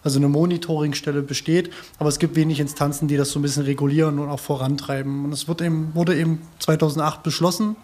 also 0.04 0.20
eine 0.20 0.28
Monitoringstelle 0.28 1.22
besteht, 1.22 1.72
aber 2.00 2.10
es 2.10 2.20
gibt 2.20 2.36
wenig 2.36 2.60
Instanzen, 2.60 3.08
die 3.08 3.18
das 3.18 3.32
so 3.32 3.40
ein 3.40 3.42
bisschen 3.42 3.64
regulieren 3.64 4.20
und 4.20 4.30
auch 4.30 4.40
vorantreiben. 4.40 5.26
Und 5.26 5.32
es 5.32 5.48
wird 5.48 5.62
eben, 5.62 5.92
wurde 5.96 6.16
eben 6.16 6.42
2008 6.60 7.24
beschlossen, 7.24 7.76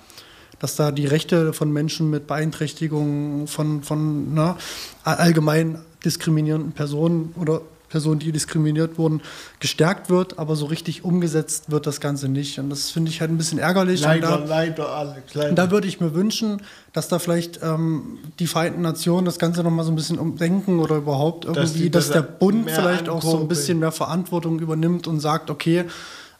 dass 0.59 0.75
da 0.75 0.91
die 0.91 1.05
Rechte 1.05 1.53
von 1.53 1.71
Menschen 1.71 2.09
mit 2.09 2.27
Beeinträchtigungen 2.27 3.47
von, 3.47 3.83
von 3.83 4.33
na, 4.33 4.57
allgemein 5.03 5.79
diskriminierenden 6.03 6.73
Personen 6.73 7.33
oder 7.39 7.61
Personen, 7.89 8.19
die 8.19 8.31
diskriminiert 8.31 8.97
wurden, 8.97 9.21
gestärkt 9.59 10.09
wird, 10.09 10.39
aber 10.39 10.55
so 10.55 10.67
richtig 10.67 11.03
umgesetzt 11.03 11.71
wird 11.71 11.87
das 11.87 11.99
Ganze 11.99 12.29
nicht. 12.29 12.59
Und 12.59 12.69
das 12.69 12.91
finde 12.91 13.11
ich 13.11 13.19
halt 13.19 13.31
ein 13.31 13.37
bisschen 13.37 13.59
ärgerlich. 13.59 14.01
Leider, 14.01 14.41
Und 14.41 14.47
da, 14.47 14.55
leider, 14.55 14.89
Alex, 14.89 15.33
leider. 15.33 15.53
da 15.53 15.71
würde 15.71 15.87
ich 15.87 15.99
mir 15.99 16.13
wünschen, 16.13 16.61
dass 16.93 17.07
da 17.07 17.19
vielleicht 17.19 17.61
ähm, 17.63 18.19
die 18.39 18.47
Vereinten 18.47 18.81
Nationen 18.81 19.25
das 19.25 19.39
Ganze 19.39 19.63
nochmal 19.63 19.85
so 19.85 19.91
ein 19.91 19.95
bisschen 19.95 20.19
umdenken 20.19 20.79
oder 20.79 20.97
überhaupt 20.97 21.45
Dass 21.45 21.57
irgendwie, 21.57 21.83
die 21.83 21.91
dass, 21.91 22.07
das 22.07 22.13
der 22.13 22.21
Bund 22.21 22.69
vielleicht 22.69 23.09
auch 23.09 23.21
so 23.21 23.39
ein 23.39 23.47
bisschen 23.47 23.79
mehr 23.79 23.91
Verantwortung 23.91 24.59
übernimmt 24.59 25.07
und 25.07 25.19
sagt, 25.19 25.49
okay, 25.49 25.85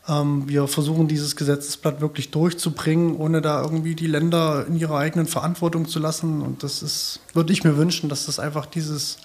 wir 0.09 0.67
versuchen 0.67 1.07
dieses 1.07 1.35
Gesetzesblatt 1.35 2.01
wirklich 2.01 2.31
durchzubringen, 2.31 3.15
ohne 3.15 3.41
da 3.41 3.61
irgendwie 3.61 3.93
die 3.93 4.07
Länder 4.07 4.65
in 4.67 4.75
ihrer 4.75 4.97
eigenen 4.97 5.27
Verantwortung 5.27 5.87
zu 5.87 5.99
lassen. 5.99 6.41
Und 6.41 6.63
das 6.63 6.81
ist, 6.81 7.19
würde 7.33 7.53
ich 7.53 7.63
mir 7.63 7.77
wünschen, 7.77 8.09
dass 8.09 8.25
das 8.25 8.39
einfach 8.39 8.65
dieses 8.65 9.17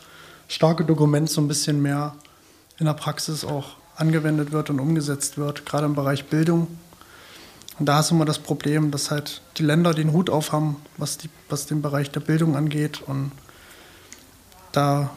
starke 0.47 0.85
Dokument 0.85 1.31
so 1.31 1.41
ein 1.41 1.49
bisschen 1.49 1.81
mehr 1.81 2.15
in 2.79 2.85
der 2.85 2.93
Praxis 2.93 3.45
auch 3.45 3.77
angewendet 3.97 4.53
wird 4.53 4.69
und 4.69 4.79
umgesetzt 4.79 5.39
wird, 5.39 5.65
gerade 5.65 5.87
im 5.87 5.95
Bereich 5.95 6.27
Bildung. 6.27 6.67
Und 7.79 7.87
da 7.87 8.01
ist 8.01 8.11
immer 8.11 8.25
das 8.25 8.39
Problem, 8.39 8.91
dass 8.91 9.11
halt 9.11 9.41
die 9.57 9.65
Länder 9.65 9.95
den 9.95 10.13
Hut 10.13 10.31
auf 10.31 10.53
haben, 10.53 10.77
was, 10.97 11.19
die, 11.19 11.31
was 11.49 11.67
den 11.67 11.83
Bereich 11.83 12.11
der 12.11 12.21
Bildung 12.21 12.57
angeht. 12.57 13.01
Und 13.01 13.33
da 14.73 15.11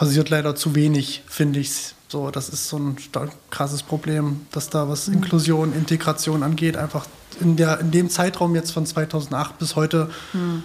passiert 0.00 0.30
leider 0.30 0.56
zu 0.56 0.74
wenig, 0.74 1.22
finde 1.28 1.60
ich. 1.60 1.94
So, 2.08 2.30
das 2.30 2.48
ist 2.48 2.68
so 2.68 2.78
ein 2.78 2.98
stark, 2.98 3.32
krasses 3.50 3.82
Problem, 3.82 4.46
dass 4.50 4.70
da 4.70 4.88
was 4.88 5.06
Mhm. 5.08 5.14
Inklusion, 5.16 5.72
Integration 5.74 6.42
angeht, 6.42 6.76
einfach 6.78 7.06
in, 7.38 7.56
der, 7.56 7.78
in 7.80 7.90
dem 7.90 8.08
Zeitraum 8.08 8.54
jetzt 8.54 8.72
von 8.72 8.86
2008 8.86 9.58
bis 9.58 9.76
heute 9.76 10.08
Mhm. 10.32 10.64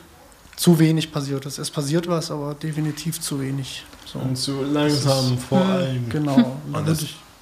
zu 0.55 0.79
wenig 0.79 1.11
passiert 1.11 1.45
ist. 1.45 1.57
Es 1.59 1.69
passiert 1.69 2.07
was, 2.07 2.31
aber 2.31 2.53
definitiv 2.53 3.19
zu 3.19 3.41
wenig. 3.41 3.83
So. 4.05 4.19
Und 4.19 4.37
zu 4.37 4.63
langsam 4.63 5.33
ist- 5.35 5.43
vor 5.43 5.59
allem. 5.65 6.07
Genau. 6.09 6.55
Und 6.71 6.87
das, 6.87 6.99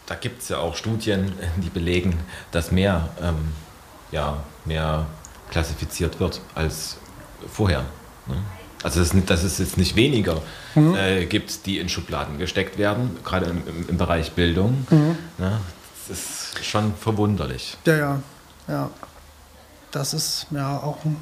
da 0.07 0.15
gibt 0.15 0.41
es 0.41 0.49
ja 0.49 0.57
auch 0.57 0.75
Studien, 0.75 1.31
die 1.57 1.69
belegen, 1.69 2.17
dass 2.51 2.71
mehr, 2.71 3.07
ähm, 3.21 3.35
ja, 4.11 4.43
mehr 4.65 5.05
klassifiziert 5.51 6.19
wird 6.19 6.41
als 6.55 6.97
vorher. 7.47 7.85
Ne? 8.25 8.35
Also 8.83 8.99
dass, 8.99 9.11
dass 9.25 9.43
es 9.43 9.57
jetzt 9.59 9.77
nicht 9.77 9.95
weniger 9.95 10.41
mhm. 10.75 10.95
äh, 10.95 11.25
gibt, 11.25 11.65
die 11.65 11.79
in 11.79 11.89
Schubladen 11.89 12.37
gesteckt 12.37 12.77
werden, 12.77 13.17
gerade 13.23 13.45
im, 13.45 13.63
im, 13.87 13.97
Bereich 13.97 14.33
Bildung. 14.33 14.85
Mhm. 14.89 15.17
Ne? 15.37 15.59
Das 16.07 16.17
ist 16.17 16.65
schon 16.65 16.93
verwunderlich. 16.95 17.77
Ja, 17.85 17.95
ja, 17.95 18.23
ja. 18.67 18.89
Das 19.91 20.13
ist 20.13 20.47
ja 20.51 20.77
auch 20.77 21.05
ein, 21.05 21.17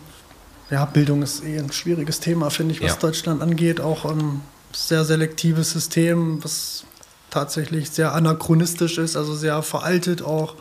ja, 0.71 0.85
Bildung 0.85 1.21
ist 1.21 1.43
eh 1.43 1.59
ein 1.59 1.71
schwieriges 1.71 2.19
Thema, 2.19 2.49
finde 2.49 2.73
ich, 2.73 2.81
was 2.81 2.93
ja. 2.93 2.97
Deutschland 2.97 3.41
angeht. 3.41 3.79
Auch 3.79 4.05
ein 4.05 4.41
sehr 4.73 5.05
selektives 5.05 5.71
System, 5.71 6.43
was 6.43 6.85
tatsächlich 7.29 7.89
sehr 7.89 8.13
anachronistisch 8.13 8.97
ist, 8.97 9.15
also 9.15 9.35
sehr 9.35 9.61
veraltet 9.63 10.21
auch, 10.21 10.55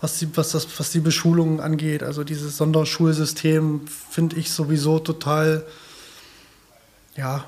was 0.00 0.18
die, 0.18 0.28
was 0.36 0.50
das, 0.50 0.66
was 0.78 0.90
die 0.90 1.00
Beschulung 1.00 1.60
angeht. 1.60 2.02
Also 2.02 2.24
dieses 2.24 2.56
Sonderschulsystem 2.56 3.82
finde 4.10 4.36
ich 4.36 4.50
sowieso 4.50 4.98
total 4.98 5.64
ja, 7.18 7.44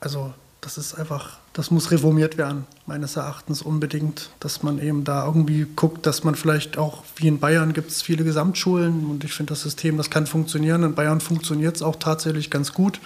also 0.00 0.32
das 0.60 0.78
ist 0.78 0.94
einfach, 0.94 1.38
das 1.52 1.70
muss 1.70 1.90
reformiert 1.90 2.38
werden, 2.38 2.66
meines 2.86 3.16
Erachtens 3.16 3.62
unbedingt, 3.62 4.30
dass 4.40 4.62
man 4.62 4.78
eben 4.78 5.04
da 5.04 5.26
irgendwie 5.26 5.66
guckt, 5.76 6.06
dass 6.06 6.24
man 6.24 6.34
vielleicht 6.34 6.78
auch, 6.78 7.02
wie 7.16 7.28
in 7.28 7.38
Bayern 7.38 7.72
gibt 7.72 7.90
es 7.90 8.02
viele 8.02 8.24
Gesamtschulen 8.24 9.06
und 9.06 9.24
ich 9.24 9.32
finde 9.32 9.50
das 9.50 9.62
System, 9.62 9.96
das 9.96 10.10
kann 10.10 10.26
funktionieren. 10.26 10.82
In 10.82 10.94
Bayern 10.94 11.20
funktioniert 11.20 11.76
es 11.76 11.82
auch 11.82 11.96
tatsächlich 11.96 12.50
ganz 12.50 12.72
gut, 12.72 13.00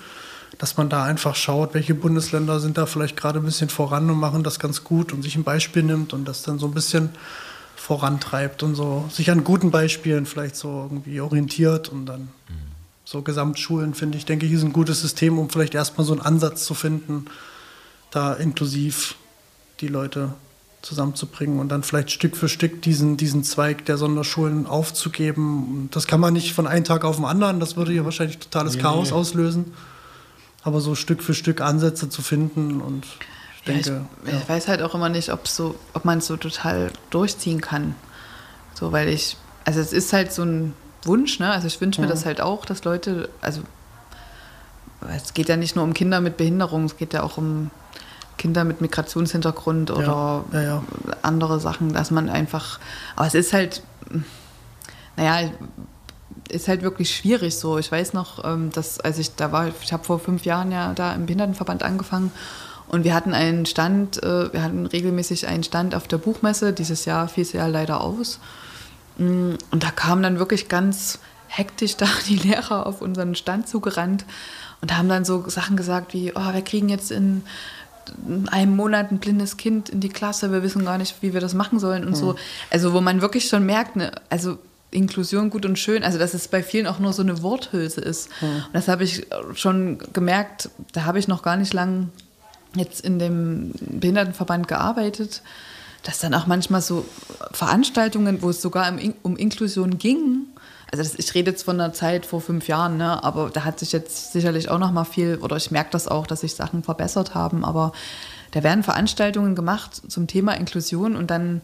dass 0.59 0.77
man 0.77 0.89
da 0.89 1.05
einfach 1.05 1.35
schaut, 1.35 1.75
welche 1.75 1.95
Bundesländer 1.95 2.61
sind 2.61 2.79
da 2.79 2.87
vielleicht 2.87 3.17
gerade 3.17 3.41
ein 3.41 3.45
bisschen 3.45 3.69
voran 3.69 4.11
und 4.11 4.19
machen 4.19 4.43
das 4.43 4.59
ganz 4.59 4.85
gut 4.85 5.13
und 5.13 5.23
sich 5.23 5.37
ein 5.37 5.45
Beispiel 5.45 5.83
nimmt 5.83 6.13
und 6.13 6.27
das 6.27 6.43
dann 6.43 6.59
so 6.59 6.67
ein 6.67 6.75
bisschen 6.75 7.11
vorantreibt 7.77 8.63
und 8.63 8.75
so 8.75 9.09
sich 9.11 9.31
an 9.31 9.45
guten 9.45 9.71
Beispielen 9.71 10.27
vielleicht 10.27 10.57
so 10.57 10.89
irgendwie 10.91 11.21
orientiert 11.21 11.89
und 11.89 12.07
dann. 12.07 12.29
Mhm 12.49 12.58
so 13.11 13.23
Gesamtschulen, 13.23 13.95
finde 13.95 14.19
ich, 14.19 14.27
denke 14.27 14.45
ich, 14.45 14.53
ist 14.53 14.63
ein 14.63 14.75
gutes 14.75 15.01
System, 15.01 15.39
um 15.39 15.49
vielleicht 15.49 15.75
erstmal 15.75 16.07
so 16.07 16.13
einen 16.13 16.21
Ansatz 16.21 16.67
zu 16.67 16.75
finden, 16.75 17.25
da 18.11 18.35
inklusiv 18.35 19.15
die 19.81 19.89
Leute 19.89 20.35
zusammenzubringen 20.83 21.59
und 21.59 21.71
dann 21.71 21.83
vielleicht 21.83 22.11
Stück 22.11 22.37
für 22.37 22.51
Stück 22.51 22.83
diesen, 22.83 23.17
diesen 23.17 23.45
Zweig 23.45 23.87
der 23.87 23.97
Sonderschulen 23.97 24.67
aufzugeben. 24.67 25.89
Das 25.91 26.07
kann 26.07 26.21
man 26.21 26.35
nicht 26.35 26.53
von 26.53 26.67
einem 26.67 26.85
Tag 26.85 27.07
auf 27.07 27.17
den 27.17 27.25
anderen, 27.25 27.61
das 27.61 27.77
würde 27.77 27.95
ja 27.95 28.05
wahrscheinlich 28.05 28.41
totales 28.41 28.75
nee, 28.75 28.83
Chaos 28.83 29.09
nee. 29.09 29.17
auslösen. 29.17 29.73
Aber 30.63 30.83
so 30.83 30.95
Stück 30.95 31.23
für 31.23 31.33
Stück 31.33 31.63
Ansätze 31.63 32.11
zu 32.11 32.21
finden 32.21 32.83
und 32.83 33.07
ich 33.57 33.63
denke. 33.63 33.89
Ja, 33.89 34.07
ich, 34.25 34.33
ja. 34.33 34.39
ich, 34.39 34.49
weiß 34.51 34.69
halt 34.69 34.83
auch 34.83 34.95
immer 34.95 35.09
nicht, 35.09 35.33
so, 35.45 35.77
ob 35.95 36.05
man 36.05 36.19
es 36.19 36.27
so 36.27 36.37
total 36.37 36.91
durchziehen 37.09 37.63
kann. 37.63 37.95
So, 38.75 38.93
weil 38.93 39.09
ich, 39.09 39.39
also 39.65 39.81
es 39.81 39.95
ist 39.95 40.13
halt 40.13 40.31
so 40.31 40.43
ein 40.43 40.75
Wunsch. 41.09 41.41
Ne? 41.41 41.51
Also 41.51 41.67
ich 41.67 41.81
wünsche 41.81 42.01
mir 42.01 42.07
das 42.07 42.25
halt 42.25 42.41
auch, 42.41 42.65
dass 42.65 42.85
Leute, 42.85 43.29
also 43.41 43.63
es 45.15 45.35
geht 45.35 45.49
ja 45.49 45.57
nicht 45.57 45.75
nur 45.75 45.85
um 45.85 45.95
Kinder 45.95 46.21
mit 46.21 46.37
Behinderung, 46.37 46.85
es 46.85 46.97
geht 46.97 47.13
ja 47.13 47.25
auch 47.25 47.37
um 47.37 47.71
Kinder 48.37 48.63
mit 48.63 48.81
Migrationshintergrund 48.81 49.91
oder 49.91 50.45
ja, 50.53 50.61
ja, 50.61 50.63
ja. 50.63 50.83
andere 51.23 51.59
Sachen, 51.59 51.93
dass 51.93 52.13
man 52.13 52.29
einfach, 52.29 52.79
aber 53.17 53.27
es 53.27 53.35
ist 53.35 53.53
halt, 53.53 53.83
naja, 55.17 55.51
ist 56.49 56.69
halt 56.69 56.83
wirklich 56.83 57.15
schwierig 57.15 57.57
so. 57.57 57.79
Ich 57.79 57.91
weiß 57.91 58.15
noch, 58.15 58.45
ähm, 58.45 58.71
dass 58.71 59.01
als 59.01 59.19
ich 59.19 59.35
da 59.35 59.53
war, 59.53 59.69
ich 59.83 59.93
habe 59.93 60.05
vor 60.05 60.19
fünf 60.19 60.45
Jahren 60.45 60.73
ja 60.73 60.95
da 60.95 61.13
im 61.13 61.27
Behindertenverband 61.27 61.83
angefangen 61.83 62.33
und 62.89 63.05
wir 63.05 63.15
hatten 63.15 63.35
einen 63.35 63.67
Stand, 63.67 64.23
äh, 64.23 64.53
wir 64.53 64.63
hatten 64.63 64.87
regelmäßig 64.87 65.47
einen 65.47 65.63
Stand 65.63 65.95
auf 65.95 66.09
der 66.09 66.19
Buchmesse. 66.19 66.73
Dieses 66.73 67.05
Jahr 67.05 67.29
fiel 67.29 67.43
es 67.43 67.53
ja 67.53 67.67
leider 67.67 68.01
aus. 68.01 68.39
Mm, 69.19 69.55
und 69.71 69.83
da 69.83 69.91
kamen 69.91 70.23
dann 70.23 70.39
wirklich 70.39 70.69
ganz 70.69 71.19
hektisch 71.49 71.97
da 71.99 72.07
die 72.27 72.37
Lehrer 72.37 72.87
auf 72.87 73.03
unseren 73.03 73.35
Stand 73.35 73.69
zugerannt 73.69 74.25
und 74.81 74.97
haben 74.97 75.09
dann 75.09 75.25
so 75.25 75.49
Sachen 75.49 75.77
gesagt 75.77 76.15
wie, 76.15 76.33
oh, 76.35 76.53
wir 76.53 76.63
kriegen 76.63 76.89
jetzt 76.89 77.11
in 77.11 77.43
einem 78.51 78.75
Monat 78.75 79.11
ein 79.11 79.19
blindes 79.19 79.59
Kind 79.59 79.91
in 79.91 80.01
die 80.01 80.09
Klasse, 80.09 80.51
wir 80.51 80.63
wissen 80.63 80.85
gar 80.85 80.97
nicht, 80.97 81.17
wie 81.21 81.35
wir 81.35 81.41
das 81.41 81.53
machen 81.53 81.79
sollen 81.79 82.05
und 82.05 82.13
mhm. 82.13 82.17
so. 82.17 82.37
Also 82.71 82.95
wo 82.95 83.01
man 83.03 83.21
wirklich 83.21 83.49
schon 83.49 83.67
merkt, 83.67 83.97
ne, 83.97 84.13
also 84.31 84.59
Inklusion 84.91 85.51
gut 85.51 85.67
und 85.67 85.79
schön, 85.79 86.03
also 86.03 86.19
dass 86.19 86.33
es 86.33 86.49
bei 86.49 86.63
vielen 86.63 86.87
auch 86.87 86.99
nur 86.99 87.13
so 87.13 87.23
eine 87.23 87.43
Worthülse 87.43 88.01
ist. 88.01 88.31
Mhm. 88.41 88.47
Und 88.67 88.75
das 88.75 88.89
habe 88.89 89.05
ich 89.05 89.27
schon 89.55 89.99
gemerkt, 90.13 90.71
da 90.93 91.05
habe 91.05 91.19
ich 91.19 91.29
noch 91.29 91.43
gar 91.43 91.57
nicht 91.57 91.75
lang 91.75 92.09
jetzt 92.75 93.03
in 93.03 93.19
dem 93.19 93.73
Behindertenverband 93.81 94.69
gearbeitet 94.69 95.43
dass 96.03 96.19
dann 96.19 96.35
auch 96.35 96.47
manchmal 96.47 96.81
so 96.81 97.05
Veranstaltungen, 97.53 98.43
wo 98.43 98.51
es 98.51 98.63
sogar 98.63 98.93
um 99.23 99.37
Inklusion 99.37 99.99
ging, 99.99 100.47
also 100.91 101.03
das, 101.03 101.15
ich 101.19 101.35
rede 101.35 101.51
jetzt 101.51 101.65
von 101.65 101.79
einer 101.79 101.93
Zeit 101.93 102.25
vor 102.25 102.41
fünf 102.41 102.67
Jahren, 102.67 102.97
ne, 102.97 103.23
aber 103.23 103.51
da 103.51 103.65
hat 103.65 103.79
sich 103.79 103.93
jetzt 103.93 104.33
sicherlich 104.33 104.71
auch 104.71 104.79
noch 104.79 104.93
mal 104.93 105.05
viel, 105.05 105.37
oder 105.37 105.57
ich 105.57 105.71
merke 105.71 105.91
das 105.91 106.09
auch, 106.09 106.27
dass 106.27 106.41
sich 106.41 106.55
Sachen 106.55 106.83
verbessert 106.83 107.35
haben, 107.35 107.65
aber 107.65 107.93
da 108.53 108.63
werden 108.63 108.83
Veranstaltungen 108.83 109.55
gemacht 109.55 110.01
zum 110.09 110.27
Thema 110.27 110.55
Inklusion 110.55 111.15
und 111.15 111.31
dann 111.31 111.61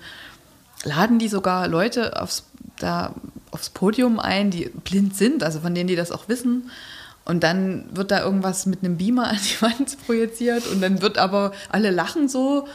laden 0.85 1.19
die 1.19 1.29
sogar 1.29 1.69
Leute 1.69 2.21
aufs, 2.21 2.45
da, 2.79 3.15
aufs 3.51 3.71
Podium 3.71 4.21
ein, 4.21 4.51
die 4.51 4.67
blind 4.69 5.17
sind, 5.17 5.43
also 5.43 5.61
von 5.61 5.75
denen 5.75 5.89
die 5.89 5.97
das 5.97 6.13
auch 6.13 6.29
wissen. 6.29 6.71
Und 7.25 7.43
dann 7.43 7.87
wird 7.97 8.11
da 8.11 8.23
irgendwas 8.23 8.67
mit 8.67 8.85
einem 8.85 8.99
Beamer 8.99 9.29
an 9.29 9.39
die 9.39 9.63
Wand 9.63 9.97
projiziert 10.05 10.67
und 10.67 10.83
dann 10.83 11.01
wird 11.01 11.17
aber 11.17 11.53
alle 11.71 11.91
lachen 11.91 12.29
so 12.29 12.69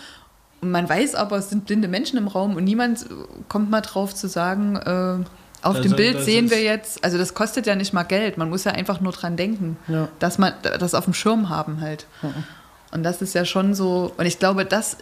und 0.61 0.71
man 0.71 0.89
weiß 0.89 1.15
aber, 1.15 1.37
es 1.37 1.49
sind 1.49 1.65
blinde 1.65 1.87
Menschen 1.87 2.17
im 2.17 2.27
Raum 2.27 2.55
und 2.55 2.63
niemand 2.63 3.05
kommt 3.47 3.69
mal 3.69 3.81
drauf 3.81 4.13
zu 4.13 4.27
sagen, 4.27 4.75
äh, 4.75 5.25
auf 5.61 5.75
also, 5.75 5.89
dem 5.89 5.95
Bild 5.95 6.21
sehen 6.21 6.49
wir 6.49 6.61
jetzt, 6.61 7.03
also 7.03 7.17
das 7.17 7.33
kostet 7.33 7.65
ja 7.65 7.75
nicht 7.75 7.93
mal 7.93 8.03
Geld, 8.03 8.37
man 8.37 8.49
muss 8.49 8.63
ja 8.63 8.71
einfach 8.71 9.01
nur 9.01 9.11
dran 9.11 9.35
denken, 9.35 9.77
ja. 9.87 10.07
dass 10.19 10.37
man 10.37 10.53
das 10.61 10.93
auf 10.93 11.03
dem 11.03 11.13
Schirm 11.13 11.49
haben 11.49 11.81
halt. 11.81 12.05
Ja. 12.21 12.31
Und 12.91 13.03
das 13.03 13.21
ist 13.21 13.35
ja 13.35 13.45
schon 13.45 13.75
so, 13.75 14.13
und 14.17 14.25
ich 14.25 14.39
glaube, 14.39 14.65
das 14.65 14.97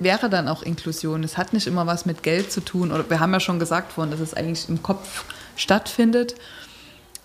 wäre 0.00 0.28
dann 0.28 0.48
auch 0.48 0.62
Inklusion. 0.62 1.24
Es 1.24 1.38
hat 1.38 1.52
nicht 1.52 1.66
immer 1.66 1.86
was 1.86 2.04
mit 2.04 2.22
Geld 2.22 2.52
zu 2.52 2.60
tun, 2.60 2.92
oder 2.92 3.08
wir 3.08 3.20
haben 3.20 3.32
ja 3.32 3.40
schon 3.40 3.58
gesagt 3.58 3.92
vorhin, 3.92 4.10
dass 4.10 4.20
es 4.20 4.34
eigentlich 4.34 4.68
im 4.68 4.82
Kopf 4.82 5.24
stattfindet. 5.56 6.34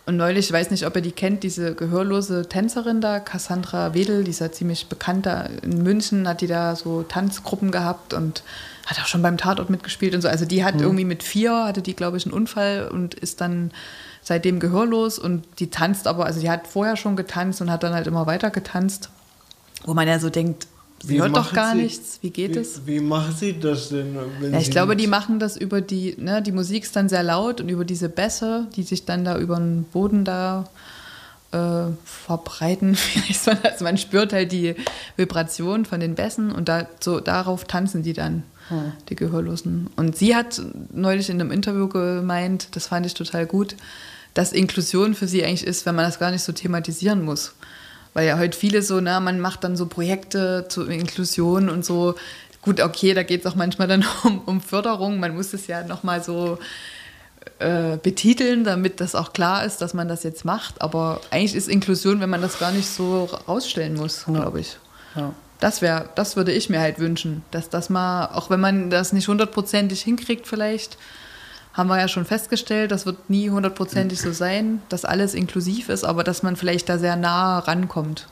Und 0.07 0.17
neulich, 0.17 0.45
ich 0.47 0.53
weiß 0.53 0.69
nicht, 0.69 0.85
ob 0.85 0.95
ihr 0.95 1.01
die 1.01 1.11
kennt, 1.11 1.41
diese 1.41 1.73
gehörlose 1.73 2.47
Tänzerin 2.47 3.01
da, 3.01 3.19
Cassandra 3.19 3.95
Wedel, 3.95 4.23
die 4.23 4.29
ist 4.29 4.39
ja 4.39 4.51
ziemlich 4.51 4.87
bekannt 4.87 5.25
da 5.25 5.47
in 5.63 5.81
München, 5.81 6.27
hat 6.27 6.41
die 6.41 6.47
da 6.47 6.75
so 6.75 7.01
Tanzgruppen 7.01 7.71
gehabt 7.71 8.13
und 8.13 8.43
hat 8.85 8.99
auch 8.99 9.07
schon 9.07 9.23
beim 9.23 9.37
Tatort 9.37 9.71
mitgespielt 9.71 10.13
und 10.13 10.21
so. 10.21 10.27
Also 10.27 10.45
die 10.45 10.63
hat 10.63 10.75
mhm. 10.75 10.81
irgendwie 10.81 11.05
mit 11.05 11.23
vier, 11.23 11.65
hatte 11.65 11.81
die, 11.81 11.95
glaube 11.95 12.17
ich, 12.17 12.25
einen 12.25 12.33
Unfall 12.33 12.87
und 12.87 13.15
ist 13.15 13.41
dann 13.41 13.71
seitdem 14.21 14.59
gehörlos 14.59 15.17
und 15.17 15.43
die 15.57 15.71
tanzt 15.71 16.07
aber, 16.07 16.25
also 16.25 16.39
die 16.39 16.51
hat 16.51 16.67
vorher 16.67 16.97
schon 16.97 17.15
getanzt 17.15 17.61
und 17.61 17.71
hat 17.71 17.81
dann 17.81 17.93
halt 17.93 18.05
immer 18.05 18.27
weiter 18.27 18.51
getanzt, 18.51 19.09
wo 19.85 19.95
man 19.95 20.07
ja 20.07 20.19
so 20.19 20.29
denkt, 20.29 20.67
Sie 21.03 21.21
hört 21.21 21.35
doch 21.35 21.53
gar 21.53 21.73
sie, 21.73 21.83
nichts. 21.83 22.19
Wie 22.21 22.29
geht 22.29 22.55
wie, 22.55 22.59
es? 22.59 22.85
Wie 22.85 22.99
machen 22.99 23.35
Sie 23.37 23.59
das 23.59 23.89
denn? 23.89 24.15
ja, 24.51 24.59
ich 24.59 24.71
glaube, 24.71 24.95
die 24.95 25.07
machen 25.07 25.39
das 25.39 25.57
über 25.57 25.81
die, 25.81 26.15
ne, 26.17 26.41
die 26.41 26.51
Musik 26.51 26.83
ist 26.83 26.95
dann 26.95 27.09
sehr 27.09 27.23
laut 27.23 27.61
und 27.61 27.69
über 27.69 27.85
diese 27.85 28.09
Bässe, 28.09 28.67
die 28.75 28.83
sich 28.83 29.05
dann 29.05 29.25
da 29.25 29.37
über 29.37 29.57
den 29.57 29.83
Boden 29.83 30.25
da 30.25 30.67
äh, 31.51 31.91
verbreiten. 32.05 32.97
also 33.27 33.51
man 33.83 33.97
spürt 33.97 34.33
halt 34.33 34.51
die 34.51 34.75
Vibration 35.15 35.85
von 35.85 35.99
den 35.99 36.15
Bässen 36.15 36.51
und 36.51 36.69
da, 36.69 36.87
so, 36.99 37.19
darauf 37.19 37.65
tanzen 37.65 38.03
die 38.03 38.13
dann, 38.13 38.43
hm. 38.69 38.93
die 39.09 39.15
Gehörlosen. 39.15 39.89
Und 39.95 40.17
sie 40.17 40.35
hat 40.35 40.61
neulich 40.91 41.29
in 41.29 41.39
einem 41.39 41.51
Interview 41.51 41.87
gemeint, 41.87 42.69
das 42.71 42.87
fand 42.87 43.05
ich 43.05 43.13
total 43.13 43.45
gut, 43.45 43.75
dass 44.33 44.53
Inklusion 44.53 45.13
für 45.13 45.27
sie 45.27 45.43
eigentlich 45.43 45.65
ist, 45.65 45.85
wenn 45.85 45.95
man 45.95 46.05
das 46.05 46.19
gar 46.19 46.31
nicht 46.31 46.43
so 46.43 46.51
thematisieren 46.51 47.23
muss. 47.23 47.53
Weil 48.15 48.27
ja 48.27 48.39
heute 48.39 48.57
viele 48.57 48.81
so, 48.81 49.01
na, 49.01 49.19
man 49.19 49.41
macht 49.41 49.65
dann 49.65 49.75
so 49.75 49.87
Projekte 49.87 50.65
zur 50.69 50.89
Inklusion 50.89 51.69
und 51.69 51.83
so. 51.85 52.15
Gut, 52.61 52.79
okay, 52.79 53.13
da 53.13 53.23
geht 53.23 53.41
es 53.41 53.51
auch 53.51 53.55
manchmal 53.55 53.89
dann 53.89 54.05
um, 54.23 54.39
um 54.45 54.61
Förderung. 54.61 55.19
Man 55.19 55.35
muss 55.35 55.53
es 55.53 55.67
ja 55.67 55.83
nochmal 55.83 56.23
so 56.23 56.57
äh, 57.59 57.97
betiteln, 57.97 58.63
damit 58.63 59.01
das 59.01 59.15
auch 59.15 59.33
klar 59.33 59.65
ist, 59.65 59.81
dass 59.81 59.93
man 59.93 60.07
das 60.07 60.23
jetzt 60.23 60.45
macht. 60.45 60.81
Aber 60.81 61.19
eigentlich 61.29 61.55
ist 61.55 61.67
Inklusion, 61.67 62.21
wenn 62.21 62.29
man 62.29 62.41
das 62.41 62.57
gar 62.57 62.71
nicht 62.71 62.87
so 62.87 63.25
rausstellen 63.47 63.95
muss, 63.95 64.23
glaube 64.25 64.61
ich. 64.61 64.77
Ja. 65.15 65.33
Das 65.59 65.81
wäre, 65.81 66.07
das 66.15 66.37
würde 66.37 66.53
ich 66.53 66.69
mir 66.69 66.79
halt 66.79 66.99
wünschen, 66.99 67.43
dass 67.51 67.69
das 67.69 67.89
mal, 67.89 68.27
auch 68.27 68.49
wenn 68.49 68.61
man 68.61 68.89
das 68.89 69.11
nicht 69.11 69.27
hundertprozentig 69.27 70.01
hinkriegt, 70.01 70.47
vielleicht, 70.47 70.97
haben 71.75 71.89
wir 71.89 71.99
ja 71.99 72.07
schon 72.07 72.25
festgestellt, 72.25 72.91
das 72.91 73.05
wird 73.05 73.29
nie 73.29 73.49
hundertprozentig 73.49 74.21
so 74.21 74.31
sein, 74.31 74.81
dass 74.87 75.03
alles 75.03 75.33
inklusiv 75.33 75.89
ist, 75.89 76.05
aber 76.05 76.23
dass 76.23 76.41
man 76.41 76.55
vielleicht 76.55 76.87
da 76.87 76.97
sehr 76.97 77.17
nah 77.17 77.59
rankommt. 77.59 78.27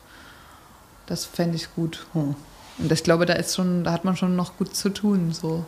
Das 1.07 1.25
fände 1.25 1.57
ich 1.57 1.73
gut. 1.75 2.07
Hm. 2.13 2.35
Und 2.77 2.91
ich 2.91 3.03
glaube, 3.03 3.25
da 3.25 3.33
ist 3.33 3.55
schon, 3.55 3.83
da 3.83 3.91
hat 3.91 4.05
man 4.05 4.15
schon 4.15 4.37
noch 4.37 4.57
gut 4.57 4.73
zu 4.73 4.89
tun. 4.89 5.33
So. 5.33 5.65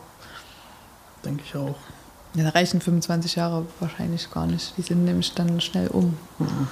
Denke 1.24 1.42
ich 1.46 1.54
auch. 1.54 1.76
Ja, 2.34 2.44
da 2.44 2.50
reichen 2.50 2.80
25 2.80 3.36
Jahre 3.36 3.66
wahrscheinlich 3.78 4.30
gar 4.30 4.46
nicht. 4.46 4.72
Die 4.78 4.82
sind 4.82 5.04
nämlich 5.04 5.34
dann 5.34 5.60
schnell 5.60 5.88
um. 5.88 6.16
Hm. 6.38 6.68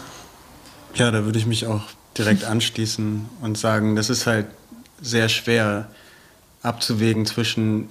Ja, 0.95 1.11
da 1.11 1.25
würde 1.25 1.39
ich 1.39 1.47
mich 1.47 1.67
auch 1.67 1.83
direkt 2.17 2.45
anschließen 2.45 3.29
und 3.43 3.59
sagen, 3.59 3.95
das 3.95 4.09
ist 4.09 4.27
halt 4.27 4.47
sehr 5.03 5.29
schwer 5.29 5.89
abzuwägen 6.63 7.27
zwischen 7.27 7.91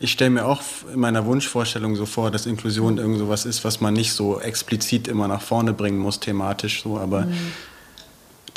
ich 0.00 0.12
stelle 0.12 0.30
mir 0.30 0.46
auch 0.46 0.62
in 0.92 1.00
meiner 1.00 1.24
Wunschvorstellung 1.26 1.96
so 1.96 2.06
vor, 2.06 2.30
dass 2.30 2.46
Inklusion 2.46 2.98
irgend 2.98 3.18
sowas 3.18 3.46
ist, 3.46 3.64
was 3.64 3.80
man 3.80 3.94
nicht 3.94 4.12
so 4.12 4.40
explizit 4.40 5.08
immer 5.08 5.28
nach 5.28 5.42
vorne 5.42 5.72
bringen 5.72 5.98
muss, 5.98 6.20
thematisch 6.20 6.82
so, 6.82 6.98
aber 6.98 7.22
mhm. 7.22 7.52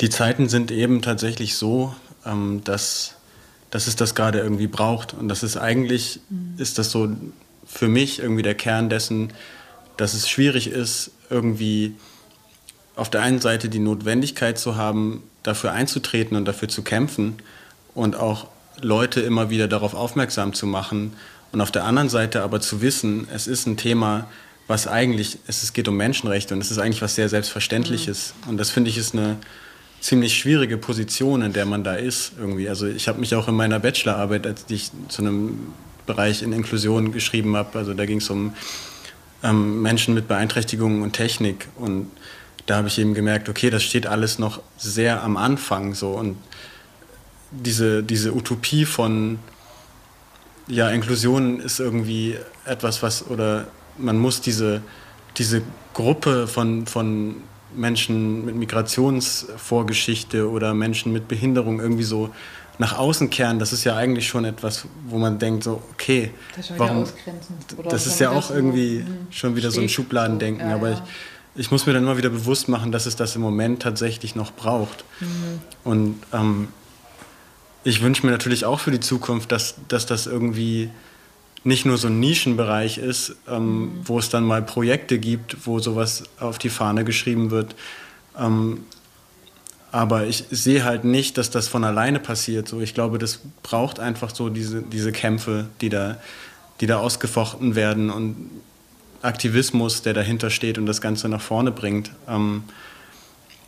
die 0.00 0.10
Zeiten 0.10 0.48
sind 0.48 0.70
eben 0.70 1.02
tatsächlich 1.02 1.56
so, 1.56 1.94
ähm, 2.26 2.62
dass, 2.64 3.14
dass 3.70 3.86
es 3.86 3.96
das 3.96 4.14
gerade 4.14 4.38
irgendwie 4.40 4.66
braucht. 4.66 5.14
Und 5.14 5.28
das 5.28 5.42
ist 5.42 5.56
eigentlich, 5.56 6.20
mhm. 6.28 6.54
ist 6.58 6.78
das 6.78 6.90
so 6.90 7.08
für 7.66 7.88
mich 7.88 8.18
irgendwie 8.18 8.42
der 8.42 8.54
Kern 8.54 8.90
dessen, 8.90 9.32
dass 9.96 10.14
es 10.14 10.28
schwierig 10.28 10.68
ist, 10.68 11.10
irgendwie 11.30 11.94
auf 12.96 13.08
der 13.08 13.22
einen 13.22 13.40
Seite 13.40 13.68
die 13.68 13.78
Notwendigkeit 13.78 14.58
zu 14.58 14.76
haben, 14.76 15.22
dafür 15.42 15.72
einzutreten 15.72 16.36
und 16.36 16.44
dafür 16.44 16.68
zu 16.68 16.82
kämpfen 16.82 17.36
und 17.94 18.16
auch 18.16 18.48
Leute 18.82 19.20
immer 19.20 19.50
wieder 19.50 19.68
darauf 19.68 19.94
aufmerksam 19.94 20.52
zu 20.52 20.66
machen 20.66 21.14
und 21.52 21.60
auf 21.60 21.70
der 21.70 21.84
anderen 21.84 22.08
Seite 22.08 22.42
aber 22.42 22.60
zu 22.60 22.80
wissen, 22.80 23.26
es 23.32 23.46
ist 23.46 23.66
ein 23.66 23.76
Thema, 23.76 24.26
was 24.68 24.86
eigentlich, 24.86 25.38
es 25.48 25.72
geht 25.72 25.88
um 25.88 25.96
Menschenrechte 25.96 26.54
und 26.54 26.60
es 26.60 26.70
ist 26.70 26.78
eigentlich 26.78 27.02
was 27.02 27.16
sehr 27.16 27.28
Selbstverständliches. 27.28 28.34
Mhm. 28.44 28.50
Und 28.50 28.56
das 28.58 28.70
finde 28.70 28.90
ich 28.90 28.98
ist 28.98 29.14
eine 29.14 29.36
ziemlich 30.00 30.38
schwierige 30.38 30.78
Position, 30.78 31.42
in 31.42 31.52
der 31.52 31.66
man 31.66 31.82
da 31.82 31.94
ist 31.94 32.32
irgendwie. 32.38 32.68
Also 32.68 32.86
ich 32.86 33.08
habe 33.08 33.18
mich 33.18 33.34
auch 33.34 33.48
in 33.48 33.54
meiner 33.54 33.80
Bachelorarbeit, 33.80 34.46
als 34.46 34.64
ich 34.68 34.90
zu 35.08 35.22
einem 35.22 35.72
Bereich 36.06 36.42
in 36.42 36.52
Inklusion 36.52 37.12
geschrieben 37.12 37.56
habe, 37.56 37.78
also 37.78 37.94
da 37.94 38.06
ging 38.06 38.18
es 38.18 38.30
um 38.30 38.54
ähm, 39.42 39.82
Menschen 39.82 40.14
mit 40.14 40.28
Beeinträchtigungen 40.28 41.02
und 41.02 41.12
Technik 41.12 41.68
und 41.76 42.10
da 42.66 42.76
habe 42.76 42.88
ich 42.88 42.98
eben 42.98 43.14
gemerkt, 43.14 43.48
okay, 43.48 43.70
das 43.70 43.82
steht 43.82 44.06
alles 44.06 44.38
noch 44.38 44.60
sehr 44.76 45.22
am 45.22 45.36
Anfang 45.36 45.94
so 45.94 46.12
und 46.12 46.36
diese, 47.50 48.02
diese 48.02 48.34
Utopie 48.34 48.84
von 48.84 49.38
ja, 50.68 50.88
Inklusion 50.90 51.60
ist 51.60 51.80
irgendwie 51.80 52.36
etwas, 52.64 53.02
was 53.02 53.26
oder 53.28 53.66
man 53.98 54.18
muss 54.18 54.40
diese, 54.40 54.82
diese 55.36 55.62
Gruppe 55.94 56.46
von, 56.46 56.86
von 56.86 57.36
Menschen 57.74 58.44
mit 58.44 58.54
Migrationsvorgeschichte 58.56 60.48
oder 60.48 60.74
Menschen 60.74 61.12
mit 61.12 61.28
Behinderung 61.28 61.80
irgendwie 61.80 62.04
so 62.04 62.30
nach 62.78 62.96
außen 62.96 63.28
kehren, 63.28 63.58
das 63.58 63.74
ist 63.74 63.84
ja 63.84 63.94
eigentlich 63.94 64.26
schon 64.26 64.46
etwas, 64.46 64.86
wo 65.06 65.18
man 65.18 65.38
denkt, 65.38 65.64
so, 65.64 65.82
okay, 65.92 66.30
das, 66.56 66.72
warum, 66.78 67.04
das 67.84 68.06
ist 68.06 68.18
ja 68.20 68.30
auch 68.30 68.50
irgendwie 68.50 69.00
so 69.00 69.06
schon 69.30 69.56
wieder 69.56 69.70
so 69.70 69.82
ein 69.82 69.90
Schubladendenken, 69.90 70.66
ja, 70.66 70.76
aber 70.76 70.90
ja. 70.90 71.06
Ich, 71.54 71.66
ich 71.66 71.70
muss 71.70 71.84
mir 71.84 71.92
dann 71.92 72.04
immer 72.04 72.16
wieder 72.16 72.30
bewusst 72.30 72.70
machen, 72.70 72.90
dass 72.90 73.04
es 73.04 73.16
das 73.16 73.36
im 73.36 73.42
Moment 73.42 73.82
tatsächlich 73.82 74.34
noch 74.34 74.52
braucht. 74.52 75.04
Mhm. 75.20 75.60
Und 75.84 76.22
ähm, 76.32 76.68
ich 77.84 78.02
wünsche 78.02 78.24
mir 78.26 78.32
natürlich 78.32 78.64
auch 78.64 78.80
für 78.80 78.90
die 78.90 79.00
Zukunft, 79.00 79.52
dass, 79.52 79.76
dass 79.88 80.06
das 80.06 80.26
irgendwie 80.26 80.90
nicht 81.62 81.84
nur 81.84 81.98
so 81.98 82.08
ein 82.08 82.20
Nischenbereich 82.20 82.98
ist, 82.98 83.36
ähm, 83.48 83.80
mhm. 83.80 84.00
wo 84.04 84.18
es 84.18 84.30
dann 84.30 84.44
mal 84.44 84.62
Projekte 84.62 85.18
gibt, 85.18 85.66
wo 85.66 85.78
sowas 85.78 86.24
auf 86.38 86.58
die 86.58 86.70
Fahne 86.70 87.04
geschrieben 87.04 87.50
wird, 87.50 87.74
ähm, 88.38 88.84
aber 89.92 90.26
ich 90.26 90.44
sehe 90.50 90.84
halt 90.84 91.04
nicht, 91.04 91.36
dass 91.36 91.50
das 91.50 91.66
von 91.66 91.82
alleine 91.82 92.20
passiert. 92.20 92.68
So, 92.68 92.80
ich 92.80 92.94
glaube, 92.94 93.18
das 93.18 93.40
braucht 93.62 93.98
einfach 93.98 94.32
so 94.34 94.48
diese, 94.48 94.82
diese 94.82 95.10
Kämpfe, 95.10 95.66
die 95.80 95.88
da, 95.88 96.18
die 96.80 96.86
da 96.86 96.98
ausgefochten 96.98 97.74
werden 97.74 98.10
und 98.10 98.50
Aktivismus, 99.22 100.02
der 100.02 100.14
dahinter 100.14 100.50
steht 100.50 100.78
und 100.78 100.86
das 100.86 101.00
Ganze 101.00 101.28
nach 101.28 101.40
vorne 101.40 101.72
bringt. 101.72 102.12
Ähm, 102.28 102.62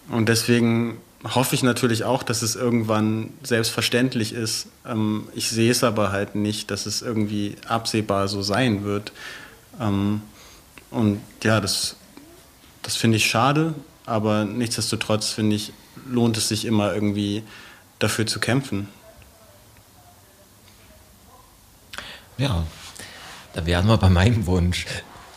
und 0.08 0.28
deswegen 0.28 0.98
hoffe 1.24 1.54
ich 1.54 1.62
natürlich 1.62 2.04
auch, 2.04 2.22
dass 2.22 2.42
es 2.42 2.56
irgendwann 2.56 3.30
selbstverständlich 3.42 4.32
ist. 4.32 4.68
Ähm, 4.86 5.28
ich 5.34 5.50
sehe 5.50 5.70
es 5.70 5.84
aber 5.84 6.12
halt 6.12 6.34
nicht, 6.34 6.70
dass 6.70 6.86
es 6.86 7.02
irgendwie 7.02 7.56
absehbar 7.66 8.28
so 8.28 8.42
sein 8.42 8.84
wird. 8.84 9.12
Ähm, 9.80 10.22
und 10.90 11.20
ja, 11.42 11.60
das, 11.60 11.96
das 12.82 12.96
finde 12.96 13.16
ich 13.16 13.26
schade, 13.26 13.74
aber 14.04 14.44
nichtsdestotrotz 14.44 15.30
finde 15.30 15.56
ich, 15.56 15.72
lohnt 16.06 16.36
es 16.36 16.48
sich 16.48 16.64
immer 16.64 16.92
irgendwie 16.92 17.42
dafür 17.98 18.26
zu 18.26 18.40
kämpfen. 18.40 18.88
Ja, 22.36 22.66
da 23.52 23.66
wären 23.66 23.86
wir 23.86 23.96
bei 23.98 24.08
meinem 24.08 24.46
Wunsch. 24.46 24.86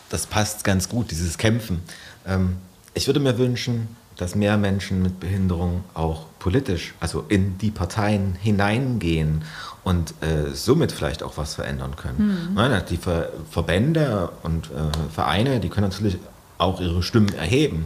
Das 0.08 0.26
passt 0.26 0.64
ganz 0.64 0.88
gut, 0.88 1.10
dieses 1.10 1.38
Kämpfen. 1.38 1.82
Ähm, 2.26 2.56
ich 2.94 3.06
würde 3.06 3.20
mir 3.20 3.38
wünschen, 3.38 3.88
dass 4.16 4.34
mehr 4.34 4.56
Menschen 4.56 5.02
mit 5.02 5.20
Behinderung 5.20 5.84
auch 5.94 6.26
politisch, 6.38 6.94
also 7.00 7.24
in 7.28 7.58
die 7.58 7.70
Parteien 7.70 8.36
hineingehen 8.40 9.42
und 9.84 10.14
äh, 10.22 10.54
somit 10.54 10.92
vielleicht 10.92 11.22
auch 11.22 11.36
was 11.36 11.54
verändern 11.54 11.96
können. 11.96 12.54
Mhm. 12.54 12.84
die 12.88 12.96
Ver 12.96 13.30
Verbände 13.50 14.30
und 14.42 14.66
äh, 14.66 15.12
Vereine, 15.12 15.60
die 15.60 15.68
können 15.68 15.88
natürlich 15.88 16.18
auch 16.58 16.80
ihre 16.80 17.02
Stimmen 17.02 17.34
erheben, 17.34 17.84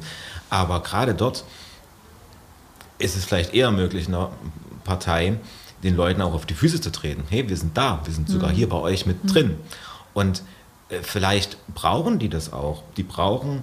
aber 0.50 0.80
gerade 0.82 1.14
dort 1.14 1.44
ist 2.98 3.16
es 3.16 3.24
vielleicht 3.24 3.54
eher 3.54 3.72
möglich, 3.72 4.08
einer 4.08 4.30
Partei 4.84 5.38
den 5.82 5.96
Leuten 5.96 6.20
auch 6.20 6.34
auf 6.34 6.46
die 6.46 6.54
Füße 6.54 6.80
zu 6.80 6.92
treten. 6.92 7.24
Hey, 7.28 7.48
wir 7.48 7.56
sind 7.56 7.76
da, 7.76 8.00
wir 8.04 8.12
sind 8.12 8.28
sogar 8.28 8.50
mhm. 8.50 8.54
hier 8.54 8.68
bei 8.68 8.76
euch 8.76 9.06
mit 9.06 9.24
mhm. 9.24 9.28
drin. 9.28 9.56
Und 10.12 10.42
äh, 10.90 10.98
vielleicht 11.02 11.56
brauchen 11.74 12.18
die 12.18 12.28
das 12.28 12.52
auch. 12.52 12.82
Die 12.96 13.02
brauchen 13.02 13.62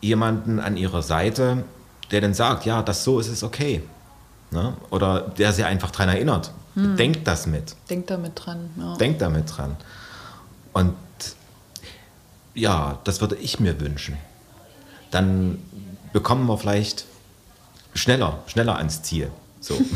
jemanden 0.00 0.60
an 0.60 0.76
ihrer 0.76 1.02
Seite, 1.02 1.64
der 2.10 2.20
dann 2.20 2.34
sagt, 2.34 2.64
ja, 2.64 2.82
das 2.82 3.04
so 3.04 3.20
ist 3.20 3.28
es 3.28 3.42
okay. 3.42 3.82
Ne? 4.50 4.74
Oder 4.90 5.20
der 5.20 5.52
sie 5.52 5.64
einfach 5.64 5.90
daran 5.90 6.08
erinnert. 6.08 6.52
Mhm. 6.74 6.96
Denkt 6.96 7.26
das 7.26 7.46
mit. 7.46 7.74
Denkt 7.90 8.10
damit 8.10 8.32
dran. 8.34 8.70
Ja. 8.78 8.96
Denkt 8.96 9.20
damit 9.20 9.56
dran. 9.56 9.76
Und 10.72 10.94
ja, 12.54 12.98
das 13.04 13.20
würde 13.20 13.36
ich 13.36 13.60
mir 13.60 13.80
wünschen. 13.80 14.16
Dann 15.10 15.62
bekommen 16.12 16.46
wir 16.46 16.58
vielleicht 16.58 17.04
schneller, 17.94 18.42
schneller 18.46 18.76
ans 18.76 19.02
Ziel. 19.02 19.30
So. 19.60 19.78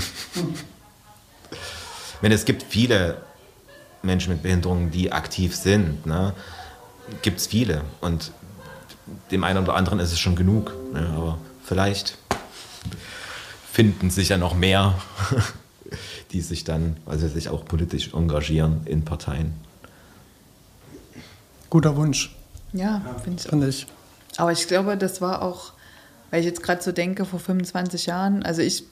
Wenn 2.21 2.33
es 2.33 2.45
gibt 2.45 2.63
viele 2.63 3.17
Menschen 4.03 4.33
mit 4.33 4.43
Behinderungen, 4.43 4.91
die 4.91 5.13
aktiv 5.13 5.57
sind, 5.57 6.07
ne, 6.07 6.35
gibt 7.23 7.41
es 7.41 7.47
viele. 7.47 7.83
Und 8.01 8.33
dem 9.31 9.45
einen 9.45 9.63
oder 9.65 9.75
anderen 9.75 9.99
ist 10.01 10.13
es 10.13 10.19
schon 10.19 10.37
genug. 10.37 10.73
Ne, 10.93 11.13
aber 11.17 11.39
vielleicht 11.73 12.19
finden 13.71 14.11
sich 14.11 14.29
ja 14.29 14.37
noch 14.37 14.55
mehr, 14.55 14.99
die 16.33 16.41
sich 16.41 16.65
dann, 16.65 16.97
also 17.07 17.29
sich 17.29 17.49
auch 17.49 17.65
politisch 17.65 18.13
engagieren 18.15 18.83
in 18.85 19.05
Parteien. 19.05 19.55
Guter 21.71 21.97
Wunsch. 21.97 22.37
Ja, 22.73 23.03
finde 23.25 23.43
ich. 23.43 23.49
Find 23.49 23.65
ich. 23.65 23.87
Aber 24.37 24.53
ich 24.53 24.67
glaube, 24.69 24.97
das 24.97 25.21
war 25.21 25.43
auch 25.43 25.73
weil 26.33 26.41
ich 26.41 26.47
jetzt 26.47 26.63
gerade 26.63 26.83
so 26.83 26.93
denke, 26.93 27.27
vor 27.27 27.39
25 27.39 28.07
Jahren, 28.07 28.43
also 28.43 28.63
ich 28.63 28.85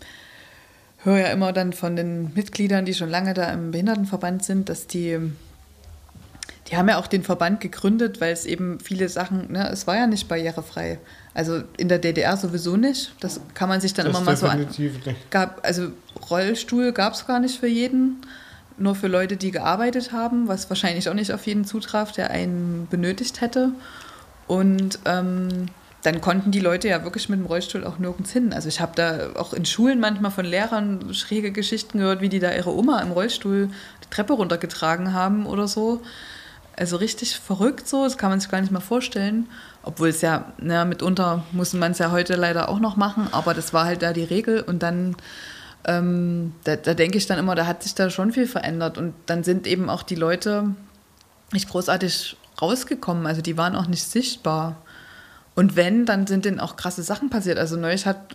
höre 0.99 1.21
ja 1.21 1.27
immer 1.29 1.55
dann 1.55 1.73
von 1.73 1.97
den 1.97 2.35
Mitgliedern, 2.35 2.85
die 2.85 2.93
schon 2.93 3.09
lange 3.09 3.33
da 3.33 3.51
im 3.51 3.71
Behindertenverband 3.71 4.45
sind, 4.45 4.69
dass 4.69 4.87
die, 4.87 5.19
die 6.69 6.77
haben 6.77 6.91
ja 6.91 6.99
auch 6.99 7.07
den 7.07 7.23
Verband 7.23 7.63
gegründet, 7.63 8.21
weil 8.21 8.35
es 8.35 8.45
eben 8.45 8.79
viele 8.79 9.09
Sachen, 9.09 9.53
ne, 9.53 9.71
es 9.71 9.87
war 9.87 9.97
ja 9.97 10.07
nicht 10.07 10.29
barrierefrei. 10.29 10.99
Also 11.33 11.63
in 11.77 11.89
der 11.89 11.99
DDR 11.99 12.37
sowieso 12.37 12.77
nicht. 12.77 13.13
Das 13.21 13.41
kann 13.55 13.69
man 13.69 13.81
sich 13.81 13.95
dann 13.95 14.07
das 14.07 14.15
immer 14.17 14.25
mal 14.25 14.37
so 14.37 14.47
an. 14.47 14.67
Gab, 15.31 15.65
also 15.65 15.89
Rollstuhl 16.29 16.93
gab 16.93 17.15
es 17.15 17.27
gar 17.27 17.39
nicht 17.39 17.61
für 17.61 17.69
jeden, 17.69 18.23
nur 18.79 18.95
für 18.95 19.07
Leute, 19.07 19.37
die 19.37 19.51
gearbeitet 19.51 20.13
haben, 20.13 20.49
was 20.49 20.69
wahrscheinlich 20.71 21.09
auch 21.09 21.15
nicht 21.15 21.33
auf 21.33 21.47
jeden 21.47 21.65
zutraf, 21.65 22.13
der 22.13 22.31
einen 22.31 22.89
benötigt 22.91 23.41
hätte. 23.41 23.73
Und 24.49 24.99
ähm, 25.05 25.67
dann 26.03 26.21
konnten 26.21 26.51
die 26.51 26.61
Leute 26.61 26.89
ja 26.89 27.05
wirklich 27.05 27.29
mit 27.29 27.39
dem 27.39 27.47
Rollstuhl 27.47 27.85
auch 27.85 27.99
nirgends 27.99 28.33
hin. 28.33 28.53
Also 28.53 28.69
ich 28.69 28.81
habe 28.81 28.93
da 28.95 29.31
auch 29.37 29.53
in 29.53 29.67
Schulen 29.67 30.01
manchmal 30.01 30.31
von 30.31 30.47
Lehrern 30.47 31.13
schräge 31.13 31.53
Geschichten 31.53 31.99
gehört, 31.99 32.23
wie 32.23 32.29
die 32.29 32.41
da 32.41 32.53
ihre 32.53 32.75
Oma 32.75 33.01
im 33.01 33.13
Rollstuhl 33.13 33.69
die 33.69 34.11
Treppe 34.11 34.33
runtergetragen 34.33 35.13
haben 35.13 35.47
oder 35.47 35.69
so. 35.69 36.01
Also 36.81 36.97
richtig 36.97 37.39
verrückt 37.39 37.87
so, 37.87 38.05
das 38.05 38.17
kann 38.17 38.31
man 38.31 38.41
sich 38.41 38.51
gar 38.51 38.63
nicht 38.63 38.73
mehr 38.73 38.81
vorstellen. 38.81 39.49
Obwohl 39.83 40.09
es 40.09 40.23
ja, 40.23 40.53
na, 40.57 40.87
mitunter 40.87 41.45
muss 41.53 41.75
man 41.75 41.93
es 41.93 41.99
ja 41.99 42.11
heute 42.11 42.37
leider 42.37 42.71
auch 42.71 42.81
noch 42.81 42.97
machen, 42.97 43.29
aber 43.33 43.53
das 43.53 43.75
war 43.75 43.85
halt 43.85 44.01
da 44.01 44.15
die 44.15 44.25
Regel 44.25 44.63
und 44.63 44.83
dann, 44.83 45.15
ähm, 45.85 46.55
da, 46.65 46.77
da 46.77 46.95
denke 46.95 47.19
ich 47.19 47.27
dann 47.27 47.39
immer, 47.39 47.55
da 47.55 47.67
hat 47.67 47.83
sich 47.83 47.95
da 47.95 48.09
schon 48.09 48.33
viel 48.33 48.47
verändert 48.47 48.97
und 48.97 49.13
dann 49.27 49.45
sind 49.45 49.67
eben 49.67 49.91
auch 49.91 50.03
die 50.03 50.15
Leute 50.15 50.75
nicht 51.53 51.69
großartig 51.69 52.39
rausgekommen, 52.63 53.27
also 53.27 53.43
die 53.43 53.59
waren 53.59 53.77
auch 53.77 53.87
nicht 53.87 54.05
sichtbar. 54.05 54.77
Und 55.61 55.77
wenn, 55.77 56.07
dann 56.07 56.27
sind 56.27 56.47
denen 56.47 56.59
auch 56.59 56.77
krasse 56.77 57.03
Sachen 57.03 57.29
passiert. 57.29 57.59
Also 57.59 57.77
neulich 57.77 58.07
hat 58.07 58.35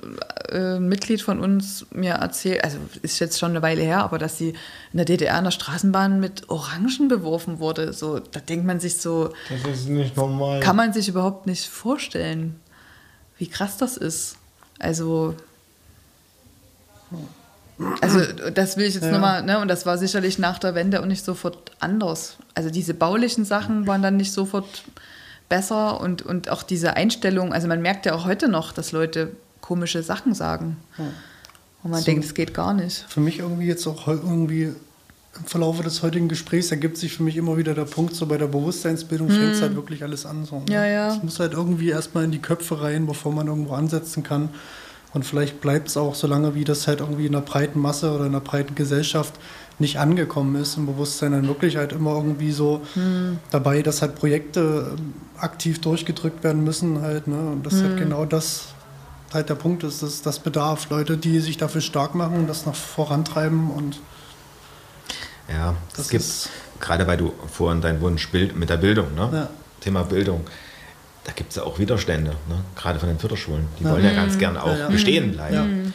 äh, 0.49 0.76
ein 0.76 0.88
Mitglied 0.88 1.23
von 1.23 1.39
uns 1.39 1.88
mir 1.89 2.13
erzählt, 2.13 2.63
also 2.63 2.78
ist 3.01 3.17
jetzt 3.17 3.39
schon 3.39 3.49
eine 3.49 3.63
Weile 3.63 3.82
her, 3.82 4.03
aber 4.03 4.19
dass 4.19 4.38
sie 4.38 4.49
in 4.49 4.97
der 4.97 5.05
DDR 5.05 5.36
in 5.39 5.43
der 5.43 5.49
Straßenbahn 5.49 6.19
mit 6.19 6.51
Orangen 6.51 7.07
beworfen 7.07 7.57
wurde. 7.57 7.93
So, 7.93 8.19
da 8.19 8.39
denkt 8.39 8.67
man 8.67 8.80
sich 8.80 8.97
so. 8.97 9.34
Das 9.49 9.76
ist 9.76 9.89
nicht 9.89 10.15
normal. 10.15 10.59
Kann 10.59 10.76
man 10.76 10.93
sich 10.93 11.09
überhaupt 11.09 11.47
nicht 11.47 11.67
vorstellen, 11.67 12.59
wie 13.39 13.47
krass 13.47 13.78
das 13.78 13.97
ist. 13.97 14.36
Also. 14.78 15.34
Also 18.01 18.19
das 18.53 18.78
will 18.78 18.86
ich 18.86 18.93
jetzt 18.93 19.05
Ja. 19.05 19.11
nochmal, 19.13 19.41
ne, 19.41 19.57
und 19.59 19.67
das 19.67 19.88
war 19.88 19.97
sicherlich 19.97 20.38
nach 20.38 20.59
der 20.59 20.76
Wende 20.76 21.01
auch 21.01 21.07
nicht 21.07 21.26
sofort 21.26 21.71
anders. 21.80 22.38
Also 22.53 22.69
diese 22.69 22.93
baulichen 22.93 23.45
Sachen 23.45 23.88
waren 23.88 24.03
dann 24.03 24.15
nicht 24.15 24.32
sofort 24.32 24.84
besser 25.50 26.00
und, 26.02 26.22
und 26.24 26.50
auch 26.50 26.64
diese 26.64 26.96
Einstellung, 26.96 27.54
also 27.54 27.68
man 27.68 27.82
merkt 27.82 28.06
ja 28.06 28.14
auch 28.16 28.26
heute 28.26 28.48
noch, 28.48 28.72
dass 28.72 28.91
Leute 28.91 29.32
komische 29.62 30.04
Sachen 30.04 30.34
sagen. 30.34 30.78
Und 31.84 31.91
man 31.91 32.00
So. 32.02 32.06
denkt, 32.06 32.26
es 32.26 32.34
geht 32.34 32.54
gar 32.54 32.74
nicht. 32.74 33.06
Für 33.08 33.20
mich 33.20 33.39
irgendwie 33.39 33.68
jetzt 33.68 33.86
auch 33.88 34.08
irgendwie 34.08 34.74
im 35.38 35.46
Verlauf 35.46 35.82
des 35.82 36.02
heutigen 36.02 36.30
Gesprächs 36.30 36.72
ergibt 36.72 36.98
sich 36.98 37.14
für 37.18 37.24
mich 37.24 37.36
immer 37.36 37.58
wieder 37.58 37.74
der 37.74 37.84
Punkt, 37.86 38.16
so 38.16 38.26
bei 38.26 38.38
der 38.38 38.48
Bewusstseinsbildung 38.48 39.28
Mhm. 39.28 39.32
fängt 39.32 39.54
es 39.56 39.62
halt 39.62 39.76
wirklich 39.76 40.02
alles 40.04 40.26
an. 40.26 40.46
So, 40.46 40.60
ne? 40.60 40.66
Ja, 40.70 40.86
ja. 40.86 41.14
Es 41.16 41.22
muss 41.22 41.39
halt 41.39 41.54
irgendwie 41.54 41.89
erstmal 41.89 42.24
in 42.24 42.32
die 42.32 42.41
Köpfe 42.41 42.82
rein, 42.82 43.06
bevor 43.06 43.34
man 43.34 43.48
irgendwo 43.48 43.74
ansetzen 43.74 44.24
kann. 44.24 44.50
Und 45.14 45.26
vielleicht 45.26 45.62
bleibt 45.62 45.88
es 45.89 45.98
auch 45.98 46.16
so 46.16 46.28
lange, 46.28 46.56
wie 46.56 46.64
das 46.64 46.88
halt 46.88 47.00
irgendwie 47.02 47.26
in 47.26 47.32
der 47.34 47.41
breiten 47.41 47.80
Masse 47.80 48.12
oder 48.14 48.26
in 48.26 48.34
der 48.34 48.39
breiten 48.41 48.76
Gesellschaft 48.76 49.34
nicht 49.80 49.99
angekommen 49.99 50.55
ist, 50.55 50.78
im 50.78 50.86
Bewusstsein 50.86 51.34
dann 51.34 51.47
wirklich 51.47 51.76
halt 51.78 51.91
immer 51.91 52.15
irgendwie 52.15 52.51
so 52.51 52.82
Hm. 52.93 53.39
dabei, 53.51 53.82
dass 53.82 54.01
halt 54.01 54.15
Projekte 54.15 54.95
ähm, 54.97 55.13
aktiv 55.38 55.82
durchgedrückt 55.82 56.43
werden 56.43 56.63
müssen 56.63 57.01
halt, 57.01 57.28
ne? 57.28 57.38
Und 57.38 57.65
das 57.65 57.76
halt 57.82 57.91
Hm. 57.91 57.97
genau 57.97 58.26
das 58.26 58.67
halt 59.34 59.49
der 59.49 59.55
Punkt 59.55 59.84
ist, 59.84 60.01
dass 60.01 60.21
das 60.21 60.39
bedarf. 60.39 60.89
Leute, 60.89 61.17
die 61.17 61.39
sich 61.41 61.57
dafür 61.57 61.82
stark 61.82 62.15
machen 62.15 62.38
und 62.38 62.47
das 62.47 62.65
noch 62.65 62.76
vorantreiben 62.76 63.69
und 63.69 63.99
Ja, 65.49 65.76
Das 65.95 66.05
es 66.05 66.09
gibt, 66.09 66.49
gerade 66.80 67.05
weil 67.05 67.17
du 67.17 67.34
vorhin 67.51 67.82
dein 67.82 68.01
Wunsch 68.01 68.30
Bild, 68.32 68.55
mit 68.55 68.69
der 68.69 68.78
Bildung, 68.78 69.13
ne? 69.13 69.30
Ja. 69.32 69.49
Thema 69.82 70.03
Bildung, 70.03 70.41
da 71.26 71.32
gibt 71.34 71.51
es 71.51 71.57
ja 71.57 71.63
auch 71.63 71.78
Widerstände, 71.78 72.32
ne? 72.49 72.61
gerade 72.76 72.97
von 72.99 73.09
den 73.09 73.19
Förderschulen. 73.19 73.67
Die 73.80 73.84
Ja. 73.84 73.91
wollen 73.91 74.03
ja 74.03 74.11
Mhm. 74.11 74.15
ganz 74.15 74.38
gern 74.39 74.57
auch 74.57 74.71
Ja, 74.71 74.78
ja. 74.78 74.89
bestehen 74.89 75.28
Mhm. 75.28 75.32
bleiben. 75.34 75.93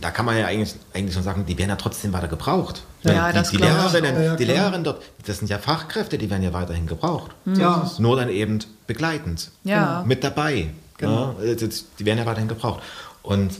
Da 0.00 0.10
kann 0.10 0.26
man 0.26 0.36
ja 0.36 0.46
eigentlich, 0.46 0.74
eigentlich 0.94 1.14
schon 1.14 1.22
sagen, 1.22 1.46
die 1.46 1.56
werden 1.56 1.70
ja 1.70 1.76
trotzdem 1.76 2.12
weiter 2.12 2.28
gebraucht. 2.28 2.82
Ja, 3.02 3.28
die, 3.28 3.34
das 3.38 3.50
die 3.50 3.56
auch. 3.62 3.92
Ja, 3.94 4.00
die 4.36 4.44
klar. 4.44 4.56
Lehrerinnen 4.56 4.84
dort, 4.84 5.02
das 5.24 5.38
sind 5.38 5.48
ja 5.48 5.58
Fachkräfte, 5.58 6.18
die 6.18 6.28
werden 6.28 6.42
ja 6.42 6.52
weiterhin 6.52 6.86
gebraucht. 6.86 7.30
Mhm. 7.44 7.54
Ja. 7.60 7.90
Nur 7.98 8.16
dann 8.16 8.28
eben 8.28 8.58
begleitend. 8.86 9.50
Ja. 9.64 10.02
Mit 10.06 10.22
dabei. 10.24 10.70
Genau. 10.98 11.34
Ja, 11.42 11.54
das- 11.54 11.84
die 11.98 12.04
werden 12.04 12.18
ja 12.18 12.26
weiterhin 12.26 12.48
gebraucht. 12.48 12.82
Und 13.22 13.52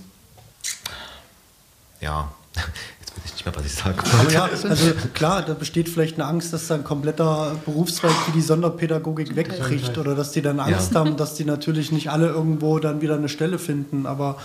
ja, 2.01 2.31
jetzt 3.01 3.17
weiß 3.17 3.25
ich 3.25 3.33
nicht 3.33 3.47
mehr, 3.47 3.57
was 3.57 3.65
ich 3.67 3.75
sagen 3.75 3.99
Aber 3.99 4.31
ja, 4.31 4.51
wollte. 4.51 4.69
also 4.69 4.93
klar, 5.15 5.43
da 5.43 5.55
besteht 5.55 5.89
vielleicht 5.89 6.15
eine 6.17 6.25
Angst, 6.27 6.53
dass 6.53 6.67
da 6.69 6.75
ein 6.75 6.85
kompletter 6.85 7.57
Berufszweig 7.65 8.13
wie 8.29 8.33
die 8.33 8.43
Sonderpädagogik 8.43 9.35
wegbricht 9.37 9.97
oder 9.99 10.15
dass 10.15 10.33
die 10.33 10.43
dann 10.43 10.61
Angst 10.61 10.93
Ja. 10.93 11.01
haben, 11.01 11.17
dass 11.17 11.35
die 11.35 11.45
natürlich 11.45 11.93
nicht 11.93 12.11
alle 12.11 12.29
irgendwo 12.29 12.79
dann 12.79 13.01
wieder 13.01 13.15
eine 13.17 13.29
Stelle 13.29 13.59
finden. 13.59 14.07
Aber 14.07 14.37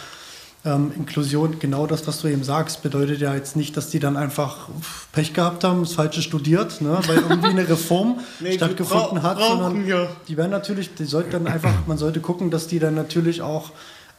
ähm, 0.63 0.91
Inklusion, 0.95 1.57
genau 1.59 1.87
das, 1.87 2.07
was 2.07 2.21
du 2.21 2.27
eben 2.27 2.43
sagst, 2.43 2.83
bedeutet 2.83 3.19
ja 3.19 3.33
jetzt 3.33 3.55
nicht, 3.55 3.75
dass 3.77 3.89
die 3.89 3.99
dann 3.99 4.15
einfach 4.15 4.69
Pech 5.11 5.33
gehabt 5.33 5.63
haben, 5.63 5.81
das 5.81 5.93
Falsche 5.93 6.21
studiert, 6.21 6.81
ne, 6.81 6.99
weil 7.07 7.17
irgendwie 7.17 7.49
eine 7.49 7.67
Reform 7.67 8.19
Nee, 8.39 8.53
stattgefunden 8.53 9.23
hat, 9.23 9.39
sondern 9.39 9.87
ja. 9.87 10.07
die 10.27 10.37
werden 10.37 10.51
natürlich, 10.51 10.93
die 10.93 11.05
sollten 11.05 11.31
dann 11.31 11.47
einfach, 11.47 11.73
man 11.87 11.97
sollte 11.97 12.19
gucken, 12.19 12.51
dass 12.51 12.67
die 12.67 12.77
dann 12.77 12.93
natürlich 12.93 13.41
auch 13.41 13.71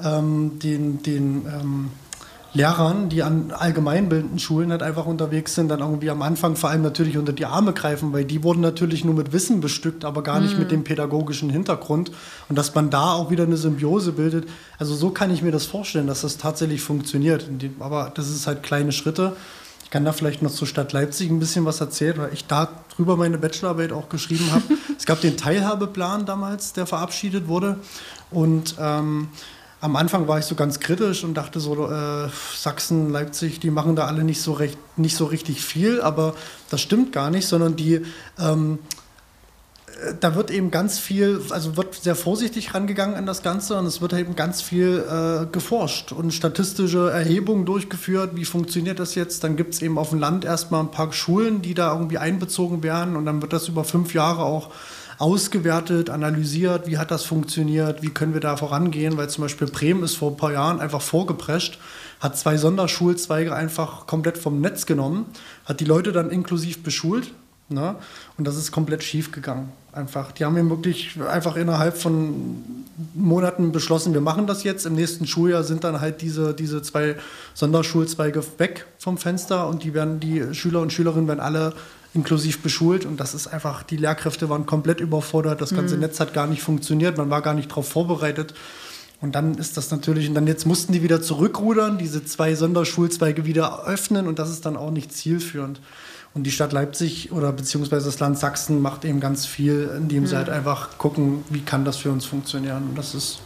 ähm, 0.03 0.59
den, 0.59 1.03
den 1.03 1.47
ähm, 1.47 1.91
Lehrern, 2.55 3.09
die 3.09 3.23
an 3.23 3.51
allgemeinbildenden 3.51 4.39
Schulen 4.39 4.71
halt 4.73 4.83
einfach 4.83 5.07
unterwegs 5.07 5.55
sind, 5.55 5.69
dann 5.69 5.81
irgendwie 5.81 6.11
am 6.11 6.21
Anfang 6.21 6.55
vor 6.55 6.69
allem 6.69 6.83
natürlich 6.83 7.17
unter 7.17 7.33
die 7.33 7.47
Arme 7.47 7.73
greifen, 7.73 8.13
weil 8.13 8.27
die 8.27 8.43
wurden 8.43 8.61
natürlich 8.61 9.05
nur 9.07 9.15
mit 9.15 9.33
Wissen 9.33 9.63
bestückt, 9.63 10.05
aber 10.05 10.23
gar 10.23 10.39
nicht 10.39 10.55
Mhm. 10.55 10.59
mit 10.61 10.71
dem 10.71 10.85
pädagogischen 10.85 11.49
Hintergrund. 11.49 12.11
Und 12.51 12.57
dass 12.57 12.75
man 12.75 12.91
da 12.91 13.13
auch 13.15 13.31
wieder 13.31 13.45
eine 13.45 13.57
Symbiose 13.57 14.13
bildet. 14.13 14.49
Also 14.79 14.95
so 14.95 15.11
kann 15.11 15.31
ich 15.31 15.41
mir 15.43 15.51
das 15.51 15.65
vorstellen, 15.65 16.07
dass 16.07 16.21
das 16.21 16.37
tatsächlich 16.37 16.83
funktioniert. 16.83 17.47
Aber 17.81 18.13
das 18.15 18.29
ist 18.29 18.47
halt 18.47 18.63
kleine 18.63 18.93
Schritte. 18.93 19.35
Ich 19.85 19.91
kann 19.91 20.05
da 20.05 20.13
vielleicht 20.13 20.43
noch 20.43 20.51
zur 20.51 20.67
Stadt 20.67 20.93
Leipzig 20.93 21.31
ein 21.31 21.39
bisschen 21.39 21.65
was 21.65 21.81
erzählen, 21.81 22.19
weil 22.19 22.33
ich 22.35 22.47
da 22.47 22.69
drüber 22.95 23.17
meine 23.17 23.39
Bachelorarbeit 23.39 23.93
auch 23.93 24.11
geschrieben 24.11 24.51
habe. 24.53 24.63
es 24.99 25.07
gab 25.07 25.23
den 25.23 25.39
Teilhabeplan 25.39 26.27
damals, 26.27 26.75
der 26.75 26.87
verabschiedet 26.87 27.49
wurde. 27.49 27.79
Und 28.31 28.75
ähm, 28.79 29.29
am 29.83 29.97
Anfang 29.97 30.29
war 30.29 30.39
ich 30.39 30.45
so 30.45 30.55
ganz 30.55 30.79
kritisch 30.79 31.25
und 31.25 31.35
dachte 31.35 31.59
so, 31.59 31.91
äh, 31.91 32.29
Sachsen, 32.57 33.11
Leipzig, 33.11 33.59
die 33.59 33.71
machen 33.71 33.97
da 33.97 34.07
alle 34.07 34.23
nicht 34.23 34.41
so, 34.41 34.53
recht, 34.53 34.79
nicht 34.97 35.17
so 35.17 35.25
richtig 35.25 35.61
viel, 35.61 36.01
aber 36.01 36.35
das 36.71 36.81
stimmt 36.81 37.13
gar 37.13 37.31
nicht, 37.31 37.49
sondern 37.49 37.75
die, 37.75 38.03
ähm, 38.39 38.79
äh, 39.89 40.15
da 40.21 40.37
wird 40.37 40.53
eben 40.53 40.71
ganz 40.71 41.01
viel, 41.01 41.43
also 41.51 41.77
wird 41.77 41.97
sehr 41.97 42.15
vorsichtig 42.15 42.75
rangegangen 42.75 43.17
an 43.17 43.27
das 43.27 43.43
Ganze 43.43 43.77
und 43.77 43.87
es 43.87 44.01
wird 44.01 44.13
eben 44.13 44.37
ganz 44.37 44.63
viel 44.63 45.05
äh, 45.05 45.47
geforscht 45.51 46.13
und 46.13 46.33
statistische 46.33 47.11
Erhebungen 47.11 47.67
durchgeführt. 47.67 48.37
Wie 48.37 48.45
funktioniert 48.45 49.01
das 49.01 49.17
jetzt? 49.17 49.43
Dann 49.43 49.57
gibt 49.57 49.75
es 49.75 49.83
eben 49.83 49.99
auf 49.99 50.11
dem 50.11 50.21
Land 50.21 50.45
erstmal 50.45 50.81
ein 50.81 50.93
paar 50.93 51.13
Schulen, 51.13 51.61
die 51.61 51.75
da 51.75 51.93
irgendwie 51.93 52.19
einbezogen 52.19 52.85
werden 52.85 53.17
und 53.17 53.27
dann 53.27 53.43
wird 53.43 53.53
das 53.53 53.67
über 53.67 53.83
fünf 53.83 54.15
Jahre 54.15 54.45
auch 54.45 54.71
ausgewertet, 55.19 56.11
analysiert, 56.11 56.87
wie 56.87 56.99
hat 56.99 57.11
das 57.11 57.25
funktioniert, 57.25 58.03
wie 58.03 58.11
können 58.11 58.35
wir 58.35 58.41
da 58.41 58.57
vorangehen, 58.57 59.17
weil 59.17 59.29
zum 59.29 59.43
Beispiel 59.43 59.67
Bremen 59.67 60.03
ist 60.03 60.17
vor 60.17 60.31
ein 60.31 60.37
paar 60.37 60.53
Jahren 60.53 60.81
einfach 60.81 61.03
vorgeprescht, 61.03 61.79
hat 62.21 62.37
zwei 62.37 62.57
Sonderschulzweige 62.57 63.55
einfach 63.55 64.07
komplett 64.07 64.39
vom 64.39 64.61
Netz 64.61 64.87
genommen, 64.87 65.27
hat 65.65 65.81
die 65.81 65.85
Leute 65.85 66.13
dann 66.13 66.31
inklusiv 66.31 66.83
beschult 66.83 67.33
ne? 67.69 67.97
und 68.39 68.47
das 68.47 68.57
ist 68.57 68.73
komplett 68.73 69.03
schief 69.03 69.33
gegangen. 69.33 69.73
Einfach. 69.93 70.33
Die 70.33 70.47
haben 70.47 70.57
eben 70.57 70.71
wirklich 70.71 71.21
einfach 71.21 71.55
innerhalb 71.57 71.99
von 71.99 72.65
Monaten 73.13 73.73
beschlossen, 73.73 74.15
wir 74.15 74.23
machen 74.23 74.47
das 74.47 74.65
jetzt. 74.65 74.87
Im 74.87 74.95
nächsten 74.95 75.27
Schuljahr 75.27 75.65
sind 75.65 75.85
dann 75.85 76.01
halt 76.01 76.23
diese, 76.23 76.55
diese 76.55 76.81
zwei 76.81 77.17
Sonderschulzweige 77.53 78.43
weg 78.57 78.87
vom 78.99 79.19
Fenster 79.19 79.69
und 79.69 79.85
die 79.85 79.93
werden, 79.93 80.19
die 80.19 80.55
Schüler 80.55 80.81
und 80.81 80.95
Schülerinnen 80.95 81.29
werden 81.29 81.41
alle 81.41 81.75
inklusiv 82.15 82.63
beschult 82.63 83.07
und 83.07 83.19
das 83.21 83.35
ist 83.35 83.47
einfach, 83.47 83.83
die 83.83 83.97
Lehrkräfte 83.97 84.49
waren 84.51 84.67
komplett 84.67 85.01
überfordert, 85.01 85.61
das 85.61 85.75
ganze 85.75 85.95
Mhm. 85.95 86.01
Netz 86.03 86.21
hat 86.21 86.35
gar 86.35 86.47
nicht 86.47 86.63
funktioniert, 86.63 87.17
man 87.17 87.31
war 87.31 87.41
gar 87.43 87.55
nicht 87.55 87.71
darauf 87.71 87.89
vorbereitet. 87.89 88.55
Und 89.21 89.35
dann 89.37 89.55
ist 89.55 89.77
das 89.77 89.91
natürlich, 89.93 90.29
und 90.29 90.35
dann 90.35 90.49
jetzt 90.49 90.67
mussten 90.67 90.93
die 90.93 91.03
wieder 91.05 91.23
zurückrudern, 91.23 91.97
diese 91.97 92.25
zwei 92.25 92.55
Sonderschulzweige 92.57 93.47
wieder 93.47 93.85
öffnen 93.87 94.27
und 94.27 94.39
das 94.41 94.51
ist 94.51 94.67
dann 94.67 94.77
auch 94.77 94.91
nicht 94.91 95.13
zielführend. 95.13 95.81
Und 96.35 96.43
die 96.45 96.51
Stadt 96.51 96.73
Leipzig 96.73 97.31
oder 97.31 97.53
beziehungsweise 97.53 98.07
das 98.07 98.19
Land 98.19 98.39
Sachsen 98.39 98.81
macht 98.83 99.05
eben 99.05 99.21
ganz 99.21 99.47
viel, 99.47 99.91
indem 99.97 100.27
sie 100.27 100.35
Mhm. 100.35 100.39
halt 100.39 100.49
einfach 100.51 100.99
gucken, 100.99 101.45
wie 101.51 101.61
kann 101.61 101.85
das 101.85 101.99
für 101.99 102.11
uns 102.11 102.25
funktionieren. 102.25 102.89
Und 102.89 102.99
das 102.99 103.15
ist, 103.15 103.39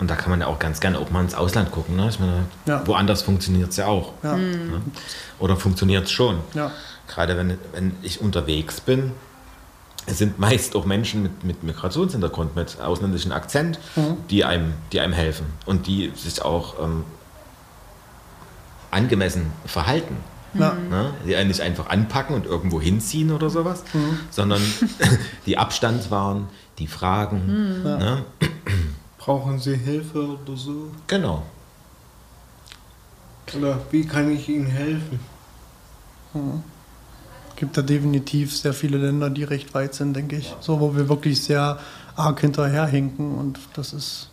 Und 0.00 0.08
da 0.10 0.16
kann 0.16 0.30
man 0.30 0.40
ja 0.40 0.46
auch 0.46 0.58
ganz 0.58 0.80
gerne 0.80 0.98
auch 0.98 1.10
mal 1.10 1.20
ins 1.22 1.34
Ausland 1.34 1.70
gucken. 1.70 1.94
Ne? 1.96 2.08
Ich 2.08 2.18
meine, 2.18 2.44
Ja. 2.64 2.82
woanders 2.86 3.20
funktioniert 3.20 3.68
es 3.70 3.76
ja 3.76 3.86
auch. 3.86 4.14
Ja. 4.22 4.34
Mhm. 4.34 4.42
Ne? 4.70 4.80
Oder 5.38 5.56
funktioniert 5.58 6.04
es 6.06 6.10
schon. 6.10 6.38
Ja. 6.54 6.70
Gerade 7.10 7.36
wenn, 7.36 7.58
wenn 7.72 7.96
ich 8.02 8.20
unterwegs 8.20 8.80
bin, 8.80 9.10
es 10.06 10.18
sind 10.18 10.38
meist 10.38 10.76
auch 10.76 10.84
Menschen 10.86 11.22
mit, 11.24 11.44
mit 11.44 11.62
Migrationshintergrund, 11.64 12.54
mit 12.54 12.80
ausländischem 12.80 13.32
Akzent, 13.32 13.78
Mhm. 13.96 14.16
die, 14.30 14.44
einem, 14.44 14.74
die 14.92 15.00
einem 15.00 15.12
helfen 15.12 15.46
und 15.66 15.86
die 15.88 16.12
sich 16.14 16.40
auch 16.42 16.82
ähm, 16.82 17.04
angemessen 18.90 19.46
verhalten. 19.66 20.16
Ja. 20.54 20.74
Ne? 20.74 21.14
Die 21.26 21.36
einen 21.36 21.48
nicht 21.48 21.60
einfach 21.60 21.88
anpacken 21.90 22.34
und 22.34 22.46
irgendwo 22.46 22.80
hinziehen 22.80 23.30
oder 23.32 23.50
sowas, 23.50 23.82
Mhm. 23.92 24.18
sondern 24.30 24.62
die 25.46 25.58
Abstand 25.58 26.10
wahren, 26.10 26.48
die 26.78 26.86
fragen. 26.86 27.46
Mhm. 27.46 27.82
Ne? 27.82 28.24
Brauchen 29.18 29.58
Sie 29.58 29.76
Hilfe 29.76 30.38
oder 30.42 30.56
so? 30.56 30.90
Genau. 31.08 31.42
Oder 33.56 33.80
wie 33.90 34.06
kann 34.06 34.30
ich 34.30 34.48
Ihnen 34.48 34.66
helfen? 34.66 35.20
Mhm. 36.34 36.62
Gibt 37.60 37.76
da 37.76 37.82
definitiv 37.82 38.56
sehr 38.56 38.72
viele 38.72 38.98
Länder, 38.98 39.30
die 39.30 39.44
recht 39.44 39.72
weit 39.74 39.94
sind, 39.94 40.14
denke 40.14 40.36
ich. 40.36 40.56
So, 40.60 40.80
wo 40.80 40.96
wir 40.96 41.08
wirklich 41.08 41.42
sehr 41.42 41.78
arg 42.16 42.40
hinterherhinken 42.40 43.36
und 43.36 43.60
das 43.74 43.92
ist. 43.92 44.30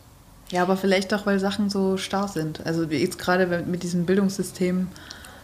Ja, 0.49 0.63
aber 0.63 0.77
vielleicht 0.77 1.13
auch, 1.13 1.25
weil 1.25 1.39
Sachen 1.39 1.69
so 1.69 1.97
starr 1.97 2.29
sind. 2.29 2.65
Also 2.65 2.89
wie 2.89 2.95
jetzt 2.95 3.19
gerade 3.19 3.63
mit 3.67 3.83
diesem 3.83 4.05
Bildungssystem, 4.05 4.87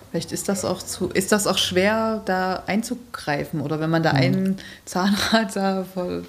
vielleicht 0.10 0.32
ist 0.32 0.48
das 0.48 0.64
auch 0.64 0.82
zu, 0.82 1.10
ist 1.10 1.34
das 1.34 1.46
auch 1.46 1.58
schwer, 1.58 2.22
da 2.26 2.64
einzugreifen. 2.68 3.60
Oder 3.60 3.80
wenn 3.82 3.90
man 3.90 4.02
da 4.02 4.14
Mhm. 4.14 4.20
einen 4.20 4.58
Zahnrad 4.86 5.56
da 5.56 5.86
voll 5.94 6.24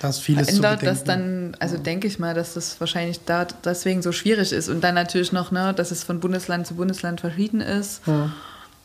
Da 0.00 0.10
ist 0.10 0.20
vieles 0.20 0.48
verändert, 0.48 0.82
dass 0.82 1.04
dann, 1.04 1.56
also 1.60 1.78
denke 1.78 2.08
ich 2.08 2.18
mal, 2.18 2.34
dass 2.34 2.54
das 2.54 2.78
wahrscheinlich 2.78 3.20
da 3.24 3.46
deswegen 3.64 4.02
so 4.02 4.12
schwierig 4.12 4.52
ist. 4.52 4.68
Und 4.68 4.82
dann 4.84 4.94
natürlich 4.94 5.32
noch, 5.32 5.50
ne, 5.50 5.72
dass 5.74 5.90
es 5.90 6.04
von 6.04 6.20
Bundesland 6.20 6.66
zu 6.66 6.74
Bundesland 6.74 7.20
verschieden 7.22 7.62
ist. 7.62 8.02
Ja. 8.06 8.30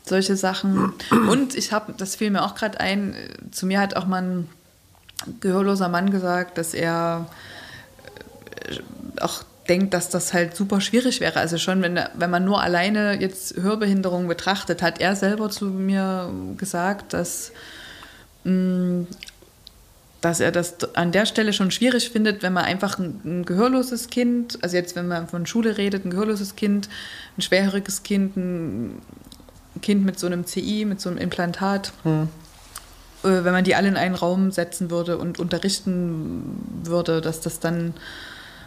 Solche 0.08 0.36
Sachen. 0.36 0.94
Und 1.30 1.56
ich 1.56 1.72
habe, 1.72 1.94
das 1.98 2.16
fiel 2.16 2.30
mir 2.30 2.44
auch 2.44 2.56
gerade 2.56 2.80
ein, 2.80 3.16
zu 3.52 3.66
mir 3.66 3.80
hat 3.80 3.96
auch 3.96 4.06
mal 4.06 4.22
ein 4.22 4.50
gehörloser 5.40 5.90
Mann 5.90 6.12
gesagt, 6.12 6.58
dass 6.58 6.74
er 6.74 7.28
äh, 8.68 8.80
auch 9.22 9.44
denkt, 9.68 9.94
dass 9.94 10.10
das 10.10 10.34
halt 10.34 10.56
super 10.56 10.82
schwierig 10.82 11.22
wäre. 11.22 11.40
Also 11.40 11.58
schon, 11.58 11.82
wenn, 11.82 12.00
wenn 12.14 12.30
man 12.30 12.46
nur 12.46 12.62
alleine 12.62 13.20
jetzt 13.20 13.56
Hörbehinderung 13.58 14.28
betrachtet, 14.28 14.82
hat 14.82 15.02
er 15.02 15.16
selber 15.16 15.50
zu 15.50 15.66
mir 15.66 16.32
gesagt, 16.58 17.14
dass, 17.14 17.52
mh, 18.44 19.08
dass 20.22 20.40
er 20.40 20.52
das 20.52 20.76
an 20.96 21.12
der 21.12 21.26
Stelle 21.26 21.54
schon 21.54 21.72
schwierig 21.72 22.10
findet, 22.10 22.44
wenn 22.44 22.54
man 22.54 22.66
einfach 22.66 23.00
ein, 23.00 23.22
ein, 23.26 23.46
gehörloses 23.46 24.10
Kind, 24.10 24.60
also 24.62 24.76
jetzt 24.76 24.96
wenn 24.96 25.08
man 25.08 25.28
von 25.28 25.46
Schule 25.46 25.78
redet, 25.78 26.06
ein 26.06 26.12
gehörloses 26.12 26.56
Kind, 26.56 26.90
ein 27.38 27.42
schwerhöriges 27.42 28.04
Kind, 28.04 28.38
ein 28.38 29.02
Kind 29.82 30.06
mit 30.06 30.20
so 30.20 30.28
einem 30.28 30.46
CI, 30.46 30.86
mit 30.86 31.02
so 31.02 31.10
einem 31.10 31.18
Implantat, 31.18 31.92
hm. 32.04 32.28
äh, 33.24 33.44
wenn 33.44 33.54
man 33.54 33.64
die 33.64 33.76
alle 33.76 33.88
in 33.88 33.98
einen 33.98 34.16
Raum 34.16 34.52
setzen 34.52 34.90
würde 34.90 35.18
und 35.18 35.40
unterrichten 35.40 36.82
würde, 36.84 37.22
dass 37.22 37.42
das 37.42 37.60
dann, 37.60 37.94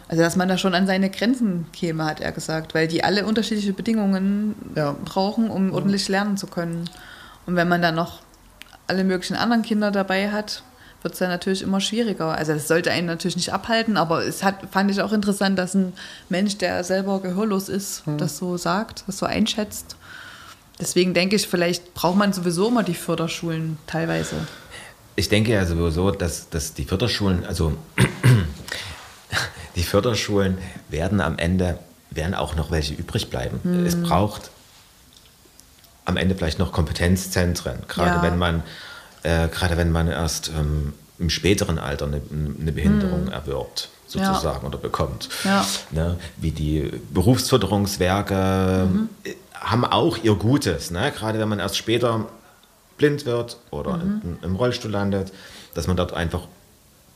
also 0.07 0.21
dass 0.21 0.35
man 0.35 0.47
da 0.47 0.57
schon 0.57 0.75
an 0.75 0.87
seine 0.87 1.09
Grenzen 1.09 1.65
käme, 1.73 2.05
hat 2.05 2.19
er 2.19 2.31
gesagt, 2.31 2.73
weil 2.73 2.87
die 2.87 3.03
alle 3.03 3.25
unterschiedliche 3.25 3.73
Bedingungen 3.73 4.55
ja. 4.75 4.95
brauchen, 5.05 5.49
um 5.49 5.73
ordentlich 5.73 6.07
lernen 6.07 6.37
zu 6.37 6.47
können. 6.47 6.89
Und 7.45 7.55
wenn 7.55 7.67
man 7.67 7.81
dann 7.81 7.95
noch 7.95 8.21
alle 8.87 9.03
möglichen 9.03 9.35
anderen 9.35 9.61
Kinder 9.61 9.91
dabei 9.91 10.31
hat, 10.31 10.63
wird 11.01 11.13
es 11.13 11.19
dann 11.19 11.29
natürlich 11.29 11.61
immer 11.61 11.79
schwieriger. 11.79 12.37
Also 12.37 12.53
das 12.53 12.67
sollte 12.67 12.91
einen 12.91 13.07
natürlich 13.07 13.37
nicht 13.37 13.53
abhalten, 13.53 13.97
aber 13.97 14.25
es 14.25 14.43
hat, 14.43 14.55
fand 14.71 14.91
ich 14.91 15.01
auch 15.01 15.13
interessant, 15.13 15.57
dass 15.57 15.73
ein 15.73 15.93
Mensch, 16.27 16.57
der 16.57 16.83
selber 16.83 17.21
gehörlos 17.21 17.69
ist, 17.69 18.05
hm. 18.05 18.17
das 18.17 18.37
so 18.37 18.57
sagt, 18.57 19.03
das 19.07 19.17
so 19.17 19.25
einschätzt. 19.25 19.95
Deswegen 20.79 21.13
denke 21.13 21.35
ich, 21.35 21.47
vielleicht 21.47 21.93
braucht 21.93 22.17
man 22.17 22.33
sowieso 22.33 22.69
immer 22.69 22.83
die 22.83 22.93
Förderschulen 22.93 23.77
teilweise. 23.85 24.35
Ich 25.15 25.27
denke 25.27 25.51
ja 25.51 25.65
sowieso, 25.65 26.11
dass, 26.11 26.49
dass 26.49 26.73
die 26.73 26.85
Förderschulen, 26.85 27.45
also 27.45 27.73
die 29.75 29.83
Förderschulen 29.83 30.57
werden 30.87 31.19
am 31.19 31.37
Ende, 31.37 31.79
werden 32.09 32.33
auch 32.33 32.55
noch 32.55 32.71
welche 32.71 32.93
übrig 32.93 33.29
bleiben. 33.29 33.59
Hm. 33.63 33.85
Es 33.85 34.01
braucht 34.01 34.51
am 36.05 36.15
Ende 36.17 36.35
vielleicht 36.35 36.59
noch 36.59 36.71
Kompetenzzentren, 36.71 37.83
gerade 37.87 38.17
ja. 38.17 38.21
wenn 38.23 38.37
man 38.37 38.63
äh, 39.23 39.47
gerade 39.49 39.77
wenn 39.77 39.91
man 39.91 40.07
erst 40.07 40.49
ähm, 40.49 40.93
im 41.17 41.29
späteren 41.29 41.79
Alter 41.79 42.05
eine, 42.05 42.21
eine 42.31 42.71
Behinderung 42.71 43.25
mhm. 43.25 43.31
erwirbt 43.31 43.89
sozusagen 44.07 44.61
ja. 44.63 44.67
oder 44.67 44.77
bekommt. 44.77 45.29
Ja. 45.43 45.65
Ne? 45.91 46.17
Wie 46.37 46.51
die 46.51 46.91
Berufsförderungswerke 47.13 48.87
mhm. 48.91 49.09
Haben 49.59 49.85
auch 49.85 50.17
ihr 50.17 50.35
Gutes, 50.35 50.91
ne? 50.91 51.11
gerade 51.15 51.39
wenn 51.39 51.49
man 51.49 51.59
erst 51.59 51.77
später 51.77 52.25
blind 52.97 53.25
wird 53.25 53.57
oder 53.71 53.97
mhm. 53.97 54.21
im, 54.23 54.39
im 54.41 54.55
Rollstuhl 54.55 54.91
landet, 54.91 55.31
dass 55.73 55.87
man 55.87 55.97
dort 55.97 56.13
einfach 56.13 56.41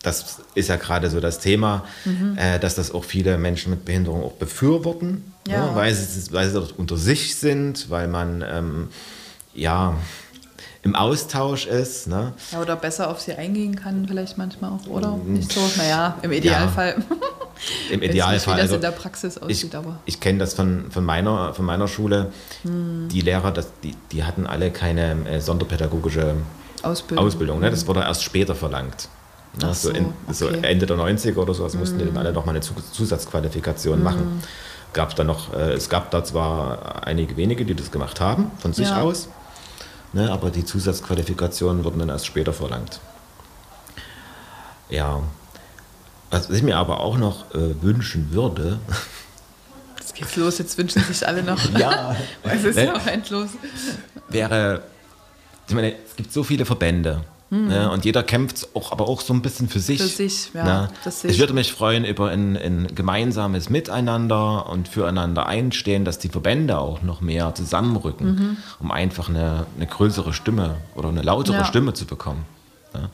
das 0.03 0.41
ist 0.53 0.67
ja 0.67 0.75
gerade 0.75 1.09
so 1.09 1.19
das 1.19 1.39
Thema, 1.39 1.85
mhm. 2.05 2.37
äh, 2.37 2.59
dass 2.59 2.75
das 2.75 2.91
auch 2.91 3.05
viele 3.05 3.37
Menschen 3.37 3.69
mit 3.69 3.85
Behinderung 3.85 4.21
auch 4.21 4.33
befürworten, 4.33 5.33
ja. 5.47 5.67
ne, 5.67 5.75
weil, 5.75 5.93
sie, 5.93 6.31
weil 6.33 6.47
sie 6.47 6.53
dort 6.55 6.77
unter 6.77 6.97
sich 6.97 7.35
sind, 7.35 7.89
weil 7.89 8.09
man 8.09 8.43
ähm, 8.45 8.89
ja 9.55 9.95
im 10.83 10.95
Austausch 10.95 11.65
ist. 11.65 12.07
Ne? 12.07 12.33
Ja, 12.51 12.61
oder 12.61 12.75
besser 12.75 13.09
auf 13.09 13.21
sie 13.21 13.33
eingehen 13.33 13.75
kann, 13.75 14.05
vielleicht 14.07 14.37
manchmal 14.37 14.71
auch, 14.71 14.87
oder? 14.87 15.17
Nicht 15.25 15.51
so, 15.51 15.61
naja, 15.77 16.17
im 16.21 16.31
Idealfall. 16.31 16.95
Ja. 17.87 17.93
Im 17.93 18.01
Idealfall. 18.01 18.55
Wie 18.55 18.57
das 18.57 18.63
also, 18.63 18.75
in 18.75 18.81
der 18.81 18.91
Praxis 18.91 19.37
aussieht, 19.37 19.69
ich, 19.69 19.75
aber. 19.75 19.99
Ich 20.05 20.19
kenne 20.19 20.39
das 20.39 20.55
von, 20.55 20.89
von, 20.89 21.05
meiner, 21.05 21.53
von 21.53 21.63
meiner 21.63 21.87
Schule. 21.87 22.31
Hm. 22.63 23.07
Die 23.09 23.21
Lehrer, 23.21 23.51
das, 23.51 23.67
die, 23.83 23.95
die 24.11 24.23
hatten 24.25 24.47
alle 24.47 24.71
keine 24.71 25.29
äh, 25.29 25.39
sonderpädagogische 25.39 26.35
Ausbildung. 26.81 27.25
Ausbildung 27.25 27.59
ne? 27.61 27.69
Das 27.69 27.87
wurde 27.87 28.01
erst 28.01 28.23
später 28.23 28.55
verlangt. 28.55 29.07
Ne? 29.61 29.73
So, 29.73 29.89
so, 29.89 29.95
in, 29.95 30.05
okay. 30.05 30.33
so, 30.33 30.47
Ende 30.47 30.87
der 30.87 30.97
90er 30.97 31.37
oder 31.37 31.53
so, 31.53 31.63
das 31.63 31.75
mussten 31.75 31.99
die 31.99 32.05
dann 32.05 32.15
hm. 32.15 32.17
alle 32.17 32.33
nochmal 32.33 32.55
eine 32.55 32.61
Zusatzqualifikation 32.61 33.97
hm. 33.97 34.03
machen. 34.03 34.43
Gab 34.91 35.15
dann 35.15 35.27
noch, 35.27 35.53
äh, 35.53 35.73
es 35.73 35.89
gab 35.89 36.11
da 36.11 36.23
zwar 36.23 37.05
einige 37.07 37.37
wenige, 37.37 37.63
die 37.63 37.75
das 37.75 37.91
gemacht 37.91 38.19
haben, 38.19 38.51
von 38.57 38.73
sich 38.73 38.89
ja. 38.89 39.01
aus. 39.01 39.29
Ne, 40.13 40.31
aber 40.31 40.51
die 40.51 40.63
Zusatzqualifikationen 40.63 41.83
wurden 41.83 41.99
dann 41.99 42.09
erst 42.09 42.27
später 42.27 42.53
verlangt. 42.53 42.99
Ja, 44.89 45.23
was 46.29 46.49
ich 46.51 46.61
mir 46.61 46.77
aber 46.77 46.99
auch 46.99 47.17
noch 47.17 47.51
äh, 47.55 47.81
wünschen 47.81 48.31
würde. 48.31 48.79
Jetzt 49.99 50.15
geht's 50.15 50.35
los, 50.35 50.57
jetzt 50.59 50.77
wünschen 50.77 51.01
sich 51.01 51.27
alle 51.27 51.41
noch. 51.41 51.59
ja. 51.79 52.15
es 52.43 52.63
ist 52.63 52.75
ne, 52.75 52.85
ja 52.85 52.95
auch 52.95 53.07
endlos. 53.07 53.49
Wäre, 54.29 54.83
ich 55.67 55.73
meine, 55.73 55.95
es 56.05 56.15
gibt 56.15 56.31
so 56.31 56.43
viele 56.43 56.65
Verbände. 56.65 57.23
Mhm. 57.53 57.67
Ne, 57.67 57.91
und 57.91 58.03
jeder 58.03 58.23
kämpft 58.23 58.67
auch, 58.73 58.91
aber 58.91 59.07
auch 59.07 59.21
so 59.21 59.31
ein 59.31 59.43
bisschen 59.43 59.69
für 59.69 59.79
sich. 59.79 60.01
Für 60.01 60.07
sich, 60.07 60.49
ja. 60.55 60.63
Ne? 60.63 60.89
ich 61.23 61.37
würde 61.37 61.53
mich 61.53 61.71
freuen 61.71 62.03
über 62.03 62.31
ein, 62.31 62.57
ein, 62.57 62.87
gemeinsames 62.95 63.69
Miteinander 63.69 64.67
und 64.67 64.87
füreinander 64.87 65.45
einstehen, 65.45 66.03
dass 66.03 66.17
die 66.17 66.29
Verbände 66.29 66.79
auch 66.79 67.03
noch 67.03 67.21
mehr 67.21 67.53
zusammenrücken, 67.53 68.27
mhm. 68.27 68.57
um 68.79 68.89
einfach 68.89 69.29
eine, 69.29 69.67
eine 69.75 69.85
größere 69.85 70.33
Stimme 70.33 70.77
oder 70.95 71.09
eine 71.09 71.21
lautere 71.21 71.57
ja. 71.57 71.65
Stimme 71.65 71.93
zu 71.93 72.05
bekommen. 72.05 72.43
Ne? 72.95 73.11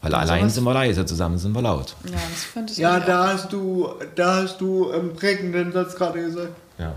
Weil 0.00 0.14
also 0.14 0.32
allein 0.32 0.48
sind 0.48 0.64
wir 0.64 0.72
leise, 0.72 1.04
zusammen 1.04 1.36
sind 1.36 1.52
wir 1.52 1.60
laut. 1.60 1.94
Ja, 2.06 2.12
das 2.54 2.72
ich 2.72 2.78
ja 2.78 3.00
da, 3.00 3.34
hast 3.34 3.52
du, 3.52 3.90
da 4.14 4.36
hast 4.36 4.62
du 4.62 4.90
einen 4.90 5.14
prägenden 5.14 5.72
Satz 5.72 5.94
gerade 5.94 6.22
gesagt. 6.22 6.54
Ja. 6.78 6.94